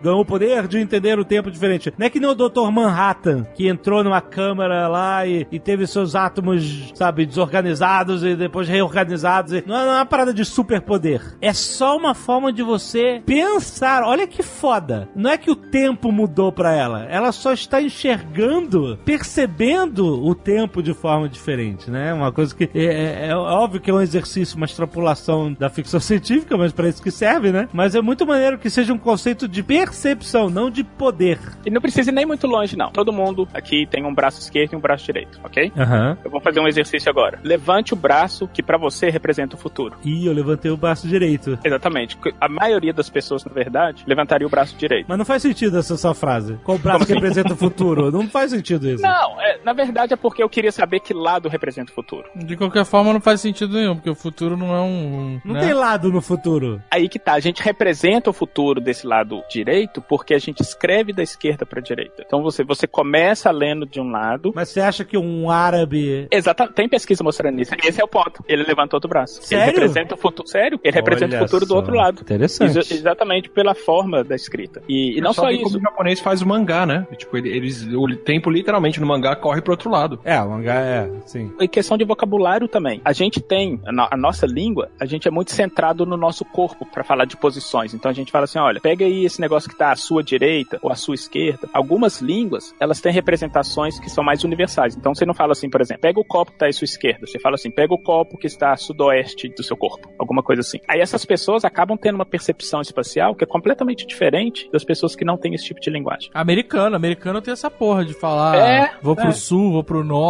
[0.02, 1.92] ganhou o poder de entender o tempo diferente.
[1.98, 2.70] Não é que nem o Dr.
[2.72, 8.68] Manhattan, que entrou numa câmara lá e, e teve seus átomos, sabe, desorganizados e depois
[8.68, 9.52] reorganizados.
[9.52, 9.64] E...
[9.66, 11.36] Não, é, não é uma parada de superpoder.
[11.40, 14.02] É só uma forma de você pensar.
[14.02, 15.08] Olha que foda.
[15.14, 17.04] Não é que o tempo mudou pra ela.
[17.04, 22.12] Ela só está enxergando, percebendo o tempo de forma diferente, né?
[22.14, 25.98] Uma coisa que é, é- é óbvio que é um exercício, uma extrapolação da ficção
[26.00, 27.68] científica, mas pra isso que serve, né?
[27.72, 31.38] Mas é muito maneiro que seja um conceito de percepção, não de poder.
[31.64, 32.90] E não precisa ir nem muito longe, não.
[32.90, 35.72] Todo mundo aqui tem um braço esquerdo e um braço direito, ok?
[35.76, 36.16] Aham.
[36.24, 37.38] Eu vou fazer um exercício agora.
[37.42, 39.96] Levante o braço que pra você representa o futuro.
[40.04, 41.58] E eu levantei o braço direito.
[41.64, 42.18] Exatamente.
[42.40, 45.06] A maioria das pessoas, na verdade, levantaria o braço direito.
[45.08, 46.58] Mas não faz sentido essa sua frase.
[46.64, 48.10] Qual braço que representa o futuro?
[48.16, 49.02] Não faz sentido isso.
[49.02, 52.28] Não, é, na verdade é porque eu queria saber que lado representa o futuro.
[52.34, 55.40] De qualquer forma, não faz sentido nenhum, porque o futuro não é um.
[55.44, 55.60] Não né?
[55.60, 56.80] tem lado no futuro.
[56.90, 61.12] Aí que tá, a gente representa o futuro desse lado direito porque a gente escreve
[61.12, 62.22] da esquerda pra direita.
[62.24, 64.52] Então você, você começa lendo de um lado.
[64.54, 66.26] Mas você acha que um árabe.
[66.30, 67.72] Exatamente, tem pesquisa mostrando isso.
[67.84, 68.44] Esse é o ponto.
[68.48, 69.42] Ele levantou outro braço.
[69.42, 69.64] Sério?
[69.64, 70.48] Ele representa o futuro.
[70.48, 70.80] Sério?
[70.82, 71.76] Ele representa Olha o futuro do só.
[71.76, 72.20] outro lado.
[72.22, 72.78] Interessante.
[72.78, 74.82] Exa- exatamente pela forma da escrita.
[74.88, 75.64] E, e não só ver isso.
[75.64, 77.06] como o japonês faz o mangá, né?
[77.16, 80.20] Tipo, ele- eles, o tempo literalmente no mangá corre pro outro lado.
[80.24, 81.52] É, o mangá é, sim.
[81.60, 83.00] Em questão de vocabulário também.
[83.04, 86.44] A gente tem, a, no- a nossa língua, a gente é muito centrado no nosso
[86.44, 87.94] corpo pra falar de posições.
[87.94, 90.78] Então a gente fala assim, olha, pega aí esse negócio que tá à sua direita
[90.82, 91.68] ou à sua esquerda.
[91.72, 94.96] Algumas línguas, elas têm representações que são mais universais.
[94.96, 97.26] Então você não fala assim, por exemplo, pega o copo que tá à sua esquerda.
[97.26, 100.08] Você fala assim, pega o copo que está a sudoeste do seu corpo.
[100.18, 100.78] Alguma coisa assim.
[100.88, 105.24] Aí essas pessoas acabam tendo uma percepção espacial que é completamente diferente das pessoas que
[105.24, 106.30] não têm esse tipo de linguagem.
[106.34, 109.32] Americano, americano tem essa porra de falar É, vou pro é.
[109.32, 110.25] sul, vou pro norte.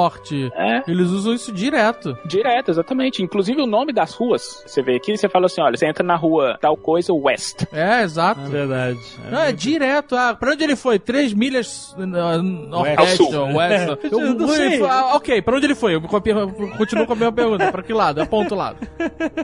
[0.54, 0.82] É.
[0.86, 2.16] Eles usam isso direto.
[2.24, 3.22] Direto, exatamente.
[3.22, 4.62] Inclusive o nome das ruas.
[4.66, 7.64] Você vê aqui, você fala assim, olha, você entra na rua tal coisa, West.
[7.72, 8.40] É, exato.
[8.40, 8.98] É verdade.
[9.30, 10.14] Não, é direto.
[10.16, 10.98] Ah, pra onde ele foi?
[10.98, 13.34] Três milhas uh, Ao nordeste sul.
[13.34, 13.98] ou oeste?
[14.10, 14.82] Eu não sei.
[14.82, 15.94] ah, ok, pra onde ele foi?
[15.94, 17.72] Eu continuo com a mesma pergunta.
[17.72, 18.20] Pra que lado?
[18.20, 18.78] Aponta o lado.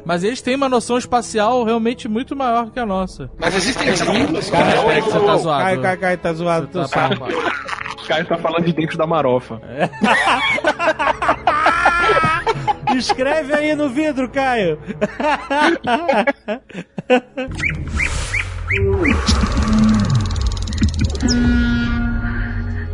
[0.04, 3.30] Mas eles têm uma noção espacial realmente muito maior que a nossa.
[3.38, 5.62] Mas existem línguas que Cara, não peraí que você tá zoado.
[5.64, 6.68] Cai, cai, cai, tá zoado.
[6.72, 7.24] Você tá zoado.
[8.06, 9.60] Caio tá falando de dentro da marofa.
[12.96, 14.78] Escreve aí no vidro, Caio.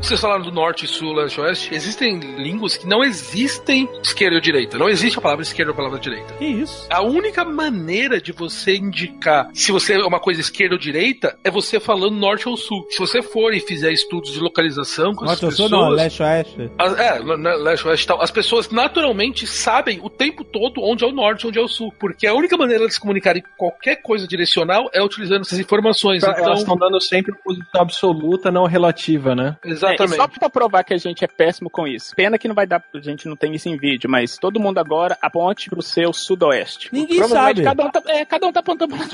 [0.00, 4.78] vocês falaram do norte, sul, leste, oeste, existem línguas que não existem esquerda ou direita.
[4.78, 6.32] Não existe a palavra esquerda ou a palavra direita.
[6.34, 6.86] Que isso?
[6.88, 11.50] A única maneira de você indicar se você é uma coisa esquerda ou direita é
[11.50, 12.86] você falando norte ou sul.
[12.90, 15.82] Se você for e fizer estudos de localização com Norte as ou sul, pessoas...
[15.82, 16.70] não, leste oeste.
[16.78, 18.22] As- é, le- le- leste, oeste e tal.
[18.22, 21.68] As pessoas naturalmente sabem o tempo todo onde é o norte e onde é o
[21.68, 21.92] sul.
[21.98, 26.22] Porque a única maneira de se comunicarem com qualquer coisa direcional é utilizando essas informações.
[26.22, 29.56] Elas Então, estão dando sempre posição absoluta, não relativa, né?
[29.87, 30.16] É, e exatamente.
[30.16, 32.14] só pra provar que a gente é péssimo com isso.
[32.14, 34.78] Pena que não vai dar, a gente não tem isso em vídeo, mas todo mundo
[34.78, 36.88] agora aponte pro seu sudoeste.
[36.92, 37.62] Ninguém sabe.
[37.62, 39.06] Cada um, tá, é, cada um tá apontando pra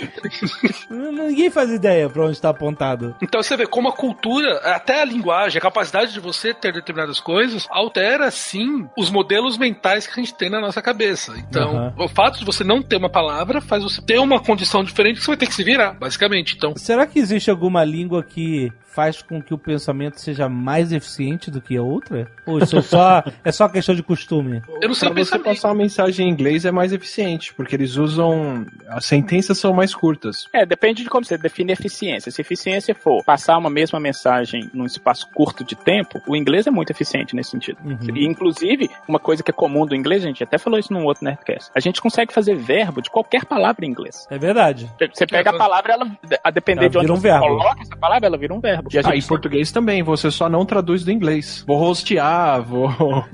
[0.90, 3.14] Ninguém faz ideia pra onde tá apontado.
[3.22, 7.20] Então você vê como a cultura, até a linguagem, a capacidade de você ter determinadas
[7.20, 11.34] coisas, altera sim os modelos mentais que a gente tem na nossa cabeça.
[11.38, 11.94] Então, Aham.
[11.98, 15.24] o fato de você não ter uma palavra faz você ter uma condição diferente que
[15.24, 16.54] você vai ter que se virar, basicamente.
[16.56, 21.50] Então, Será que existe alguma língua que faz com que o pensamento seja mais eficiente
[21.50, 22.28] do que a outra?
[22.46, 24.62] Ou isso é só, é só questão de costume?
[24.80, 27.96] eu não sei Pra você passar uma mensagem em inglês é mais eficiente, porque eles
[27.96, 28.66] usam.
[28.88, 30.48] As sentenças são mais curtas.
[30.52, 32.30] É, depende de como você define eficiência.
[32.30, 36.70] Se eficiência for passar uma mesma mensagem num espaço curto de tempo, o inglês é
[36.70, 37.78] muito eficiente nesse sentido.
[37.84, 38.16] Uhum.
[38.16, 41.04] E, inclusive, uma coisa que é comum do inglês, a gente até falou isso num
[41.04, 44.26] outro Nerdcast, a gente consegue fazer verbo de qualquer palavra em inglês.
[44.30, 44.90] É verdade.
[45.12, 46.06] Você pega a palavra, ela,
[46.42, 47.46] a depender Ela de onde um você verbo.
[47.46, 48.83] coloca essa palavra, ela vira um verbo.
[48.92, 51.64] E a Ah, em gente português também, você só não traduz do inglês.
[51.66, 52.88] Vou rostear, vou.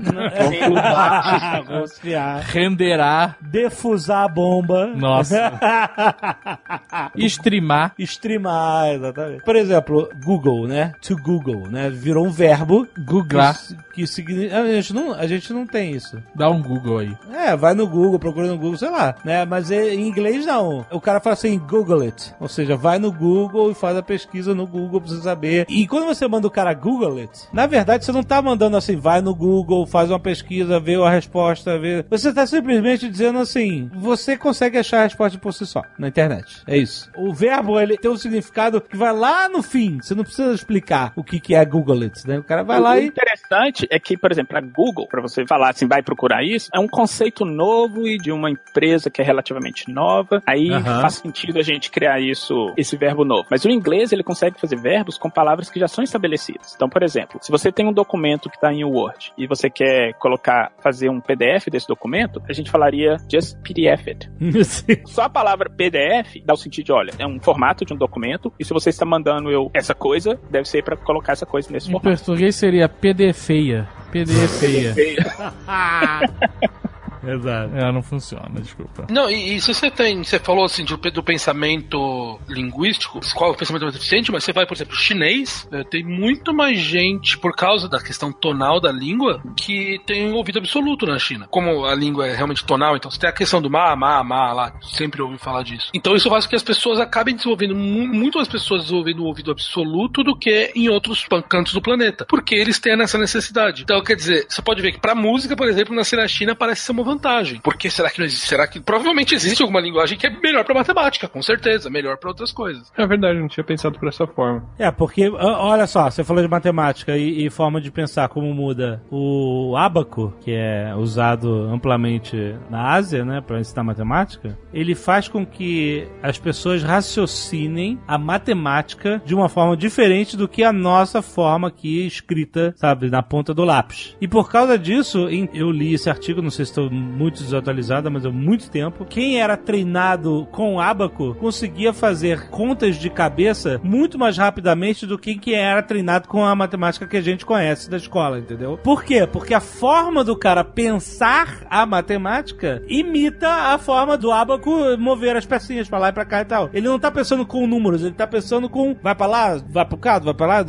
[1.68, 2.40] Rostear.
[2.46, 3.36] Renderar.
[3.40, 4.86] Defusar a bomba.
[4.88, 5.52] Nossa.
[7.16, 7.92] Streamar.
[7.98, 9.44] Streamar, exatamente.
[9.44, 10.92] Por exemplo, Google, né?
[11.02, 11.90] To Google, né?
[11.90, 12.86] Virou um verbo.
[12.98, 13.56] Googlar.
[13.58, 14.60] Que, que significa.
[14.60, 16.22] A gente, não, a gente não tem isso.
[16.34, 17.16] Dá um Google aí.
[17.32, 19.44] É, vai no Google, procura no Google, sei lá, né?
[19.44, 20.84] Mas é- em inglês não.
[20.90, 22.32] O cara fala assim, Google it.
[22.40, 25.39] Ou seja, vai no Google e faz a pesquisa no Google pra você saber.
[25.68, 28.96] E quando você manda o cara Google it, na verdade você não tá mandando assim,
[28.96, 32.04] vai no Google, faz uma pesquisa, vê a resposta, vê.
[32.08, 36.62] Você tá simplesmente dizendo assim, você consegue achar a resposta por si só, na internet.
[36.66, 37.10] É isso.
[37.16, 39.98] O verbo, ele tem um significado que vai lá no fim.
[40.00, 42.38] Você não precisa explicar o que que é Google it, né?
[42.38, 43.06] O cara vai lá o e...
[43.06, 46.78] interessante é que, por exemplo, a Google, para você falar assim, vai procurar isso, é
[46.78, 50.42] um conceito novo e de uma empresa que é relativamente nova.
[50.46, 53.46] Aí faz sentido a gente criar isso, esse verbo novo.
[53.50, 56.74] Mas o inglês, ele consegue fazer verbos com palavras que já são estabelecidas.
[56.74, 60.14] Então, por exemplo, se você tem um documento que está em Word e você quer
[60.14, 64.30] colocar, fazer um PDF desse documento, a gente falaria just PDF it.
[65.06, 68.52] Só a palavra PDF dá o sentido de, olha, é um formato de um documento
[68.58, 71.88] e se você está mandando eu essa coisa, deve ser para colocar essa coisa nesse
[71.88, 72.16] Em formato.
[72.16, 73.88] português seria PD feia.
[74.10, 74.94] PD feia.
[77.26, 77.76] Exato.
[77.76, 79.06] É, não funciona, desculpa.
[79.10, 83.54] Não, e, e se você tem, você falou assim do, do pensamento linguístico, qual é
[83.54, 87.38] o pensamento mais eficiente, mas você vai, por exemplo, chinês, né, tem muito mais gente,
[87.38, 91.46] por causa da questão tonal da língua, que tem ouvido absoluto na China.
[91.50, 94.52] Como a língua é realmente tonal, então você tem a questão do ma, ma, ma
[94.52, 95.90] lá, sempre ouvi falar disso.
[95.94, 99.26] Então isso faz com que as pessoas acabem desenvolvendo, mu- muito mais pessoas desenvolvendo o
[99.26, 103.82] ouvido absoluto do que em outros cantos do planeta, porque eles têm essa necessidade.
[103.82, 106.82] Então, quer dizer, você pode ver que pra música, por exemplo, nascer na China parece
[106.82, 107.60] ser uma vantagem.
[107.60, 108.46] Por que será que não existe?
[108.46, 112.30] Será que provavelmente existe alguma linguagem que é melhor pra matemática, com certeza, melhor pra
[112.30, 112.90] outras coisas.
[112.96, 114.64] É verdade, não tinha pensado por essa forma.
[114.78, 119.02] É, porque, olha só, você falou de matemática e, e forma de pensar, como muda.
[119.10, 122.36] O ábaco, que é usado amplamente
[122.68, 129.20] na Ásia, né, para ensinar matemática, ele faz com que as pessoas raciocinem a matemática
[129.24, 133.64] de uma forma diferente do que a nossa forma aqui escrita, sabe, na ponta do
[133.64, 134.16] lápis.
[134.20, 138.26] E por causa disso, eu li esse artigo, não sei se estou muito desatualizado, mas
[138.26, 139.04] há muito tempo.
[139.04, 145.34] Quem era treinado com ábaco conseguia fazer contas de cabeça muito mais rapidamente do que
[145.34, 148.78] quem era treinado com a matemática que a gente conhece da escola, entendeu?
[148.82, 149.26] Por quê?
[149.26, 155.46] Porque a forma do cara pensar a matemática imita a forma do ábaco mover as
[155.46, 156.70] pecinhas pra lá e pra cá e tal.
[156.72, 159.96] Ele não tá pensando com números, ele tá pensando com vai pra lá, vai pro
[159.96, 160.64] cá, vai pra lá,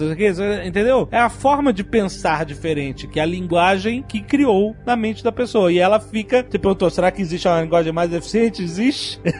[0.65, 1.07] entendeu?
[1.11, 5.31] É a forma de pensar diferente, que é a linguagem que criou na mente da
[5.31, 5.71] pessoa.
[5.71, 8.61] E ela fica, você perguntou, será que existe uma linguagem mais eficiente?
[8.63, 9.19] Existe.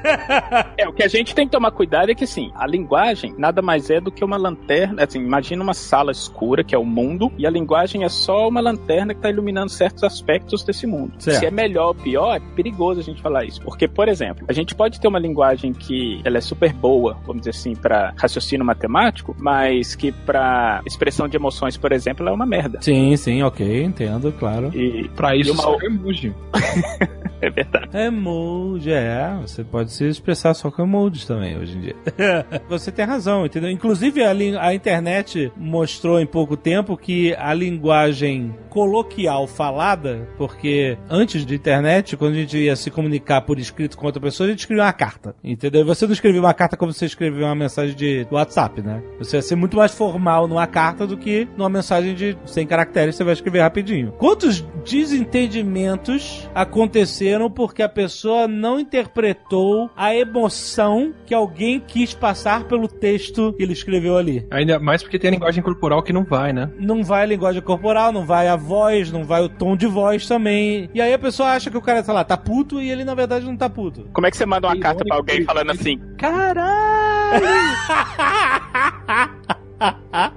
[0.78, 3.62] É, o que a gente tem que tomar cuidado é que, assim, a linguagem nada
[3.62, 5.04] mais é do que uma lanterna.
[5.04, 8.60] Assim, imagina uma sala escura, que é o mundo, e a linguagem é só uma
[8.62, 11.14] lanterna que está iluminando certos aspectos desse mundo.
[11.20, 11.40] Certo.
[11.40, 13.62] Se é melhor ou pior, é perigoso a gente falar isso.
[13.62, 17.42] Porque, por exemplo, a gente pode ter uma linguagem que ela é super boa, vamos
[17.42, 22.34] dizer assim, para raciocínio matemático, mas que para expressão de emoções, por exemplo, ela é
[22.34, 22.80] uma merda.
[22.82, 24.72] Sim, sim, ok, entendo, claro.
[24.74, 26.34] E Pra isso, E uma- só emoji.
[27.42, 27.98] é verdade.
[27.98, 29.38] Emoji, é.
[29.42, 31.96] Você pode se expressar só com emojis também hoje em dia.
[32.70, 33.70] Você tem razão, entendeu?
[33.70, 34.32] Inclusive, a,
[34.62, 42.16] a internet mostrou em pouco tempo que a linguagem coloquial falada, porque antes de internet,
[42.16, 44.94] quando a gente ia se comunicar por escrito com outra pessoa, a gente escrevia uma
[44.94, 45.86] carta, entendeu?
[45.86, 49.04] Você não escrevia uma carta como você escrevia uma mensagem de WhatsApp, né?
[49.20, 53.16] Você ia ser muito mais formal numa carta do que numa mensagem de 100 caracteres,
[53.16, 54.14] você vai escrever rapidinho.
[54.14, 62.88] Quantos desentendimentos aconteceram porque a pessoa não interpretou a emoção que alguém quis passar pelo
[62.88, 64.48] texto que ele escreveu ali?
[64.50, 66.72] Ainda mais porque tem a linguagem corporal que não vai, né?
[66.80, 70.26] Não vai a linguagem corporal, não vai a voz, não vai o tom de voz
[70.28, 70.90] também.
[70.94, 73.16] E aí a pessoa acha que o cara, sei lá, tá puto e ele na
[73.16, 74.08] verdade não tá puto.
[74.14, 77.42] Como é que você manda uma carta pra alguém falando assim, caralho?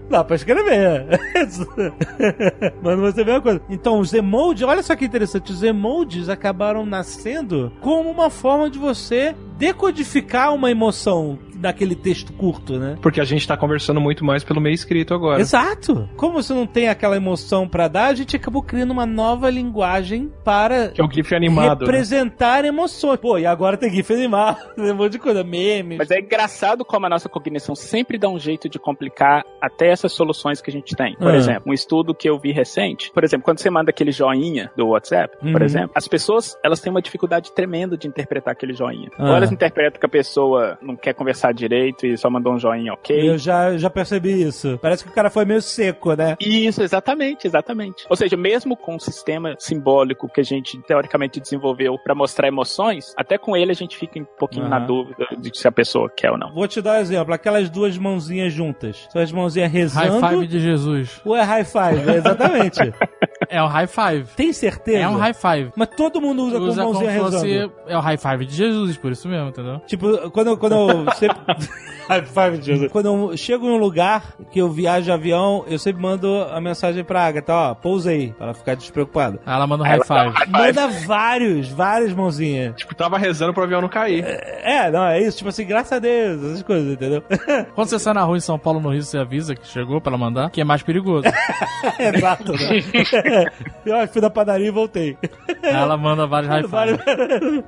[0.09, 1.07] Dá pra escrever.
[2.83, 3.61] Mas você vê uma coisa.
[3.69, 8.79] Então, os emojis, olha só que interessante, os emojis acabaram nascendo como uma forma de
[8.79, 12.97] você decodificar uma emoção daquele texto curto, né?
[13.01, 15.41] Porque a gente tá conversando muito mais pelo meio escrito agora.
[15.41, 16.09] Exato.
[16.17, 20.31] Como você não tem aquela emoção pra dar, a gente acabou criando uma nova linguagem
[20.45, 21.81] para Que é o GIF animado.
[21.81, 21.87] né?
[21.87, 23.19] representar emoções.
[23.19, 25.99] Pô, e agora tem GIF animado, tem um monte de coisa, memes.
[25.99, 30.13] Mas é engraçado como a nossa cognição sempre dá um jeito de complicar até essas
[30.13, 31.17] soluções que a gente tem.
[31.17, 31.37] Por Ah.
[31.37, 34.89] exemplo, um estudo que eu vi recente, por exemplo, quando você manda aquele joinha do
[34.89, 35.53] WhatsApp, Uhum.
[35.53, 39.11] por exemplo, as pessoas, elas têm uma dificuldade tremenda de interpretar aquele joinha.
[39.19, 39.31] Ah.
[39.31, 42.93] Ou elas interpretam que a pessoa não quer conversar direito e só mandou um joinha
[42.93, 43.31] ok.
[43.31, 44.79] Eu já, já percebi isso.
[44.81, 46.37] Parece que o cara foi meio seco, né?
[46.41, 48.05] Isso, exatamente, exatamente.
[48.09, 53.13] Ou seja, mesmo com o sistema simbólico que a gente teoricamente desenvolveu pra mostrar emoções,
[53.17, 54.87] até com ele a gente fica um pouquinho na Aham.
[54.87, 56.53] dúvida de se a pessoa quer ou não.
[56.53, 57.35] Vou te dar um exemplo.
[57.35, 59.07] Aquelas duas mãozinhas juntas.
[59.11, 60.29] São as mãozinhas High rezando.
[60.29, 61.21] five de Jesus.
[61.25, 62.11] Ou é high five?
[62.11, 62.81] É, exatamente.
[63.51, 64.25] É o high five.
[64.37, 64.99] Tem certeza?
[64.99, 65.71] É um high five.
[65.77, 67.69] Mas todo mundo usa, Usa com como mãozinha se rezando.
[67.69, 67.93] fosse.
[67.93, 69.81] É o high five de Jesus, por isso mesmo, entendeu?
[69.87, 71.34] Tipo, quando, eu- quando eu sempre...
[72.07, 72.93] High five, Jesus.
[72.93, 76.61] Quando eu chego em um lugar que eu viajo de avião, eu sempre mando a
[76.61, 79.41] mensagem pra Agatha, ó, pousei, pra ela ficar despreocupada.
[79.47, 80.51] Aí ela manda um high five.
[80.51, 82.77] Manda vários, várias mãozinhas.
[82.77, 84.23] Tipo, tava rezando pro avião não cair.
[84.23, 87.23] É, não, é isso, tipo assim, graças a Deus, essas coisas, entendeu?
[87.75, 90.11] Quando você sai na rua em São Paulo, no Rio, você avisa que chegou pra
[90.11, 91.25] ela mandar, que é mais perigoso.
[91.99, 93.47] Exato, né?
[93.87, 95.17] eu fui da padaria e voltei.
[95.63, 97.65] Aí ela manda vários high Vários- five.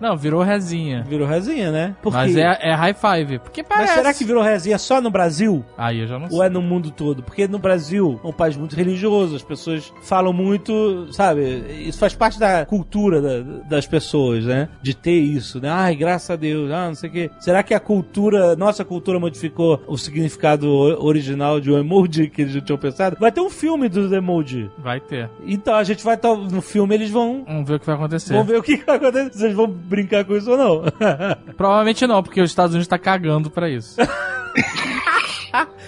[0.00, 1.02] Não, virou rezinha.
[1.08, 1.96] Virou resinha, né?
[2.00, 2.40] Por Mas quê?
[2.40, 3.38] é, é high five.
[3.38, 3.94] Porque Mas parece.
[3.94, 5.64] será que virou resinha só no Brasil?
[5.76, 6.36] Aí eu já não sei.
[6.36, 7.22] Ou é no mundo todo?
[7.22, 11.42] Porque no Brasil é um país muito religioso, as pessoas falam muito, sabe?
[11.86, 14.68] Isso faz parte da cultura da- das pessoas, né?
[14.82, 15.68] De ter isso, né?
[15.70, 17.30] Ai, graças a Deus, ah, não sei o quê.
[17.40, 20.68] Será que a cultura, nossa cultura modificou o significado
[21.04, 23.16] original de um emoji que eles já tinham pensado?
[23.18, 24.70] Vai ter um filme dos emoji.
[24.78, 25.30] Vai ter.
[25.46, 27.44] Então a gente vai estar no filme, eles vão.
[27.46, 28.32] Vamos ver o que vai acontecer.
[28.34, 30.82] Vão ver o que vai acontecer, se eles vão brincar com isso ou não.
[31.56, 33.96] Provavelmente não, porque os Estados Unidos tá cagando pra isso.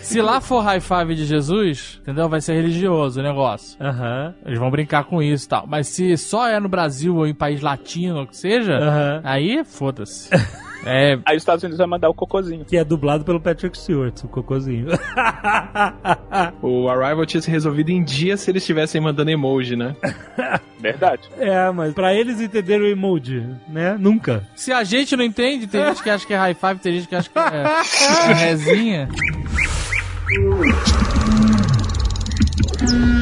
[0.01, 2.28] Se lá for high five de Jesus, entendeu?
[2.28, 3.77] Vai ser religioso o negócio.
[3.82, 4.35] Aham.
[4.47, 5.66] Eles vão brincar com isso e tal.
[5.66, 9.20] Mas se só é no Brasil ou em país latino, ou que seja, Aham.
[9.24, 10.31] aí foda-se.
[10.85, 11.19] É.
[11.25, 12.65] Aí os Estados Unidos vai mandar o cocôzinho.
[12.65, 14.89] Que é dublado pelo Patrick Stewart, o cocôzinho.
[16.63, 19.97] O Arrival tinha se resolvido em dias se eles estivessem mandando emoji, né?
[20.81, 21.23] Verdade.
[21.39, 23.97] É, mas pra eles entenderem o emoji, né?
[23.99, 24.47] Nunca.
[24.55, 27.09] Se a gente não entende, tem gente que acha que é high five, tem gente
[27.09, 29.09] que acha que é, é rezinha.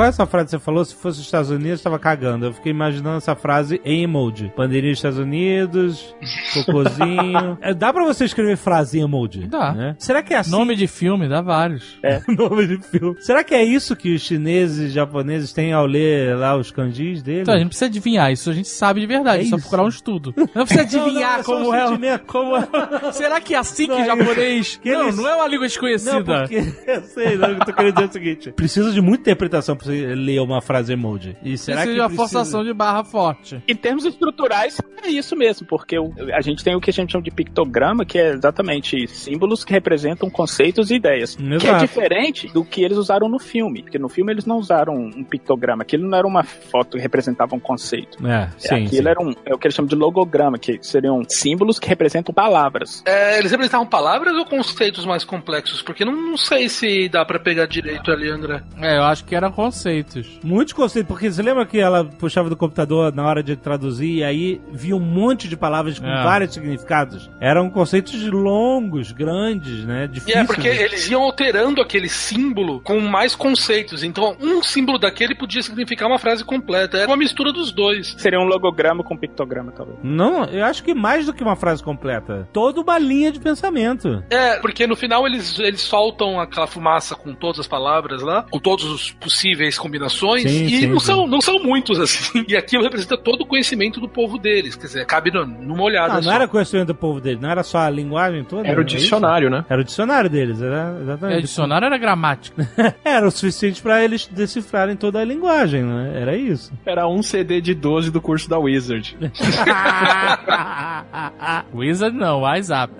[0.00, 0.82] Qual é essa frase que você falou?
[0.82, 2.46] Se fosse os Estados Unidos, tava cagando.
[2.46, 4.50] Eu fiquei imaginando essa frase em emoji.
[4.56, 6.14] Bandeirinha dos Estados Unidos,
[6.54, 7.58] cocôzinho.
[7.60, 9.46] É, dá pra você escrever frase em emoji?
[9.46, 9.72] Dá.
[9.72, 9.96] né?
[9.98, 10.50] Será que é assim?
[10.50, 11.98] Nome de filme, dá vários.
[12.28, 13.16] nome de filme.
[13.20, 17.22] Será que é isso que os chineses e japoneses têm ao ler lá os kanjis
[17.22, 17.42] deles?
[17.42, 19.56] Então, a gente não precisa adivinhar, isso a gente sabe de verdade, É é só
[19.56, 19.64] isso.
[19.68, 20.34] procurar um estudo.
[20.36, 22.18] Não precisa adivinhar Não, não, é só como é.
[22.18, 22.68] Como é.
[23.12, 24.76] Será que é assim que Não, é japonês.
[24.82, 26.22] que não, eles- não é uma língua Não, desconhecida.
[26.24, 26.56] porque
[26.86, 29.89] eu sei, não, eu tô querendo dizer o seguinte: precisa de muita interpretação pra você
[29.90, 31.36] ler uma frase emoji.
[31.42, 32.28] E será Precisa que de uma precisa...
[32.28, 33.62] forçação de barra forte.
[33.66, 35.96] Em termos estruturais, é isso mesmo, porque
[36.32, 39.72] a gente tem o que a gente chama de pictograma, que é exatamente símbolos que
[39.72, 41.36] representam conceitos e ideias.
[41.36, 41.80] Que é Exato.
[41.86, 43.82] diferente do que eles usaram no filme.
[43.82, 45.82] Porque no filme eles não usaram um pictograma.
[45.82, 48.18] Aquilo não era uma foto que representava um conceito.
[48.26, 49.08] É, sim, Aquilo sim.
[49.08, 53.02] era um, é o que eles chamam de logograma, que seriam símbolos que representam palavras.
[53.06, 55.82] É, eles representavam palavras ou conceitos mais complexos?
[55.82, 58.62] Porque não, não sei se dá pra pegar direito ali, André.
[58.80, 60.26] É, eu acho que era conceitos.
[60.42, 64.24] Muitos conceitos, porque você lembra que ela puxava do computador na hora de traduzir e
[64.24, 66.22] aí via um monte de palavras com É.
[66.24, 67.30] vários significados?
[67.40, 70.04] Eram conceitos longos, grandes, né?
[70.04, 70.36] E Difíceis.
[70.36, 74.02] é porque eles iam alterando aquele símbolo com mais conceitos.
[74.02, 76.98] Então, um símbolo daquele podia significar uma frase completa.
[76.98, 78.14] Era uma mistura dos dois.
[78.18, 79.98] Seria um logograma com pictograma, talvez.
[80.02, 82.48] Não, eu acho que mais do que uma frase completa.
[82.52, 84.22] Toda uma linha de pensamento.
[84.30, 88.58] É, porque no final eles, eles soltam aquela fumaça com todas as palavras lá, com
[88.58, 91.06] todos os possíveis combinações, Sim, e sim, não, sim.
[91.06, 92.44] São, não são muitos assim.
[92.48, 94.74] E aquilo representa todo o conhecimento do povo deles.
[94.76, 96.12] Quer dizer, cabe no- numa olhada.
[96.12, 96.32] Ah, não só.
[96.32, 98.66] era conhecimento do povo dele, não era só a linguagem toda?
[98.66, 98.96] Era o isso?
[98.96, 99.64] dicionário, né?
[99.68, 101.40] Era o dicionário deles, era É, exatamente.
[101.42, 102.68] dicionário era gramática.
[103.04, 106.12] Era o suficiente pra eles decifrarem toda a linguagem, né?
[106.20, 106.72] Era isso.
[106.86, 109.16] Era um CD de 12 do curso da Wizard.
[111.74, 112.92] Wizard não, WhatsApp.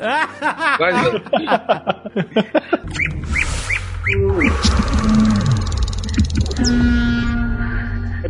[0.79, 0.97] Mas,
[6.61, 7.10] É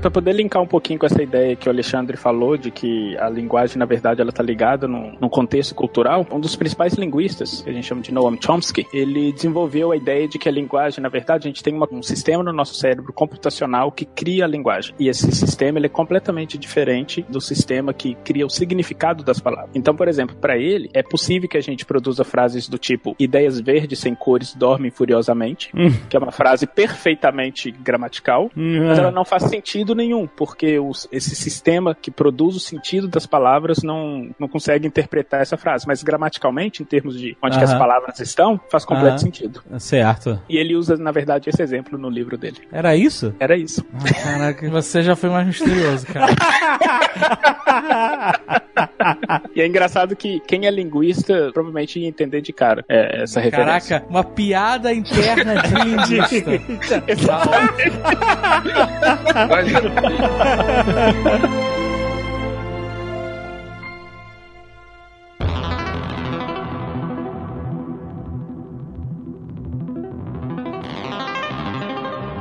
[0.01, 3.29] para poder linkar um pouquinho com essa ideia que o Alexandre falou de que a
[3.29, 6.27] linguagem, na verdade, ela tá ligada num, num contexto cultural.
[6.31, 10.27] Um dos principais linguistas, que a gente chama de Noam Chomsky, ele desenvolveu a ideia
[10.27, 13.13] de que a linguagem, na verdade, a gente tem uma- um sistema no nosso cérebro
[13.13, 14.95] computacional que cria a linguagem.
[14.99, 19.71] E esse sistema ele é completamente diferente do sistema que cria o significado das palavras.
[19.75, 23.61] Então, por exemplo, para ele, é possível que a gente produza frases do tipo ideias
[23.61, 25.71] verdes sem cores dormem furiosamente,
[26.09, 31.35] que é uma frase perfeitamente gramatical, mas ela não faz sentido nenhum, porque os- esse
[31.35, 35.87] sistema que produz o sentido das palavras não, não consegue interpretar essa frase.
[35.87, 39.19] Mas gramaticalmente, em termos de onde que as palavras estão, faz completo Aham.
[39.19, 39.63] sentido.
[39.79, 40.41] Certo.
[40.49, 42.59] E ele usa, na verdade, esse exemplo no livro dele.
[42.73, 43.35] Era isso?
[43.39, 43.85] Era isso.
[44.23, 46.27] Caraca, você já foi mais misterioso, cara.
[49.55, 54.01] E é engraçado que quem é linguista provavelmente ia entender de cara é, essa referência.
[54.01, 56.51] Caraca, uma piada interna de linguista.
[59.49, 59.69] mas,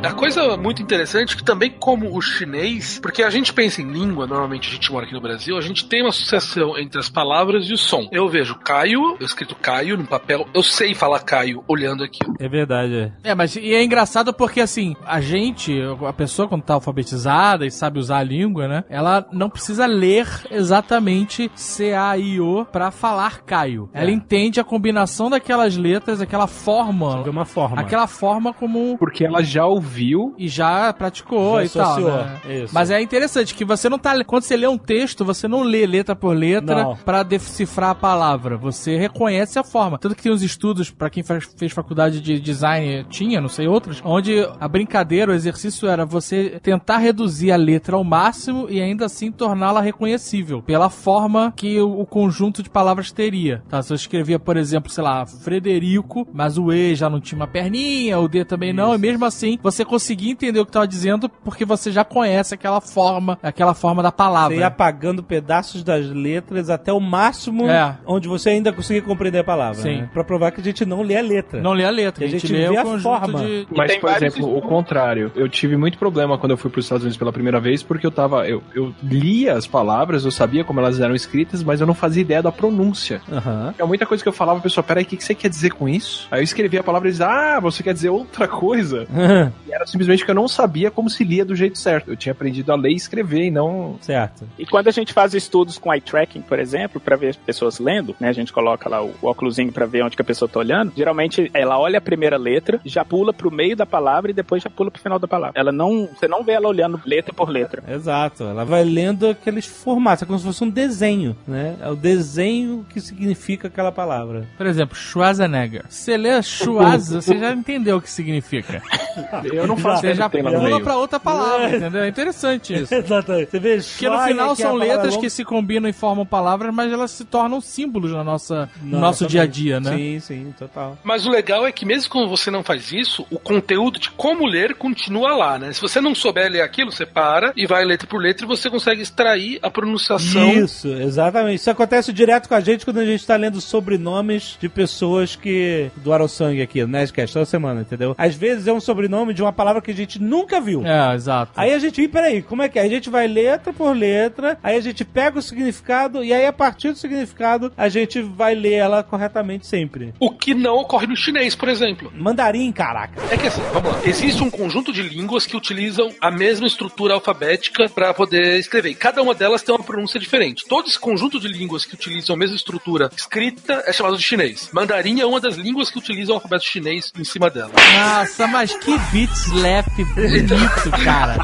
[0.01, 3.91] A coisa muito interessante é que também como o chinês, porque a gente pensa em
[3.91, 7.09] língua, normalmente a gente mora aqui no Brasil, a gente tem uma associação entre as
[7.09, 8.07] palavras e o som.
[8.09, 12.34] Eu vejo Caio, eu escrito Caio no papel, eu sei falar Caio olhando aquilo.
[12.39, 13.11] É verdade.
[13.23, 15.77] É, mas e é engraçado porque assim, a gente,
[16.07, 18.85] a pessoa quando tá alfabetizada e sabe usar a língua, né?
[18.89, 23.89] Ela não precisa ler exatamente C-A-I-O pra falar Caio.
[23.93, 27.81] Ela entende a combinação daquelas letras, aquela forma, uma forma.
[27.81, 29.89] aquela forma como Porque ela já ouviu.
[30.38, 32.39] E já praticou Já e tal, né?
[32.63, 32.73] isso.
[32.73, 34.23] Mas é interessante que você não tá.
[34.23, 38.57] Quando você lê um texto, você não lê letra por letra pra decifrar a palavra.
[38.57, 39.97] Você reconhece a forma.
[39.97, 43.67] Tanto que tem uns estudos, pra quem faz- fez faculdade de design, tinha, não sei
[43.67, 48.81] outros, onde a brincadeira, o exercício era você tentar reduzir a letra ao máximo e
[48.81, 53.63] ainda assim torná-la reconhecível pela forma que o, o conjunto de palavras teria.
[53.69, 53.81] Tá?
[53.81, 57.47] Se eu escrevia, por exemplo, sei lá, Frederico, mas o E já não tinha uma
[57.47, 61.30] perninha, o D também não, e mesmo assim você conseguia entender o que estava dizendo
[61.30, 64.56] porque você já conhece aquela forma, aquela forma da palavra.
[64.56, 67.97] Você ia apagando pedaços das letras até o máximo É.
[68.06, 69.81] onde você ainda conseguia compreender a palavra.
[69.81, 70.01] Sim.
[70.01, 70.10] Né?
[70.14, 71.61] Pra provar que a gente não lê a letra.
[71.61, 73.39] Não lê a letra, E a a gente, gente lê o a forma.
[73.39, 73.68] de...
[73.76, 74.69] Mas, por exemplo, o estudos.
[74.69, 75.31] contrário.
[75.35, 78.06] Eu tive muito problema quando eu fui para os Estados Unidos pela primeira vez, porque
[78.06, 78.47] eu tava.
[78.47, 82.22] Eu, eu lia as palavras, eu sabia como elas eram escritas, mas eu não fazia
[82.22, 83.22] ideia da pronúncia.
[83.31, 83.73] Aham.
[83.77, 85.72] É muita coisa que eu falava, a pessoa, peraí, o que, que você quer dizer
[85.72, 86.27] com isso?
[86.31, 89.07] Aí eu escrevia a palavra e dizia, ah, você quer dizer outra coisa?
[89.71, 92.11] era simplesmente que eu não sabia como se lia do jeito certo.
[92.11, 93.97] Eu tinha aprendido a ler e escrever e não.
[94.01, 94.47] certo.
[94.57, 98.15] E quando a gente faz estudos com eye tracking, por exemplo, para ver pessoas lendo,
[98.19, 100.93] né, a gente coloca lá o, óculosinho para ver onde que a pessoa tá olhando.
[100.95, 104.69] Geralmente ela olha a primeira letra, já pula pro meio da palavra e depois já
[104.69, 105.59] pula pro final da palavra.
[105.59, 107.83] Ela não, você não vê ela olhando letra por letra.
[107.87, 108.43] Exato.
[108.43, 111.75] Ela vai lendo aqueles formatos, é como se fosse um desenho, né?
[111.81, 114.47] É o desenho que significa aquela palavra.
[114.57, 115.85] Por exemplo, Schwarzenegger.
[115.89, 118.81] Você lê Schwarz, você já entendeu o que significa.
[119.60, 122.03] Eu não faço Você já pula pra outra palavra, entendeu?
[122.03, 122.94] É interessante isso.
[122.95, 123.52] Exatamente.
[123.52, 126.91] Você vê Porque no final é são letras que se combinam e formam palavras, mas
[126.91, 129.95] elas se tornam símbolos na nossa, no nosso dia a dia, né?
[129.95, 130.98] Sim, sim, total.
[131.03, 134.45] Mas o legal é que mesmo quando você não faz isso, o conteúdo de como
[134.45, 135.73] ler continua lá, né?
[135.73, 138.69] Se você não souber ler aquilo, você para e vai letra por letra e você
[138.69, 140.49] consegue extrair a pronunciação.
[140.53, 141.60] Isso, exatamente.
[141.60, 145.90] Isso acontece direto com a gente quando a gente tá lendo sobrenomes de pessoas que
[145.98, 148.15] doaram sangue aqui no Nerdcast toda semana, entendeu?
[148.18, 150.85] Às vezes é um sobrenome de um uma palavra que a gente nunca viu.
[150.85, 151.51] É, exato.
[151.55, 152.84] Aí a gente, ih, peraí, como é que é?
[152.84, 156.53] A gente vai letra por letra, aí a gente pega o significado, e aí a
[156.53, 160.13] partir do significado a gente vai ler ela corretamente sempre.
[160.19, 162.11] O que não ocorre no chinês, por exemplo.
[162.15, 163.21] Mandarim, caraca.
[163.31, 163.99] É que assim, vamos lá.
[164.05, 168.91] Existe um conjunto de línguas que utilizam a mesma estrutura alfabética para poder escrever.
[168.91, 170.65] E cada uma delas tem uma pronúncia diferente.
[170.67, 174.69] Todo esse conjunto de línguas que utilizam a mesma estrutura escrita é chamado de chinês.
[174.71, 177.71] Mandarim é uma das línguas que utilizam o alfabeto chinês em cima dela.
[177.97, 181.38] Nossa, mas que beat slap bonito, cara.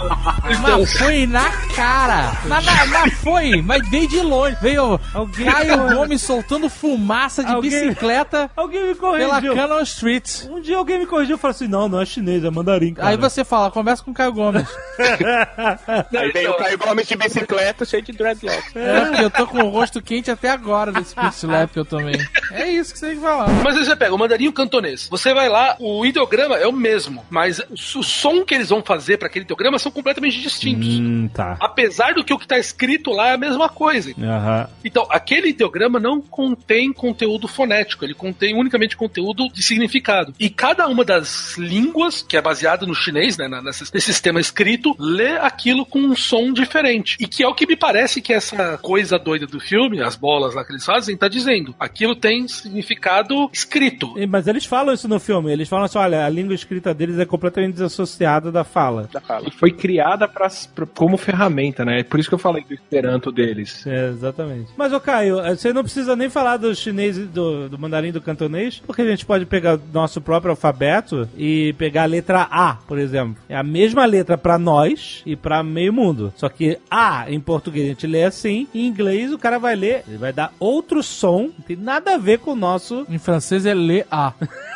[0.62, 2.32] Mas foi na cara.
[2.46, 4.58] Mas, mas- mas foi, mas veio de longe.
[4.62, 9.56] Veio Alguém- Caio Gomes soltando fumaça de Alguém- bicicleta Alguém me pela corrigiu.
[9.56, 10.46] Cannon Street.
[10.50, 12.94] Um dia alguém me corrigiu e falou assim: não, não é chinês, é mandarim.
[12.94, 13.10] Cara.
[13.10, 14.68] Aí você fala, conversa com o Caio Gomes.
[16.18, 18.64] Aí veio o Caio Gomes de bicicleta cheio de dreadlock.
[18.76, 22.20] É, porque eu tô com o rosto quente até agora desse slap que eu tomei.
[22.52, 23.48] É isso que você tem que falar.
[23.64, 25.08] Mas aí você pega o mandarim e o cantonês.
[25.10, 27.62] Você vai lá, o ideograma é o mesmo, mas
[27.94, 31.00] o som que eles vão fazer para aquele ideograma são completamente distintos.
[31.00, 31.58] Hum, tá.
[31.60, 34.12] Apesar do que o que tá escrito lá é a mesma coisa.
[34.18, 34.70] Aham.
[34.84, 40.34] Então, aquele ideograma não contém conteúdo fonético, ele contém unicamente conteúdo de significado.
[40.40, 44.96] E cada uma das línguas, que é baseada no chinês, né, nesse, nesse sistema escrito,
[44.98, 47.18] lê aquilo com um som diferente.
[47.20, 50.56] E que é o que me parece que essa coisa doida do filme, as bolas
[50.56, 51.76] lá que eles fazem, tá dizendo.
[51.80, 54.14] Aquilo tem significado escrito.
[54.30, 55.52] Mas eles falam isso no filme.
[55.52, 59.08] Eles falam assim: olha, a língua escrita deles é completamente desassociada da fala.
[59.14, 59.48] Da fala.
[59.48, 62.04] E foi criada pra, pra- como ferramenta, né?
[62.04, 63.86] Por isso que eu falei do Esperanto deles.
[63.86, 64.72] É, exatamente.
[64.78, 68.12] Mas, ô Caio, eh, você não precisa nem falar do chinês, e do, do mandarim
[68.12, 72.76] do cantonês, porque a gente pode pegar nosso próprio alfabeto e pegar a letra A,
[72.88, 73.36] por exemplo.
[73.50, 76.34] É a mesma letra pra nós e pra meio mundo.
[76.36, 80.04] Só que A, em português, a gente lê assim, em inglês o cara vai ler,
[80.08, 83.06] ele vai dar outro som, não tem nada a ver com o nosso.
[83.10, 84.34] Em francês é le a.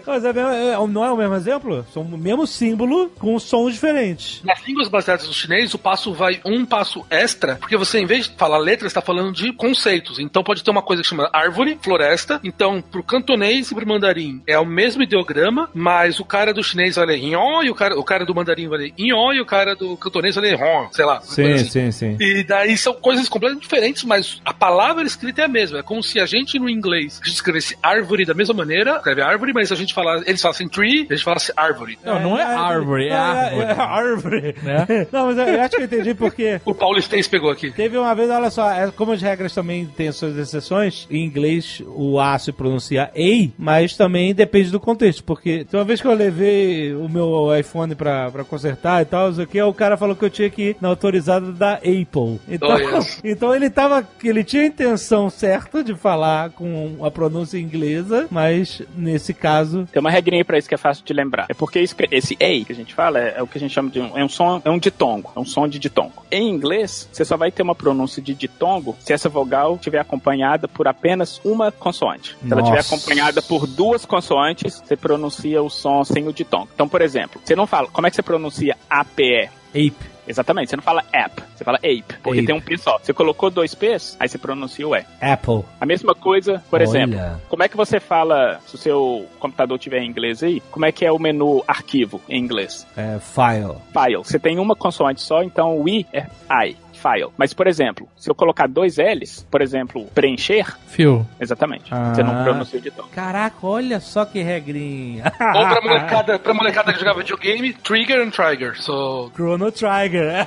[0.06, 1.86] Mas é, mesmo- é- não é o mesmo exemplo?
[1.92, 4.42] São o mesmo símbolo com sons diferentes.
[4.44, 8.28] Nas línguas baseadas no chinês, o passo vai um passo extra, porque você, em vez
[8.28, 10.18] de falar letras, está falando de conceitos.
[10.18, 12.40] Então pode ter uma coisa que chama árvore, floresta.
[12.42, 16.96] Então, pro cantonês e pro mandarim é o mesmo ideograma, mas o cara do chinês
[16.96, 19.46] vai ler Inho, e o cara, o cara do mandarim vai ler Inho, e o
[19.46, 21.20] cara do cantonês vai ler Hon, sei lá.
[21.20, 21.90] coisa assim.
[21.90, 22.16] sim, sim.
[22.20, 25.78] E daí são coisas completamente diferentes, mas a palavra escrita é a mesma.
[25.78, 29.70] É como se a gente no inglês escrevesse árvore da mesma maneira, escreve árvore, mas
[29.72, 31.98] a gente fala, eles falassem tree, a gente falasse árvore.
[32.04, 33.64] Não, não é árvore, é árvore.
[33.66, 34.54] É, árvore.
[34.62, 35.06] Né?
[35.12, 37.70] Não, mas eu, eu acho que eu entendi porque O Paulo Stace pegou aqui.
[37.72, 41.82] teve uma vez, olha só, é, como as regras também têm suas exceções, em inglês
[41.86, 46.06] o A se pronuncia EI, mas também depende do contexto, porque tem uma vez que
[46.06, 50.14] eu levei o meu iPhone pra, pra consertar e tal, isso aqui, o cara falou
[50.16, 52.40] que eu tinha que ir na autorizada da Apple.
[52.48, 53.20] Então, Oh, yes.
[53.24, 58.82] então ele tava, ele tinha a intenção certa de falar com a pronúncia inglesa, mas
[58.94, 61.46] nesse caso Tem uma regrinha pra isso que é fácil de lembrar.
[61.48, 63.72] É porque esse, esse A que a gente fala é, é o que a gente
[63.72, 66.24] chama de um, é um som, é um ditongo, é um som de ditongo.
[66.30, 70.68] Em inglês, você só vai ter uma pronúncia de ditongo se essa vogal estiver acompanhada
[70.68, 72.36] por apenas uma consoante.
[72.40, 72.94] Se ela estiver Nossa.
[72.94, 76.68] acompanhada por duas consoantes, você pronuncia o som sem o ditongo.
[76.74, 79.50] Então, por exemplo, você não fala, como é que você pronuncia APE?
[79.70, 80.10] Ape.
[80.28, 82.46] Exatamente, você não fala app, você fala ape, porque Ape.
[82.46, 82.98] tem um P só.
[83.02, 85.04] Você colocou dois P's, aí você pronuncia o E.
[85.20, 85.64] Apple.
[85.80, 86.88] A mesma coisa, por Olha.
[86.88, 87.18] exemplo,
[87.48, 90.92] como é que você fala, se o seu computador tiver em inglês aí, como é
[90.92, 92.86] que é o menu arquivo em inglês?
[92.96, 93.74] É, file.
[93.92, 94.18] File.
[94.18, 96.26] Você tem uma consoante só, então o I é
[96.64, 96.76] I.
[97.00, 97.30] File.
[97.36, 101.26] Mas, por exemplo, se eu colocar dois L's, por exemplo, preencher, Fio.
[101.40, 101.92] exatamente.
[101.92, 102.12] Ah.
[102.14, 103.08] Você não pronuncia o ditongo.
[103.08, 105.24] Caraca, olha só que regrinha.
[105.54, 108.80] Ou pra molecada, pra molecada que jogava videogame, Trigger and Trigger.
[108.80, 110.46] So, Chrono Trigger.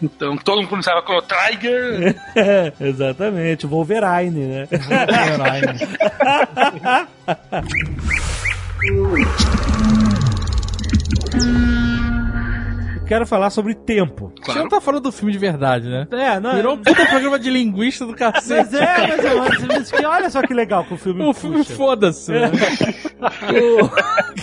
[0.00, 2.14] então, todo mundo pronunciava como Trigger.
[2.80, 4.68] Exatamente, Wolverine, né?
[13.06, 14.32] Quero falar sobre tempo.
[14.44, 16.06] Você não tá falando do filme de verdade, né?
[16.10, 18.76] É, não Virou um puta programa de linguista do Mas cacete.
[18.76, 21.64] é, mas, é, mas, mas que olha só que legal que o filme O filme
[21.64, 22.32] foda-se.
[22.32, 22.50] né?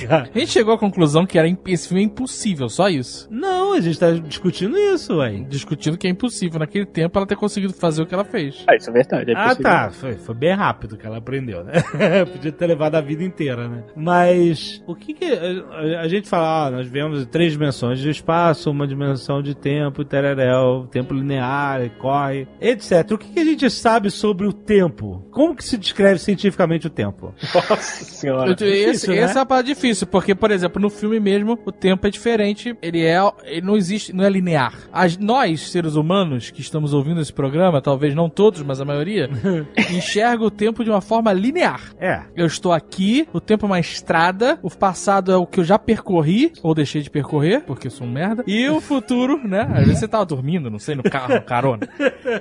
[0.07, 3.27] Cara, A gente chegou à conclusão que era esse filme é impossível, só isso.
[3.31, 5.43] Não, a gente tá discutindo isso, ué.
[5.47, 8.63] Discutindo que é impossível naquele tempo ela ter conseguido fazer o que ela fez.
[8.67, 9.31] Ah, isso é verdade.
[9.31, 9.63] É Ah, possível.
[9.63, 9.89] tá.
[9.91, 11.73] Foi, foi bem rápido que ela aprendeu, né?
[12.31, 13.83] Podia ter levado a vida inteira, né?
[13.95, 15.25] Mas o que que.
[15.25, 19.53] A, a gente fala, ah, nós vemos três dimensões de espaço, espaço, uma dimensão de
[19.55, 23.11] tempo, tereréu, tempo linear, corre, etc.
[23.11, 25.25] O que, que a gente sabe sobre o tempo?
[25.31, 27.33] Como que se descreve cientificamente o tempo?
[27.53, 27.75] Nossa
[28.05, 28.51] senhora.
[28.53, 29.21] Esse, difícil, né?
[29.21, 32.75] Essa é a parte difícil, porque, por exemplo, no filme mesmo, o tempo é diferente,
[32.81, 33.19] ele é.
[33.43, 34.73] Ele não existe, não é linear.
[34.91, 39.29] As- nós, seres humanos, que estamos ouvindo esse programa, talvez não todos, mas a maioria,
[39.91, 41.93] enxerga o tempo de uma forma linear.
[41.99, 42.21] É.
[42.35, 45.79] Eu estou aqui, o tempo é uma estrada, o passado é o que eu já
[45.79, 49.67] percorri, ou deixei de percorrer, porque eu sou um merda, e o futuro, né?
[49.73, 51.87] Às vezes você tava dormindo, não sei, no carro, carona.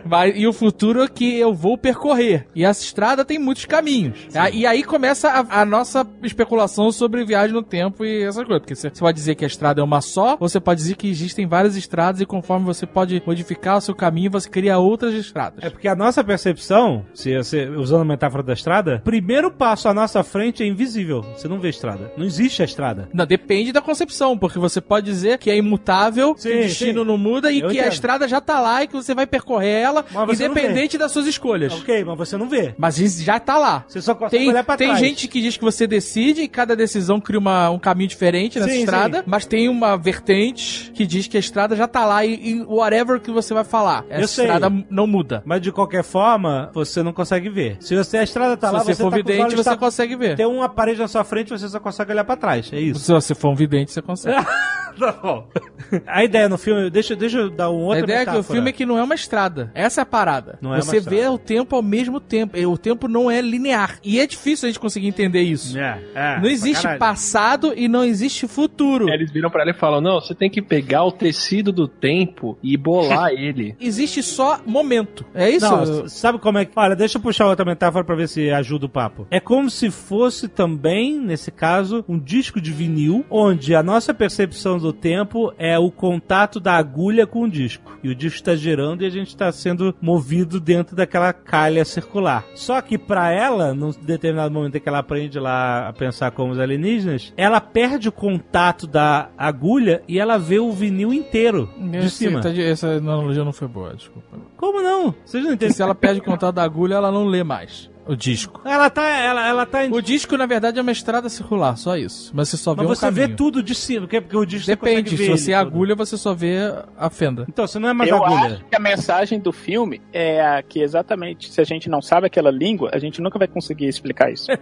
[0.05, 2.47] Mas, e o futuro é que eu vou percorrer.
[2.55, 4.29] E essa estrada tem muitos caminhos.
[4.35, 8.61] Ah, E aí começa a, a nossa especulação sobre viagem no tempo e essas coisas.
[8.61, 10.97] Porque você você pode dizer que a estrada é uma só, ou você pode dizer
[10.97, 15.15] que existem várias estradas e conforme você pode modificar o seu caminho, você cria outras
[15.15, 15.63] estradas.
[15.63, 19.95] É porque a nossa percepção, se você, usando a metáfora da estrada, primeiro passo à
[19.95, 21.23] nossa frente é invisível.
[21.37, 22.13] Você não vê a estrada.
[22.17, 23.09] Não existe a estrada.
[23.13, 25.92] Não, depende da concepção, porque você pode dizer que é imutável,
[26.37, 27.07] Sim, que o destino sim.
[27.07, 27.93] não muda e Eu que a entendo.
[27.93, 31.73] estrada já tá lá e que você vai percorrer ela, independente das suas escolhas.
[31.73, 32.75] Ok, mas você não vê.
[32.79, 33.85] Mas isso já tá lá.
[33.89, 35.01] Você só consegue Tem, olhar pra tem trás.
[35.01, 38.73] gente que diz que você decide e cada decisão cria uma- um caminho diferente nessa
[38.73, 39.25] Sim, estrada, sim.
[39.27, 43.21] mas tem uma vertente que diz que a estrada já tá lá e, e whatever
[43.21, 44.45] que você vai falar, essa Eu sei.
[44.47, 45.43] estrada não muda.
[45.45, 47.77] Mas de qualquer forma, você não consegue ver.
[47.81, 50.17] Se você, a estrada tá Se lá, você você for tá vidente, você tap- consegue
[50.17, 50.37] ver.
[50.37, 52.71] Tem uma parede na sua frente, você só consegue olhar pra trás.
[52.73, 53.01] É isso.
[53.01, 54.37] Se você for um vidente, você consegue.
[54.99, 55.49] Tá bom.
[56.07, 58.43] A ideia no filme, deixa, deixa eu dar um outro a ideia é que o
[58.43, 59.71] filme é que não é uma estrada.
[59.75, 60.59] Essa é a parada.
[60.61, 61.33] Não é uma Você vê estrada.
[61.33, 62.57] o tempo ao mesmo tempo.
[62.57, 63.99] E O tempo não é linear.
[64.03, 65.79] E é difícil a gente conseguir entender isso.
[65.79, 66.99] É, é, não existe caralho.
[66.99, 69.09] passado e não existe futuro.
[69.09, 72.59] Eles viram pra ele e falam: Não, você tem que pegar o tecido do tempo
[72.63, 73.77] e bolar ele.
[73.81, 75.25] Existe só momento.
[75.35, 75.69] É isso?
[75.69, 76.73] Não, sabe como é que.
[76.77, 79.27] Olha, deixa eu puxar outra metáfora pra ver se ajuda o papo.
[79.31, 84.79] É como se fosse também, nesse caso, um disco de vinil, onde a nossa percepção
[84.79, 87.99] do tempo é o contato da agulha com o disco.
[88.03, 92.45] E o disco está girando e a gente está sendo movido dentro daquela calha circular.
[92.55, 96.53] Só que pra ela, num determinado momento em que ela aprende lá a pensar como
[96.53, 101.99] os alienígenas, ela perde o contato da agulha e ela vê o vinil inteiro de
[101.99, 102.41] Esse- cima.
[102.41, 104.29] tá de- Essa analogia não foi boa, desculpa.
[104.57, 105.15] Como não?
[105.25, 105.75] Vocês não entendem?
[105.75, 108.61] se ela perde o contato da agulha, ela não lê mais o disco.
[108.65, 109.93] Ela tá, ela, ela tá em...
[109.93, 112.31] O disco, na verdade, é uma estrada circular, só isso.
[112.35, 113.29] Mas você só vê Mas um você caminho.
[113.29, 115.67] vê tudo de cima, porque, porque o disco você Depende, consegue se você é todo.
[115.69, 116.57] agulha, você só vê
[116.99, 117.47] a fenda.
[117.49, 118.55] Então, você não é mais Eu agulha.
[118.57, 122.27] acho que a mensagem do filme é a que exatamente se a gente não sabe
[122.27, 124.47] aquela língua, a gente nunca vai conseguir explicar isso.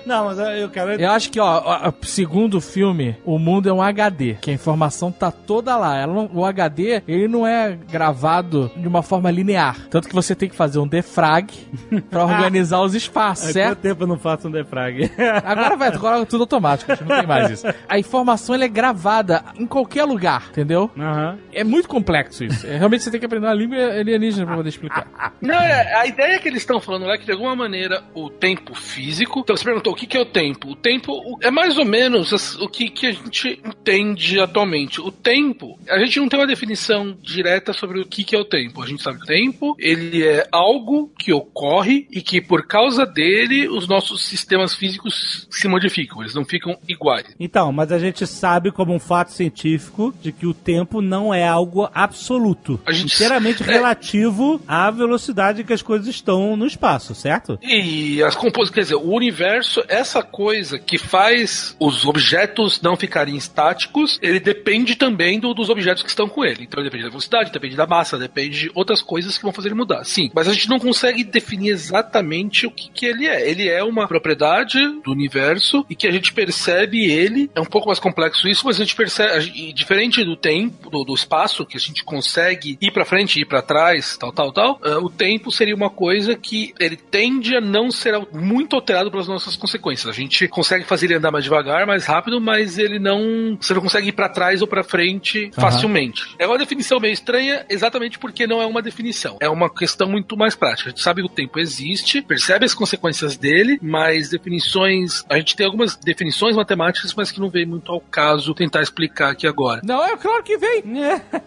[0.06, 0.92] não, mas eu quero...
[0.92, 5.10] Eu acho que, ó, segundo o filme, o mundo é um HD, que a informação
[5.12, 6.06] tá toda lá.
[6.06, 9.76] Não- o HD, ele não é gravado de uma forma linear.
[9.90, 11.52] Tanto que você tem que fazer um defrag
[12.10, 13.78] pra organizar os espaços, Há quanto certo?
[13.80, 15.10] tempo eu não faço um defrag?
[15.44, 17.66] Agora vai, agora é tudo automático, não tem mais isso.
[17.88, 20.90] A informação ela é gravada em qualquer lugar, entendeu?
[20.98, 21.38] Aham.
[21.52, 22.66] É muito complexo isso.
[22.66, 25.06] É, realmente você tem que aprender uma língua alienígena pra poder explicar.
[25.40, 28.28] Não, é, a ideia que eles estão falando lá é que de alguma maneira o
[28.30, 29.37] tempo físico.
[29.40, 30.70] Então você perguntou o que, que é o tempo?
[30.70, 35.00] O tempo é mais ou menos o que, que a gente entende atualmente.
[35.00, 38.44] O tempo, a gente não tem uma definição direta sobre o que, que é o
[38.44, 38.82] tempo.
[38.82, 43.04] A gente sabe que o tempo ele é algo que ocorre e que por causa
[43.06, 46.20] dele os nossos sistemas físicos se modificam.
[46.22, 47.26] Eles não ficam iguais.
[47.38, 51.46] Então, mas a gente sabe como um fato científico de que o tempo não é
[51.46, 52.80] algo absoluto.
[52.86, 53.66] A gente- Inteiramente é.
[53.66, 57.58] relativo à velocidade que as coisas estão no espaço, certo?
[57.62, 63.36] E as composições, quer dizer, o universo, essa coisa que faz os objetos não ficarem
[63.36, 66.64] estáticos, ele depende também do- dos objetos que estão com ele.
[66.64, 69.68] Então ele depende da velocidade, depende da massa, depende de outras coisas que vão fazer
[69.68, 70.04] ele mudar.
[70.04, 73.48] Sim, mas a gente não consegue definir exatamente o que, que ele é.
[73.48, 77.88] Ele é uma propriedade do universo e que a gente percebe ele, é um pouco
[77.88, 81.66] mais complexo isso, mas a gente percebe, a gente- diferente do tempo, do, do espaço,
[81.66, 85.10] que a gente consegue ir pra frente, ir pra trás, tal, tal, tal, ah, o
[85.10, 90.08] tempo seria uma coisa que ele tende a não ser muito alterado pelas nossas consequências.
[90.08, 93.58] A gente consegue fazer ele andar mais devagar, mais rápido, mas ele não.
[93.60, 96.36] Você não consegue ir pra trás ou pra frente facilmente.
[96.38, 99.38] É uma definição meio estranha, exatamente porque não é uma definição.
[99.40, 100.88] É uma questão muito mais prática.
[100.88, 105.24] A gente sabe que o tempo existe, percebe as consequências dele, mas definições.
[105.28, 109.32] A gente tem algumas definições matemáticas, mas que não vem muito ao caso tentar explicar
[109.32, 109.80] aqui agora.
[109.84, 110.84] Não, é claro que vem.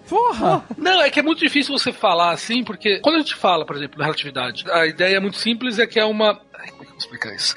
[0.10, 0.66] Porra!
[0.78, 3.76] Não, é que é muito difícil você falar assim, porque quando a gente fala, por
[3.78, 6.40] exemplo, da relatividade, a ideia é muito simples, é que é uma.
[7.02, 7.54] Explicar isso?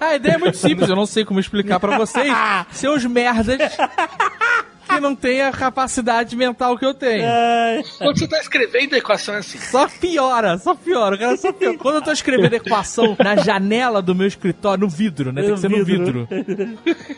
[0.00, 2.32] A ideia é muito simples, eu não sei como explicar pra vocês,
[2.72, 3.58] seus merdas.
[4.94, 7.24] que não tem a capacidade mental que eu tenho.
[7.26, 9.58] Ai, Quando você tá escrevendo a equação é assim.
[9.58, 11.76] Só piora, só piora, cara, só piora.
[11.78, 15.42] Quando eu tô escrevendo equação na janela do meu escritório, no vidro, né?
[15.42, 16.28] Tem que ser no vidro.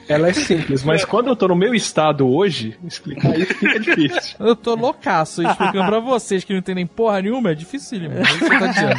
[0.08, 4.36] Ela é simples, mas quando eu tô no meu estado hoje, explicar isso fica difícil.
[4.40, 8.14] Eu tô loucaço explicando pra vocês que não entendem porra nenhuma, é dificílimo.
[8.18, 8.96] É isso que eu tô dizendo.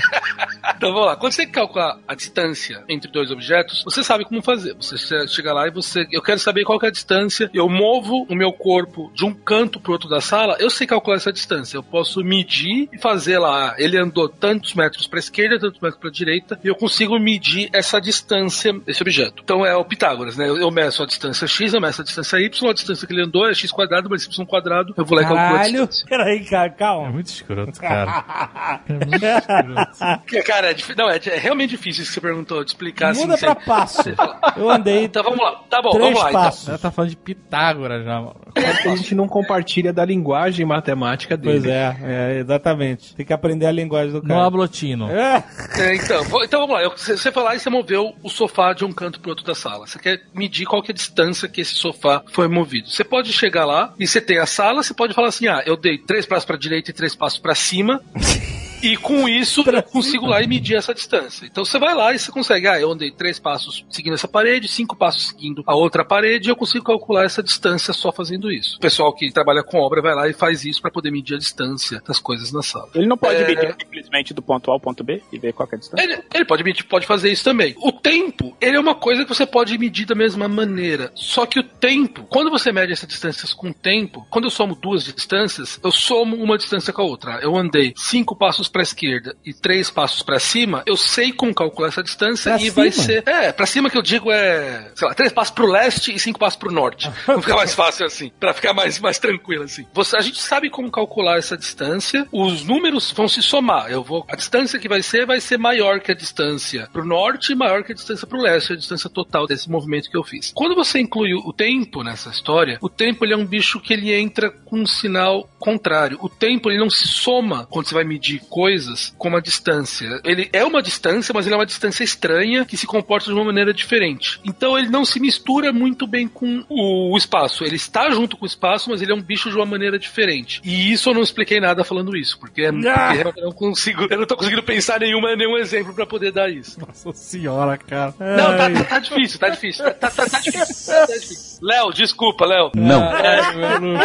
[0.75, 1.15] Então vamos lá.
[1.15, 4.75] Quando você calcula a distância entre dois objetos, você sabe como fazer.
[4.75, 6.05] Você che- chega lá e você.
[6.11, 7.49] Eu quero saber qual que é a distância.
[7.53, 8.66] Eu movo o meu corpo
[9.13, 10.57] de um canto pro outro da sala.
[10.59, 11.77] Eu sei calcular essa distância.
[11.77, 13.75] Eu posso medir e fazer lá.
[13.77, 16.59] Ele andou tantos metros pra esquerda, tantos metros pra direita.
[16.63, 19.41] E eu consigo medir essa distância desse objeto.
[19.43, 20.47] Então é o Pitágoras, né?
[20.49, 23.47] Eu, meço a distância x, eu meço a distância y, a distância que ele andou
[23.47, 24.93] é x quadrado mais y quadrado.
[24.97, 25.71] Eu vou lá e calculo a Caralho.
[25.87, 26.05] distância.
[26.07, 27.09] Peraí, cara, É calma.
[27.11, 28.81] muito escroto, cara.
[28.87, 29.97] É muito escroto.
[30.47, 33.21] Cara, é, não, é, é realmente difícil isso que você perguntou de explicar assim.
[33.21, 34.01] Muda pra passo.
[34.55, 35.55] Eu andei Então vamos lá.
[35.69, 36.29] Tá bom, três vamos lá.
[36.29, 36.41] Então.
[36.41, 36.69] passos.
[36.69, 38.35] Ela tá falando de Pitágoras já, mano.
[38.57, 41.61] É que a gente não compartilha da linguagem matemática dele.
[41.61, 43.15] Pois é, é, exatamente.
[43.15, 44.45] Tem que aprender a linguagem do No cara.
[44.45, 45.07] ablotino.
[45.17, 45.43] É.
[45.79, 46.89] É, então, então vamos lá.
[46.89, 49.55] Você você foi lá e você moveu o sofá de um canto pro outro da
[49.55, 49.87] sala.
[49.87, 52.89] Você quer medir qual que é a distância que esse sofá foi movido.
[52.89, 55.75] Você pode chegar lá e você tem a sala, você pode falar assim: ah, eu
[55.77, 58.01] dei três passos pra direita e três passos pra cima.
[58.81, 61.45] E com isso eu consigo lá e medir essa distância.
[61.45, 64.67] Então você vai lá e você consegue, ah, eu andei três passos seguindo essa parede,
[64.67, 68.77] cinco passos seguindo a outra parede, e eu consigo calcular essa distância só fazendo isso.
[68.77, 71.37] O pessoal que trabalha com obra vai lá e faz isso para poder medir a
[71.39, 72.89] distância das coisas na sala.
[72.93, 73.47] Ele não pode É.
[73.47, 76.03] medir simplesmente do ponto A ao ponto B e ver qual é a distância?
[76.03, 77.75] Ele, ele pode medir, pode fazer isso também.
[77.79, 81.11] O tempo, ele é uma coisa que você pode medir da mesma maneira.
[81.15, 84.75] Só que o tempo, quando você mede essas distâncias com o tempo, quando eu somo
[84.75, 87.39] duas distâncias, eu somo uma distância com a outra.
[87.41, 91.87] Eu andei cinco passos para esquerda e três passos para cima, eu sei como calcular
[91.89, 93.03] essa distância Pra e vai cima?
[93.05, 93.23] ser.
[93.27, 96.39] É, para cima que eu digo é, sei lá, três passos pro leste e cinco
[96.39, 97.09] passos pro norte.
[97.25, 99.85] Pra ficar mais fácil assim, para ficar mais, mais tranquilo assim.
[99.93, 103.91] Você, a gente sabe como calcular essa distância, os números vão se somar.
[103.91, 107.51] Eu vou, a distância que vai ser vai ser maior que a distância pro norte
[107.51, 110.51] e maior que a distância pro leste, a distância total desse movimento que eu fiz.
[110.55, 114.13] Quando você inclui o tempo nessa história, o tempo ele é um bicho que ele
[114.13, 116.17] entra com um sinal contrário.
[116.21, 120.19] O tempo ele não se soma quando você vai medir coisas com uma distância.
[120.23, 123.45] Ele é uma distância, mas ele é uma distância estranha que se comporta de uma
[123.45, 124.39] maneira diferente.
[124.43, 127.63] Então ele não se mistura muito bem com o espaço.
[127.63, 130.59] Ele está junto com o espaço, mas ele é um bicho de uma maneira diferente.
[130.65, 134.17] E isso eu não expliquei nada falando isso, porque, é, porque eu não consigo, eu
[134.17, 136.79] não tô conseguindo pensar nenhuma, nenhum exemplo pra poder dar isso.
[136.79, 138.15] Nossa senhora, cara.
[138.19, 139.85] Não, tá, tá, tá difícil, tá difícil.
[139.85, 140.95] Tá, tá, tá, tá difícil.
[140.95, 141.59] Tá difícil.
[141.61, 142.71] Léo, desculpa, Léo.
[142.73, 143.01] Não.
[143.01, 143.97] Caralho, meu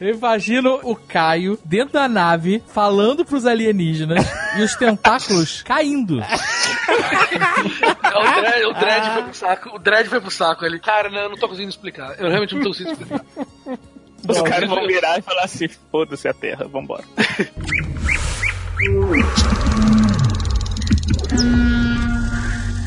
[0.00, 4.26] Eu imagino o Caio dentro da nave falando pros alienígenas
[4.56, 6.18] e os tentáculos caindo.
[8.14, 9.76] O Dredd, o Dredd foi pro saco.
[9.76, 10.64] O Dredd foi pro saco.
[10.64, 12.18] Ele, cara, não, eu não tô conseguindo explicar.
[12.18, 13.24] Eu realmente não tô conseguindo explicar.
[14.28, 17.02] Os Não, caras vão virar e falar assim: foda-se a Terra, vambora.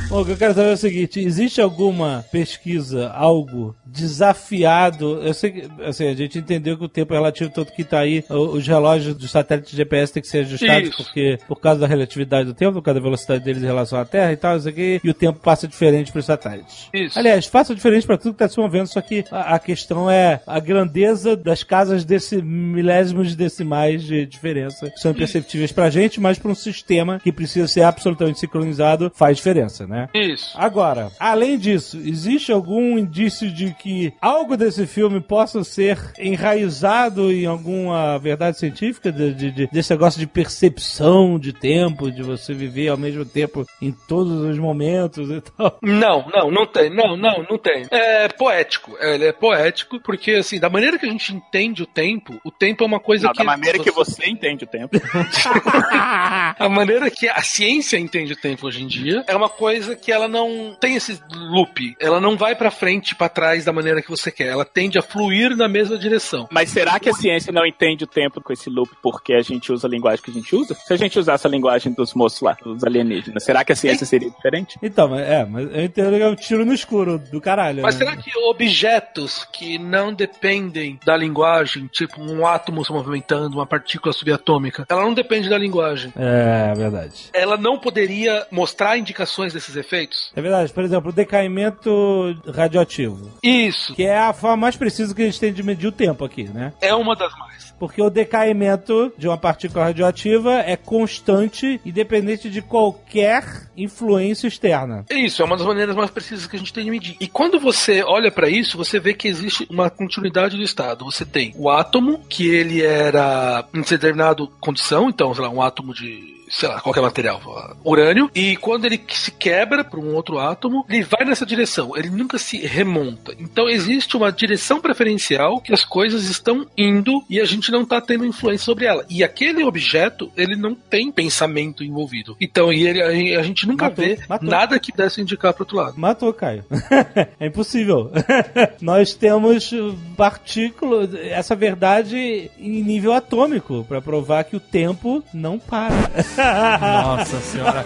[0.07, 5.21] Bom, o que eu quero saber é o seguinte: existe alguma pesquisa, algo desafiado?
[5.21, 7.99] Eu sei que assim, a gente entendeu que o tempo é relativo, tanto que tá
[7.99, 10.97] aí, os relógios dos satélites de GPS têm que ser ajustados Isso.
[11.03, 14.05] porque, por causa da relatividade do tempo, por causa da velocidade deles em relação à
[14.05, 16.89] Terra e tal, isso aqui, e o tempo passa diferente para os satélites.
[16.93, 17.17] Isso.
[17.17, 20.41] Aliás, passa diferente para tudo que está se movendo, só que a, a questão é
[20.45, 26.19] a grandeza das casas desse milésimos de decimais de diferença, que são imperceptíveis pra gente,
[26.19, 30.09] mas para um sistema que precisa ser absolutamente sincronizado, faz diferença, né?
[30.13, 30.51] Isso.
[30.55, 33.84] Agora, além disso, existe algum indício de que
[34.21, 40.19] algo desse filme possa ser enraizado em alguma verdade científica de, de- de- desse negócio
[40.19, 45.41] de percepção de tempo, de você viver ao mesmo tempo em todos os momentos e
[45.41, 45.77] tal?
[45.81, 46.89] Não, não, não tem.
[46.89, 47.85] Não, não, não tem.
[47.91, 48.95] É poético.
[48.99, 52.51] É, Ele é poético porque, assim, da maneira que a gente entende o tempo, o
[52.51, 53.39] tempo é uma coisa Não, que.
[53.39, 54.97] da maneira que você entende o tempo.
[56.57, 60.11] A maneira que a ciência entende o tempo hoje em dia é uma coisa que
[60.11, 61.95] ela não tem esse loop.
[61.99, 64.47] Ela não vai pra frente e pra trás da maneira que você quer.
[64.47, 66.47] Ela tende a fluir na mesma direção.
[66.51, 69.71] Mas será que a ciência não entende o tempo com esse loop porque a gente
[69.71, 70.75] usa a linguagem que a gente usa?
[70.75, 74.05] Se a gente usasse a linguagem dos moços lá, dos alienígenas, será que a ciência
[74.05, 74.77] seria diferente?
[74.81, 77.83] Então, é, mas eu entendo que é um tiro no escuro do caralho.
[77.83, 78.05] Mas né?
[78.05, 84.13] será que objetos que não dependem da linguagem, tipo um átomo se movimentando, uma partícula
[84.13, 86.13] subatômica, ela não depende da linguagem.
[86.15, 87.29] É, é verdade.
[87.33, 90.31] Ela não poderia mostrar indicações desses efeitos?
[90.35, 90.71] É verdade.
[90.71, 93.31] Por exemplo, o decaimento radioativo.
[93.67, 93.93] Isso.
[93.93, 96.43] Que é a forma mais precisa que a gente tem de medir o tempo aqui,
[96.43, 96.73] né?
[96.81, 97.73] É uma das mais.
[97.79, 105.05] Porque o decaimento de uma partícula radioativa é constante, independente de qualquer influência externa.
[105.09, 107.17] Isso, é uma das maneiras mais precisas que a gente tem de medir.
[107.19, 111.05] E quando você olha pra isso, você vê que existe uma continuidade do estado.
[111.05, 115.93] Você tem o átomo, que ele era em determinada condição, então, sei lá, um átomo
[115.93, 117.41] de sei lá, qualquer material,
[117.83, 122.09] urânio, e quando ele se quebra para um outro átomo, ele vai nessa direção, ele
[122.09, 123.35] nunca se remonta.
[123.37, 127.99] Então existe uma direção preferencial que as coisas estão indo e a gente não está
[127.99, 129.05] tendo influência sobre ela.
[129.09, 132.37] E aquele objeto, ele não tem pensamento envolvido.
[132.39, 134.49] Então, e ele, a gente nunca Matou, vê matou.
[134.49, 135.99] nada que desse indicar para outro lado.
[135.99, 136.63] Matou, Caio.
[137.39, 138.11] é impossível.
[138.81, 139.73] Nós temos
[140.15, 145.95] partículas, essa verdade em nível atômico, para provar que o tempo não para.
[146.81, 147.85] Nossa senhora.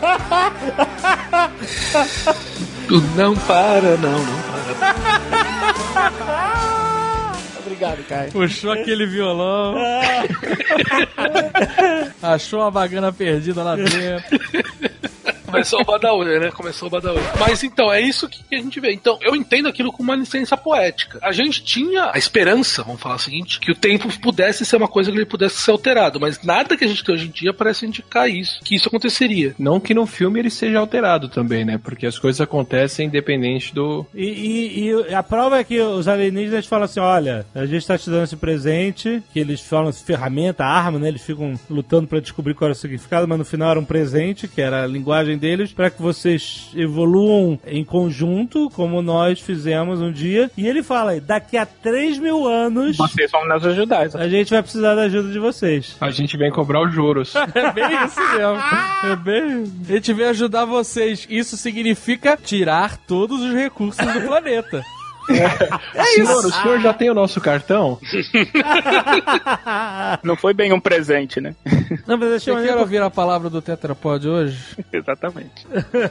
[2.87, 4.59] Tu não para, não, não para.
[7.59, 8.31] Obrigado, Caio.
[8.31, 9.75] Puxou aquele violão.
[12.21, 13.99] Achou uma bagana perdida lá dentro.
[15.51, 16.51] Começou o Badawi, né?
[16.51, 17.19] Começou o Badawi.
[17.39, 18.91] Mas então, é isso que a gente vê.
[18.93, 21.19] Então, eu entendo aquilo como uma licença poética.
[21.21, 24.87] A gente tinha a esperança, vamos falar o seguinte, que o tempo pudesse ser uma
[24.87, 27.53] coisa que ele pudesse ser alterado, mas nada que a gente tem hoje em dia
[27.53, 29.55] parece indicar isso, que isso aconteceria.
[29.57, 31.77] Não que no filme ele seja alterado também, né?
[31.81, 34.05] Porque as coisas acontecem independente do.
[34.13, 37.97] E, e- e a prova é que os alienígenas falam assim: olha, a gente tá
[37.97, 41.07] te dando esse presente, que eles falam ferramenta, arma, né?
[41.07, 44.47] Eles ficam lutando pra descobrir qual era o significado, mas no final era um presente,
[44.47, 50.11] que era a linguagem deles, pra que vocês evoluam em conjunto, como nós fizemos um
[50.11, 50.51] dia.
[50.57, 52.97] E ele fala: daqui a 3 mil anos.
[52.97, 54.05] Vocês vão nos ajudar.
[54.05, 54.35] exatamente.
[54.35, 55.95] A gente vai precisar da ajuda de vocês.
[56.01, 57.33] A gente vem cobrar os juros.
[57.59, 59.11] É bem isso mesmo.
[59.11, 59.63] É bem.
[59.89, 61.25] A gente veio ajudar vocês.
[61.29, 64.83] Isso significa tirar todos os recursos do planeta.
[66.15, 67.99] Senhor, o senhor já tem o nosso cartão?
[70.23, 71.55] Não foi bem um presente, né?
[72.07, 74.57] Não, mas deixa Você eu quer ouvir a palavra do Tetrapod hoje?
[74.91, 75.65] Exatamente.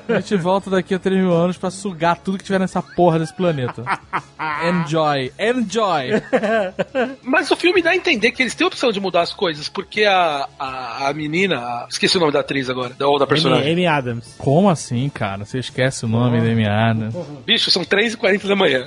[0.09, 3.19] A gente volta daqui a 3 mil anos pra sugar tudo que tiver nessa porra
[3.19, 3.83] desse planeta.
[4.65, 5.33] Enjoy.
[5.39, 6.11] Enjoy.
[7.23, 9.69] Mas o filme dá a entender que eles têm a opção de mudar as coisas,
[9.69, 13.25] porque a, a, a menina, a- esqueci o nome da atriz agora, da, ou da
[13.25, 13.73] Amy, personagem.
[13.73, 14.35] Amy Adams.
[14.39, 15.45] Como assim, cara?
[15.45, 17.11] Você esquece o nome da Miana.
[17.45, 18.87] Bicho, são 3h40 da manhã.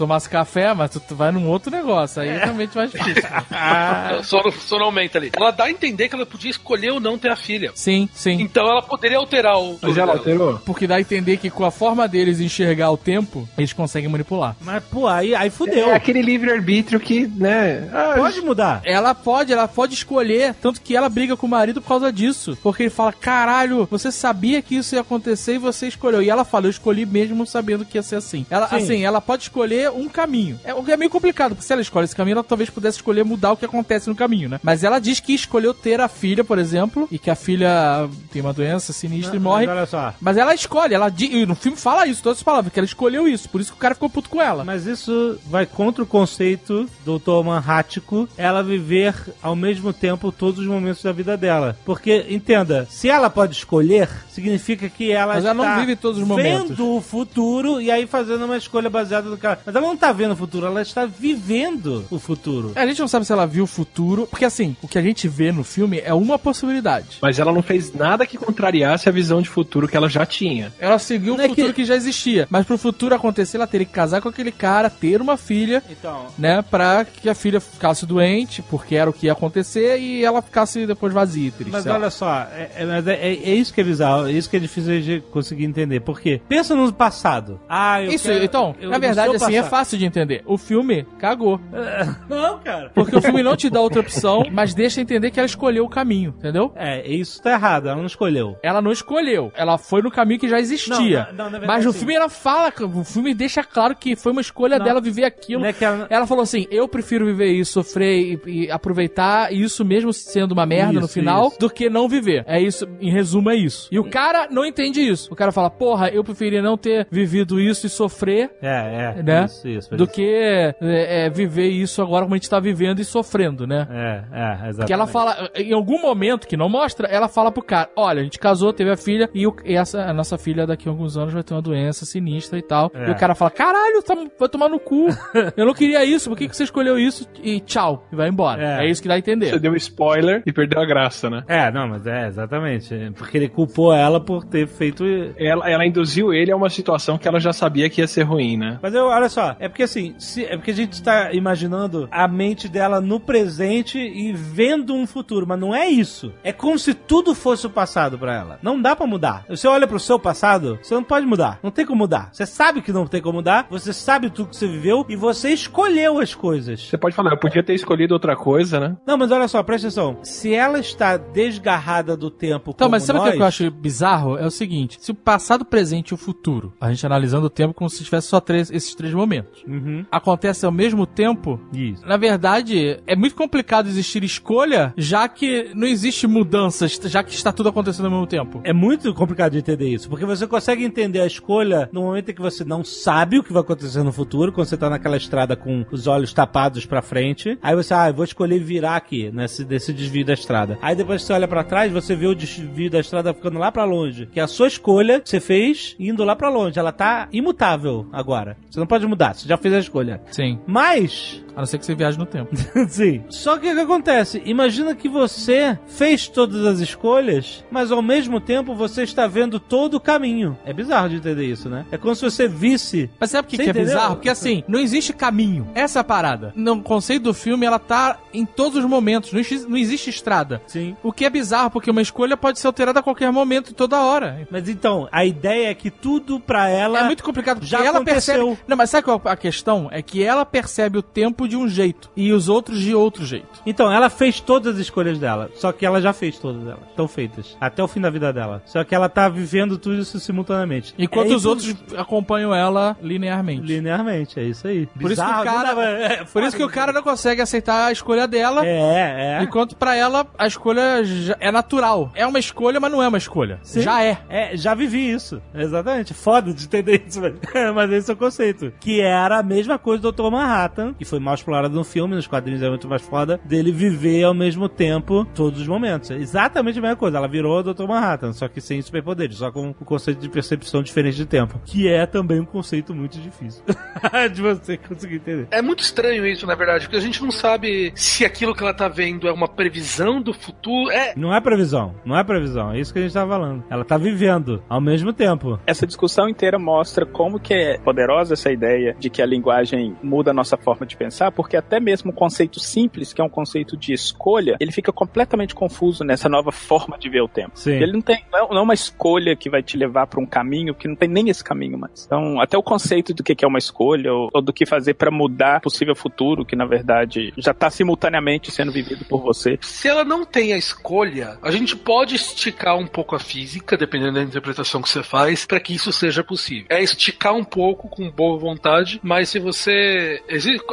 [0.00, 2.22] tomasse café, mas tu tu vai num outro negócio.
[2.22, 3.22] Aí é realmente mais difícil.
[4.24, 5.30] Sono, sono aumenta ali.
[5.36, 7.72] Ela dá a entender que ela podia escolher ou não ter a filha.
[7.74, 8.40] Sim, sim.
[8.40, 9.78] Então ela poderia alterar o.
[9.80, 10.58] Mas ela alterou?
[10.64, 14.56] Porque dá a entender que com a forma deles enxergar o tempo, eles conseguem manipular.
[14.60, 15.90] Mas, pô, aí, aí fudeu.
[15.90, 17.88] É aquele livre-arbítrio que, né?
[17.92, 18.80] ah, Pode mudar.
[18.84, 22.56] Ela pode, ela pode escolher, tanto que ela briga com o marido por causa disso.
[22.62, 26.22] Porque ele fala: caralho, você sabia que isso ia acontecer e você escolheu.
[26.22, 28.46] E ela fala: eu escolhi mesmo sabendo que ia ser assim.
[28.50, 28.76] Ela, Sim.
[28.76, 30.58] assim, ela pode escolher um caminho.
[30.64, 32.98] É o que é meio complicado, porque se ela escolhe esse caminho, ela talvez pudesse
[32.98, 34.60] escolher mudar o que acontece no caminho, né?
[34.62, 38.42] Mas ela diz que escolheu ter a filha, por exemplo, e que a filha tem
[38.42, 39.66] uma doença sinistra e morre.
[39.66, 40.14] Mas olha só.
[40.20, 42.86] Mas ela escolhe, ela di- e no filme fala isso, todas as palavras, que ela
[42.86, 44.64] escolheu isso, por isso que o cara ficou puto com ela.
[44.64, 47.20] Mas isso vai contra o conceito do
[47.66, 51.76] Hattico, ela viver ao mesmo tempo todos os momentos da vida dela.
[51.84, 56.20] Porque, entenda, se ela pode escolher, significa que ela Mas ela não está vive todos
[56.20, 56.68] os momentos.
[56.70, 59.60] vendo o futuro e aí fazendo uma escolha baseada no cara.
[59.64, 62.72] Mas ela não está vendo o futuro, ela está vivendo o futuro.
[62.74, 65.26] A gente não sabe se ela viu o futuro, porque assim, o que a gente
[65.28, 67.18] vê no filme é uma possibilidade.
[67.22, 70.72] Mas ela não fez nada que contrariasse a visão de futuro que ela já tinha.
[70.78, 71.84] Ela seguiu Não o é futuro que- que...
[71.84, 72.46] já existia.
[72.50, 76.26] Mas pro futuro acontecer, ela teria que casar com aquele cara, ter uma filha, Então,
[76.38, 76.62] né?
[76.62, 80.86] Pra que a filha ficasse doente, porque era o que ia acontecer, e ela ficasse
[80.86, 81.72] depois vazia e triste.
[81.72, 84.56] Mas olha só, é, é- é- é- é isso que é bizarro, é isso que
[84.56, 86.00] é difícil de conseguir entender.
[86.00, 86.40] Por quê?
[86.48, 87.60] Pensa no passado.
[87.68, 90.42] Ah, eu Isso, quero- então, eu- na verdade, assim, é fácil de entender.
[90.46, 91.60] O filme cagou.
[92.28, 92.90] Não, cara.
[92.94, 95.88] Porque o filme não te dá outra opção, mas deixa entender que ela escolheu o
[95.88, 96.72] caminho, entendeu?
[96.76, 98.56] É, isso tá errado, ela não escolheu.
[98.62, 101.28] Ela não escolheu, ela foi no caminho que já existia.
[101.32, 101.98] Não, não, verdade, mas no sim.
[102.00, 104.84] filme ela fala, o filme deixa claro que foi uma escolha Não.
[104.84, 105.60] dela viver aquilo.
[105.62, 109.52] Não é que ela- Ela falou assim: eu prefiro viver isso, sofrer e, e aproveitar
[109.52, 111.58] isso mesmo sendo uma merda no Isso, final, isso.
[111.58, 112.44] do que não viver.
[112.46, 113.88] É isso, em resumo, é isso.
[113.90, 115.32] E o cara não entende isso.
[115.32, 118.50] O cara fala: porra, eu preferia não ter vivido isso e sofrer.
[118.62, 119.22] É, é.
[119.22, 119.46] Né?
[119.50, 119.96] Isso, isso.
[119.96, 123.86] Do que é, é, viver isso agora como a gente tá vivendo e sofrendo, né?
[123.90, 124.86] É, é, exatamente.
[124.86, 128.24] Que ela fala, em algum momento que não mostra, ela fala pro cara: Olha, a
[128.24, 131.16] gente casou, teve a filha, e, o- e essa, a nossa filha daqui a alguns
[131.16, 132.90] anos vai ter uma doença sinistra e tal.
[132.94, 133.08] É.
[133.08, 135.06] E o cara fala: Caralho, tá, vai tomar no cu.
[135.56, 137.26] Eu não queria isso, por que, que você escolheu isso?
[137.42, 138.62] E tchau, e vai embora.
[138.80, 138.86] É.
[138.86, 139.58] É, isso que dá a Você entender.
[139.58, 141.42] deu spoiler e perdeu a graça, né?
[141.48, 142.94] É, não, mas é, exatamente.
[143.16, 145.04] Porque ele culpou ela por ter feito.
[145.36, 148.56] Ela, ela induziu ele a uma situação que ela já sabia que ia ser ruim,
[148.56, 148.78] né?
[148.82, 152.26] Mas eu, olha só, é porque assim, se- é porque a gente tá imaginando a
[152.28, 156.32] mente dela no presente e vendo um futuro, mas não é isso.
[156.44, 158.58] É como se tudo fosse o passado pra ela.
[158.62, 159.44] Não dá pra mudar.
[159.48, 161.58] Você olha pro seu passado, você não pode mudar.
[161.62, 162.30] Não tem como mudar.
[162.32, 165.50] Você sabe que não tem como mudar, você sabe tudo que você viveu e você
[165.50, 166.80] escolheu as coisas.
[166.88, 168.96] Você pode falar, eu podia ter escolhido outra coisa, né?
[169.06, 170.18] Não, mas olha só, presta atenção.
[170.22, 173.70] Se ela está desgarrada do tempo Então, como mas sabe o que nós, eu acho
[173.70, 174.36] bizarro?
[174.38, 177.50] É o seguinte: se o passado, o presente e o futuro, a gente analisando o
[177.50, 179.29] tempo como se tivesse só três, esses três momentos,
[179.66, 180.04] Uhum.
[180.10, 182.06] acontece ao mesmo tempo, Isso.
[182.06, 187.52] Na verdade, é muito complicado existir escolha, já que não existe mudanças, já que está
[187.52, 188.60] tudo acontecendo ao mesmo tempo.
[188.64, 192.34] É muito complicado de entender isso, porque você consegue entender a escolha no momento em
[192.34, 195.56] que você não sabe o que vai acontecer no futuro, quando você tá naquela estrada
[195.56, 197.58] com os olhos tapados pra frente.
[197.62, 200.78] Aí você, ah, eu vou escolher virar aqui, nesse, nesse desvio da estrada.
[200.82, 203.84] Aí depois você olha pra trás, você vê o desvio da estrada ficando lá pra
[203.84, 206.78] longe, que é a sua escolha que você fez indo lá pra longe.
[206.78, 208.56] Ela tá imutável agora.
[208.70, 210.20] Você não pode mudar, você já fez a escolha.
[210.30, 210.58] Sim.
[210.66, 212.50] Mas A não ser que você viaje no tempo.
[212.88, 213.22] Sim.
[213.28, 214.40] Só que o que acontece?
[214.46, 219.94] Imagina que você fez todas as escolhas, mas ao mesmo tempo você está vendo todo
[219.94, 220.56] o caminho.
[220.64, 221.84] É bizarro de entender isso, né?
[221.90, 223.10] É como se você visse.
[223.20, 224.16] Mas sabe o que, que é bizarro?
[224.16, 225.68] Porque assim, não existe caminho.
[225.74, 226.50] Essa é parada.
[226.56, 229.30] No conceito do filme, ela tá em todos os momentos.
[229.30, 230.62] Não existe, não existe estrada.
[230.66, 230.96] Sim.
[231.02, 234.48] O que é bizarro, porque uma escolha pode ser alterada a qualquer momento, toda hora.
[234.50, 237.00] Mas então, a ideia é que tudo pra ela.
[237.00, 238.46] É muito complicado, porque já ela aconteceu.
[238.46, 238.62] percebe...
[238.66, 239.90] Não, mas sabe qual a questão?
[239.92, 243.60] É que ela percebe o tempo de um jeito e os outros de outro jeito.
[243.66, 245.50] Então, ela fez todas as escolhas dela.
[245.54, 246.80] Só que ela já fez todas elas.
[246.88, 247.56] Estão feitas.
[247.60, 248.62] Até o fim da vida dela.
[248.66, 250.94] Só que ela tá vivendo tudo isso simultaneamente.
[250.98, 253.62] Enquanto É os outros acompanham ela linearmente.
[253.66, 254.86] Linearmente, é isso aí.
[254.86, 255.82] Por isso, que o cara?
[255.82, 259.42] É, por isso que o cara não consegue aceitar a escolha dela, É, é.
[259.42, 261.02] enquanto pra ela a escolha
[261.38, 262.10] é natural.
[262.14, 263.58] É uma escolha, mas não é uma escolha.
[263.62, 263.80] Sim.
[263.82, 264.18] Já é.
[264.28, 265.40] É, já vivi isso.
[265.54, 266.14] Exatamente.
[266.14, 267.38] Foda de entender isso, velho.
[267.74, 268.72] Mas esse é o conceito.
[268.80, 270.30] Que era a mesma coisa do Dr.
[270.30, 274.24] Manhattan, que foi mal explorado no filme, nos quadrinhos é muito mais foda, dele viver
[274.24, 276.10] ao mesmo tempo todos os momentos.
[276.10, 277.18] É exatamente a mesma coisa.
[277.18, 277.86] Ela virou o Dr.
[277.86, 281.60] Manhattan, só que sem superpoderes, só com o conceito de percepção diferente de tempo.
[281.64, 283.62] Que é também um conceito muito difícil
[284.32, 285.48] de você conseguir entender.
[285.50, 288.74] É muito estranho isso, na verdade, porque a gente não sabe se aquilo que ela
[288.74, 290.90] tá vendo é uma previsão do futuro.
[290.90, 291.14] É.
[291.16, 292.72] Não é previsão, não é previsão.
[292.72, 293.64] É isso que a gente tá falando.
[293.70, 295.60] Ela tá vivendo ao mesmo tempo.
[295.66, 300.30] Essa discussão inteira mostra como que é poderosa essa ideia de que a linguagem muda
[300.30, 303.76] a nossa forma de pensar, porque até mesmo o conceito simples, que é um conceito
[303.76, 307.58] de escolha, ele fica completamente confuso nessa nova forma de ver o tempo.
[307.58, 307.72] Sim.
[307.72, 310.74] Ele não tem, não não é uma escolha que vai te levar para um caminho
[310.74, 312.04] que não tem nem esse caminho mais.
[312.06, 315.10] Então, até o conceito do que é uma escolha ou, ou do que fazer para
[315.10, 319.58] mudar o possível futuro, que na verdade já está simultaneamente sendo vivido por você.
[319.62, 324.14] Se ela não tem a escolha, a gente pode esticar um pouco a física, dependendo
[324.14, 326.66] da interpretação que você faz, para que isso seja possível.
[326.68, 330.22] É esticar um pouco com boa vontade, mas se você.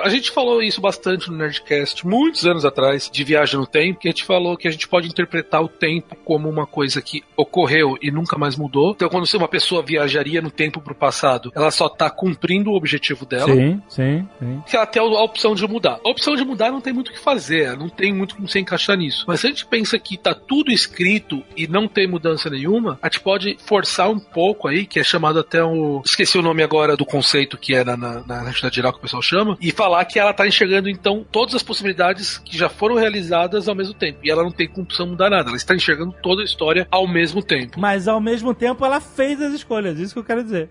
[0.02, 4.08] A gente falou isso bastante no Nerdcast, muitos anos atrás, de viagem no tempo, que
[4.08, 7.98] a gente falou que a gente pode interpretar o tempo como uma coisa que ocorreu
[8.00, 8.92] e nunca mais mudou.
[8.92, 13.26] Então, quando uma pessoa viajaria no tempo pro passado, ela só tá cumprindo o objetivo
[13.26, 14.64] dela Sim, sim, sim.
[14.68, 16.00] que ela tem a opção de mudar.
[16.06, 18.60] A opção de mudar não tem muito o que fazer, não tem muito como se
[18.60, 19.26] encaixar nisso.
[19.28, 23.08] Mas se a gente pensa que tá tudo escrito e não tem mudança nenhuma, a
[23.08, 26.04] gente pode forçar um pouco aí, que é chamado até o.
[26.06, 29.24] Esqueci o nome agora do conceito que é na, na, na geral que o pessoal
[29.24, 33.68] chama, e falar que ela tá enxergando então todas as possibilidades que já foram realizadas
[33.68, 34.20] ao mesmo tempo.
[34.24, 37.42] E ela não tem como mudar nada, ela está enxergando toda a história ao mesmo
[37.42, 37.80] tempo.
[37.80, 40.70] Mas ao mesmo tempo ela fez as escolhas, isso que eu quero dizer.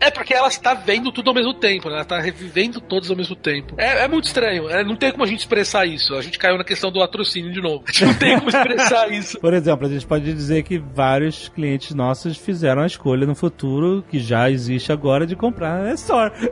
[0.00, 1.94] É porque ela está vendo tudo ao mesmo tempo, né?
[1.94, 3.74] Ela está revivendo todos ao mesmo tempo.
[3.78, 4.68] É, é muito estranho.
[4.68, 6.14] é, não tem como a gente expressar isso.
[6.14, 7.84] A gente caiu na questão do latrocínio de novo.
[7.86, 9.38] A gente não tem como expressar isso.
[9.40, 14.04] Por exemplo, a gente pode dizer que vários clientes nossos fizeram a escolha no futuro
[14.08, 16.32] que já existe agora de comprar na Store.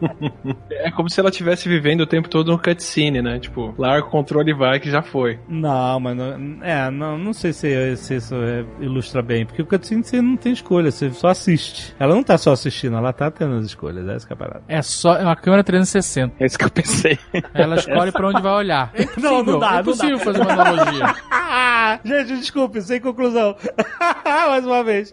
[0.70, 3.38] É como se ela estivesse vivendo o tempo todo no cutscene, né?
[3.40, 5.38] Tipo, larga o controle e vai que já foi.
[5.48, 9.66] não, mas não, é, não, não sei se, se isso é- ilustra bem, porque o
[9.66, 11.94] cutscene você não tem escolha, você só assiste.
[11.98, 14.62] Ela não tá só assistindo, ela tá tendo as escolhas, essa que é a parada.
[14.68, 16.34] É só é uma câmera 360.
[16.38, 17.18] É isso que eu pensei.
[17.52, 18.92] Ela escolhe pra onde vai olhar.
[18.94, 20.24] É Não, não dá, é não impossível dá.
[20.24, 21.14] fazer uma analogia.
[22.04, 23.56] Gente, desculpe, sem conclusão.
[24.24, 25.10] Mais uma vez.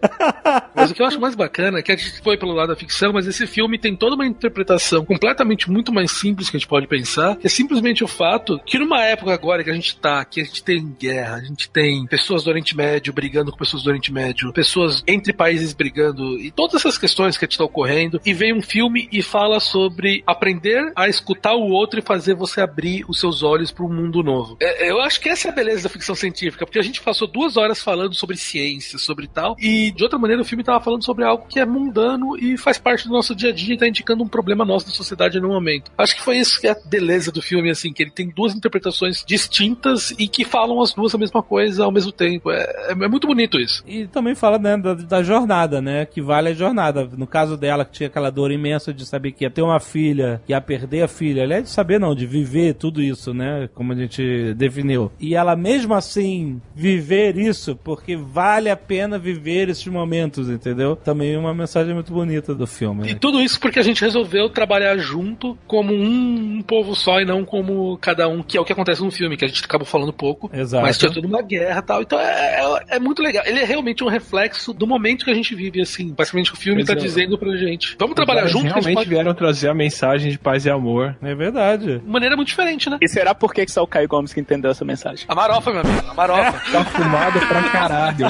[0.74, 2.76] Mas o que eu acho mais bacana é que a gente foi pelo lado da
[2.76, 6.68] ficção, mas esse filme tem toda uma interpretação completamente muito mais simples que a gente
[6.68, 10.24] pode pensar, que é simplesmente o fato que numa época agora que a gente tá,
[10.24, 13.82] que a gente tem guerra, a gente tem pessoas do Oriente Médio brigando com pessoas
[13.82, 18.32] do Oriente Médio, pessoas entre países brigando, e todas essas questões que estão ocorrendo, e
[18.32, 23.04] vem um filme e fala sobre aprender a escutar o outro e fazer você abrir
[23.08, 24.56] os seus olhos para um mundo novo.
[24.60, 27.26] É, eu acho que essa é a beleza da ficção científica, porque a gente passou
[27.26, 31.04] duas horas falando sobre ciência, sobre tal, e de outra maneira o filme tava falando
[31.04, 33.86] sobre algo que é mundano e faz parte do nosso dia a dia e tá
[33.86, 35.90] indicando um problema nosso da sociedade no momento.
[35.96, 38.54] Acho que foi isso que é a beleza do filme, assim, que ele tem duas
[38.54, 42.50] interpretações distintas e que falam as duas a mesma coisa ao mesmo tempo.
[42.50, 43.82] É, é, é muito bonito isso.
[43.86, 46.06] E também fala né, da, da, jornada, né?
[46.06, 47.08] Que vale a jornada.
[47.16, 50.40] No caso dela, que tinha aquela dor imensa de saber que ia ter uma filha,
[50.46, 51.42] que ia perder a filha.
[51.42, 53.68] Aliás, de saber não, de viver tudo isso, né?
[53.74, 55.10] Como a gente definiu.
[55.20, 60.96] E ela mesmo assim viver isso, porque vale a pena viver esses momentos, entendeu?
[60.96, 63.02] Também é uma mensagem muito bonita do filme.
[63.02, 63.10] Né?
[63.10, 67.26] E tudo isso porque a gente resolveu trabalhar junto como um, um, povo só e
[67.26, 69.86] não como cada um, que é o que acontece no filme, que a gente acabou
[69.86, 70.50] falando pouco.
[70.52, 70.82] Exato.
[70.82, 72.00] Mas tinha tudo uma guerra e tal.
[72.00, 73.44] Então é, é, é, muito legal.
[73.46, 76.14] Ele é realmente um reflexo do momento que a gente vive, assim.
[76.14, 76.96] Basicamente o filme está é.
[76.96, 77.96] dizendo pra gente.
[77.98, 78.64] Vamos trabalhar junto.
[78.64, 79.10] Realmente pode...
[79.10, 81.14] vieram trazer a mensagem de paz e amor.
[81.22, 81.98] É verdade.
[81.98, 82.96] De maneira muito diferente, né?
[83.02, 85.26] E será por que só o Caio Gomes que entendeu essa mensagem?
[85.28, 86.02] A marofa, meu amigo.
[86.08, 86.52] A marofa.
[86.72, 88.26] tá fumado pra caralho.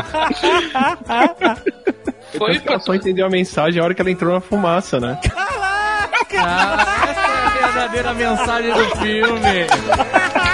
[2.37, 5.21] Foi, ela só entendeu a mensagem a hora que ela entrou na fumaça, né?
[5.23, 5.67] Caraca!
[6.39, 9.67] Essa é a verdadeira mensagem do filme.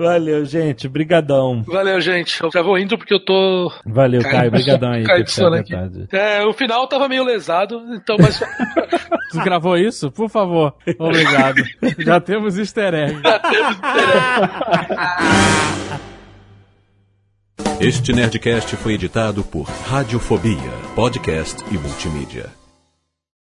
[0.00, 0.88] Valeu, gente.
[0.88, 1.62] Brigadão.
[1.66, 2.42] Valeu, gente.
[2.42, 3.70] Eu já vou indo porque eu tô.
[3.84, 4.50] Valeu, Caio.
[4.50, 5.04] Brigadão aí.
[5.04, 5.24] Caio
[5.54, 5.74] aqui.
[6.10, 8.40] É, o final tava meio lesado, então, mas.
[9.30, 10.10] tu gravou isso?
[10.10, 10.74] Por favor.
[10.98, 11.62] Obrigado.
[11.98, 13.20] já temos easter egg.
[13.22, 14.08] Já temos easter
[14.88, 16.00] egg.
[17.78, 22.59] Este Nerdcast foi editado por Radiofobia, podcast e multimídia.